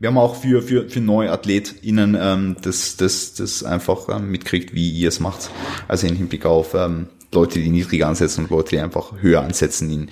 [0.03, 4.73] wir haben auch für, für, für neue AthletInnen ähm, das, das, das einfach ähm, mitkriegt,
[4.73, 5.49] wie ihr es macht.
[5.87, 9.89] Also im Hinblick auf ähm, Leute, die niedriger ansetzen und Leute, die einfach höher ansetzen
[9.89, 10.09] in,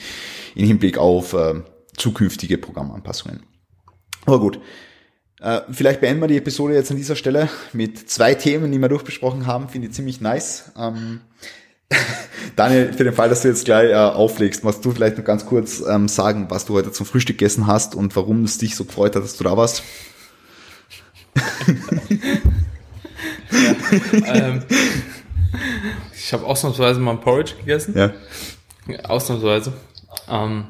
[0.56, 1.66] in Hinblick auf ähm,
[1.98, 3.44] zukünftige Programmanpassungen.
[4.26, 4.62] Aber gut.
[5.42, 8.88] Äh, vielleicht beenden wir die Episode jetzt an dieser Stelle mit zwei Themen, die wir
[8.88, 9.68] durchbesprochen haben.
[9.68, 10.72] Finde ich ziemlich nice.
[10.78, 11.20] Ähm,
[12.56, 15.46] Daniel, für den Fall, dass du jetzt gleich äh, auflegst, musst du vielleicht noch ganz
[15.46, 18.86] kurz ähm, sagen, was du heute zum Frühstück gegessen hast und warum es dich so
[18.86, 19.84] gefreut hat, dass du da warst?
[23.52, 24.64] ja, ähm,
[26.14, 27.96] ich habe ausnahmsweise mal ein Porridge gegessen.
[27.98, 28.12] Ja.
[29.04, 29.74] Ausnahmsweise.
[30.30, 30.68] Ähm,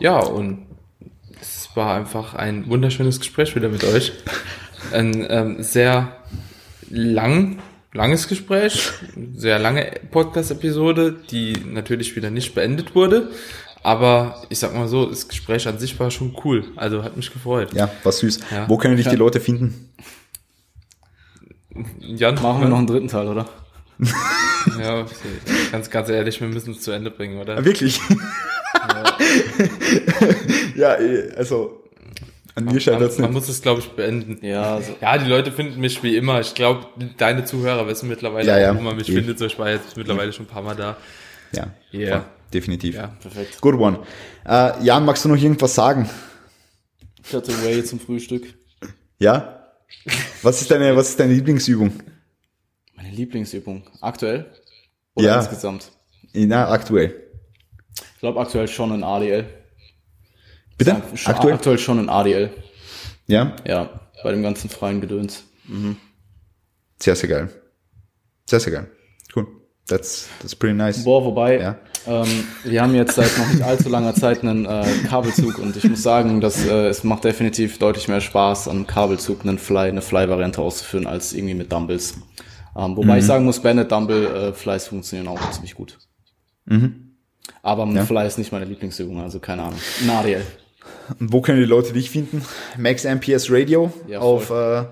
[0.00, 0.66] ja, und
[1.40, 4.12] es war einfach ein wunderschönes Gespräch wieder mit euch.
[4.92, 6.16] Ein ähm, sehr
[6.90, 7.58] lang
[7.94, 8.90] langes Gespräch,
[9.34, 13.30] sehr lange Podcast-Episode, die natürlich wieder nicht beendet wurde.
[13.82, 16.64] Aber ich sag mal so, das Gespräch an sich war schon cool.
[16.76, 17.72] Also hat mich gefreut.
[17.72, 18.40] Ja, war süß.
[18.50, 18.68] Ja.
[18.68, 19.92] Wo können dich die Leute finden?
[22.00, 23.48] Jan, Machen wir noch einen dritten Teil, oder?
[24.78, 25.06] ja,
[25.70, 27.56] ganz, ganz ehrlich, wir müssen es zu Ende bringen, oder?
[27.56, 28.00] Ja, wirklich?
[28.74, 29.16] Ja.
[30.96, 31.83] ja, eh, also
[32.56, 33.26] an mir scheitert es nicht.
[33.26, 34.44] Man muss es, glaube ich, beenden.
[34.44, 34.94] Ja, also.
[35.00, 36.40] ja, die Leute finden mich wie immer.
[36.40, 36.86] Ich glaube,
[37.16, 39.14] deine Zuhörer wissen mittlerweile ja, auch, wo man mich ja.
[39.14, 39.38] findet.
[39.38, 40.96] So, ich war jetzt mittlerweile schon ein paar Mal da.
[41.52, 42.24] Ja, yeah.
[42.52, 42.94] definitiv.
[42.94, 43.60] Ja, perfekt.
[43.60, 44.00] Good one.
[44.44, 46.08] Äh, Jan, magst du noch irgendwas sagen?
[47.26, 48.54] Ich hatte Way zum Frühstück.
[49.18, 49.70] Ja?
[50.42, 51.92] Was ist deine, was ist deine Lieblingsübung?
[52.94, 53.84] Meine Lieblingsübung?
[54.00, 54.52] Aktuell?
[55.14, 55.38] Oder ja.
[55.38, 55.90] insgesamt?
[56.32, 57.14] Na, aktuell.
[58.14, 59.46] Ich glaube aktuell schon in ADL.
[60.78, 61.02] Bitte?
[61.14, 61.54] Schon, aktuell?
[61.54, 62.50] aktuell schon in ADL.
[63.26, 63.56] Ja?
[63.66, 65.44] Ja, bei dem ganzen freien Gedöns.
[65.66, 65.96] Mhm.
[67.00, 67.48] Sehr, sehr geil.
[68.46, 68.90] Sehr, sehr geil.
[69.34, 69.46] Cool.
[69.86, 71.04] That's, that's pretty nice.
[71.04, 71.78] Boah, wobei, ja.
[72.06, 75.84] ähm, wir haben jetzt seit noch nicht allzu langer Zeit einen äh, Kabelzug und ich
[75.84, 80.02] muss sagen, dass äh, es macht definitiv deutlich mehr Spaß, am Kabelzug einen Fly, eine
[80.02, 82.14] Fly-Variante auszuführen, als irgendwie mit Dumbbells.
[82.76, 83.18] Ähm, wobei mhm.
[83.18, 85.98] ich sagen muss, Bandit Dumbbell äh, Flies funktionieren auch ziemlich gut.
[86.64, 87.16] Mhm.
[87.62, 88.04] Aber ja.
[88.04, 89.78] Fly ist nicht meine Lieblingsübung, also keine Ahnung.
[90.06, 90.42] Nadiel.
[91.20, 92.42] Und wo können die Leute dich finden?
[92.78, 94.86] Max MPS Radio ja, auf, äh, um,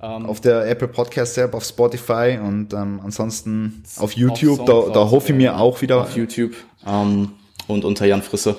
[0.00, 4.60] ähm, auf der Apple Podcast App, auf Spotify und ähm, ansonsten auf YouTube.
[4.60, 6.02] Auf da, da hoffe ich mir auch wieder.
[6.02, 6.54] Auf YouTube
[6.86, 7.32] ähm,
[7.66, 8.56] und unter Jan Frisse.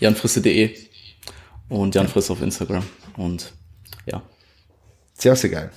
[0.00, 0.74] janfrisse.de
[1.68, 2.84] und Jan Frisse auf Instagram.
[3.16, 3.52] Und
[4.06, 4.22] ja.
[5.14, 5.70] Sehr, sehr geil.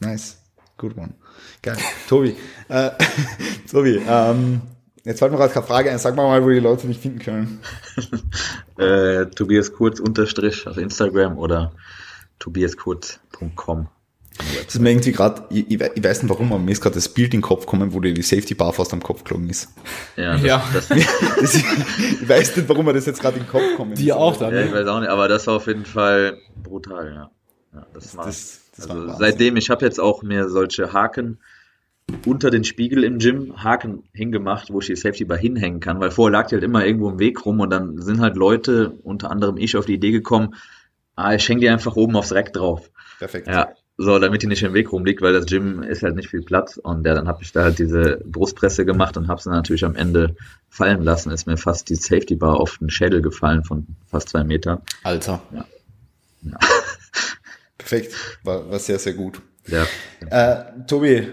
[0.00, 0.38] Nice.
[0.78, 1.14] Good one.
[1.62, 1.76] Geil.
[2.08, 2.36] Tobi.
[2.68, 2.90] äh,
[3.70, 4.62] Tobi, ähm,
[5.04, 5.98] Jetzt fällt mir gerade keine Frage ein.
[5.98, 7.60] Sag mal mal, wo die Leute dich finden können.
[8.78, 11.72] äh, Tobias Kurz unterstrich auf Instagram oder
[12.38, 13.88] tobiaskurt.com.
[14.38, 17.08] Das ist mir irgendwie gerade, ich, ich, weiß nicht warum, aber mir ist gerade das
[17.08, 19.68] Bild in den Kopf gekommen, wo dir die Safety Bar fast am Kopf geflogen ist.
[20.16, 20.62] Ja, das, ja.
[20.72, 20.88] Das,
[21.40, 23.98] das, ich weiß nicht, warum mir das jetzt gerade in den Kopf kommt.
[23.98, 24.54] Die auch dann.
[24.54, 27.30] Ja, ich weiß auch nicht, aber das war auf jeden Fall brutal, ja.
[27.74, 31.38] ja das, das, das, das also seitdem, ich habe jetzt auch mir solche Haken
[32.24, 36.10] unter den Spiegel im Gym Haken hingemacht, wo ich die Safety Bar hinhängen kann, weil
[36.10, 39.30] vorher lag die halt immer irgendwo im Weg rum und dann sind halt Leute, unter
[39.30, 40.54] anderem ich, auf die Idee gekommen,
[41.16, 42.90] ah, ich hänge die einfach oben aufs Rack drauf.
[43.18, 43.48] Perfekt.
[43.48, 46.42] Ja, so, damit die nicht im Weg rumliegt, weil das Gym ist halt nicht viel
[46.42, 46.76] Platz.
[46.76, 49.96] Und ja, dann habe ich da halt diese Brustpresse gemacht und habe sie natürlich am
[49.96, 50.36] Ende
[50.68, 51.32] fallen lassen.
[51.32, 54.82] Ist mir fast die Safety Bar auf den Schädel gefallen von fast zwei Metern.
[55.02, 55.42] Alter.
[55.52, 55.64] Ja.
[56.42, 56.58] ja.
[57.76, 58.14] Perfekt,
[58.44, 59.40] war, war sehr, sehr gut.
[59.66, 59.84] Ja.
[60.30, 61.26] Äh, Tobi,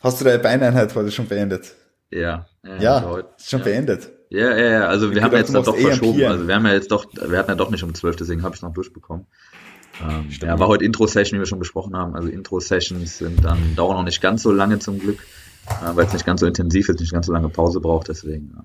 [0.00, 1.74] hast du deine Beineinheit heute schon beendet?
[2.10, 2.46] Ja.
[2.64, 3.64] Ja, ja heute, schon ja.
[3.64, 4.10] beendet.
[4.30, 4.88] Ja, ja, ja.
[4.88, 6.24] Also wir ich haben gedacht, jetzt dann doch verschoben.
[6.24, 8.54] Also wir haben ja jetzt doch, wir hatten ja doch nicht um zwölf, deswegen habe
[8.54, 9.26] ich noch durchbekommen.
[10.02, 12.14] Ähm, ja, war heute Intro-Session, wie wir schon besprochen haben.
[12.14, 15.18] Also Intro-Sessions sind dann, dauern noch nicht ganz so lange zum Glück,
[15.66, 18.52] äh, weil es nicht ganz so intensiv ist, nicht ganz so lange Pause braucht, deswegen.
[18.54, 18.64] Ja.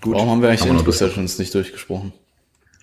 [0.00, 0.14] Gut.
[0.14, 2.12] Warum haben wir eigentlich Intro-Sessions nicht durchgesprochen?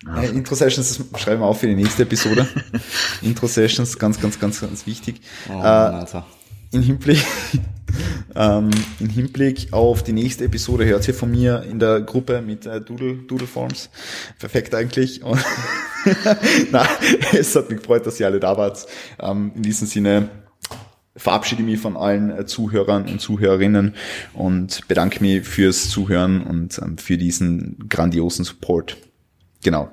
[0.06, 0.22] Ja.
[0.22, 2.46] Ja, Intro-Sessions schreiben wir auf für die nächste Episode.
[3.22, 5.20] Intro-Sessions, ganz, ganz, ganz, ganz wichtig.
[5.48, 6.06] Oh, äh,
[6.70, 7.24] in Hinblick,
[8.34, 8.70] ähm,
[9.00, 12.80] in Hinblick auf die nächste Episode hört ihr von mir in der Gruppe mit äh,
[12.80, 13.90] Doodle, Doodle Forms.
[14.38, 15.22] Perfekt eigentlich.
[15.24, 15.44] Und
[16.70, 16.86] Na,
[17.32, 18.86] es hat mich gefreut, dass ihr alle da wart.
[19.20, 20.28] Ähm, in diesem Sinne
[21.16, 23.94] verabschiede mich von allen äh, Zuhörern und Zuhörerinnen
[24.34, 28.96] und bedanke mich fürs Zuhören und ähm, für diesen grandiosen Support.
[29.62, 29.90] Genau.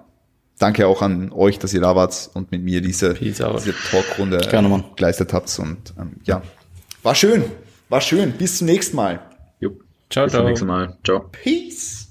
[0.57, 3.43] Danke auch an euch, dass ihr da wart und mit mir diese, diese
[3.91, 5.59] Talkrunde äh, geleistet habt.
[5.59, 6.43] Und ähm, ja,
[7.05, 7.45] war schön.
[7.87, 8.31] War schön.
[8.33, 9.19] Bis zum nächsten Mal.
[9.59, 9.71] Jo.
[10.09, 10.41] Ciao, Bis ciao.
[10.43, 10.97] Bis zum nächsten Mal.
[11.03, 11.29] Ciao.
[11.31, 12.04] Peace.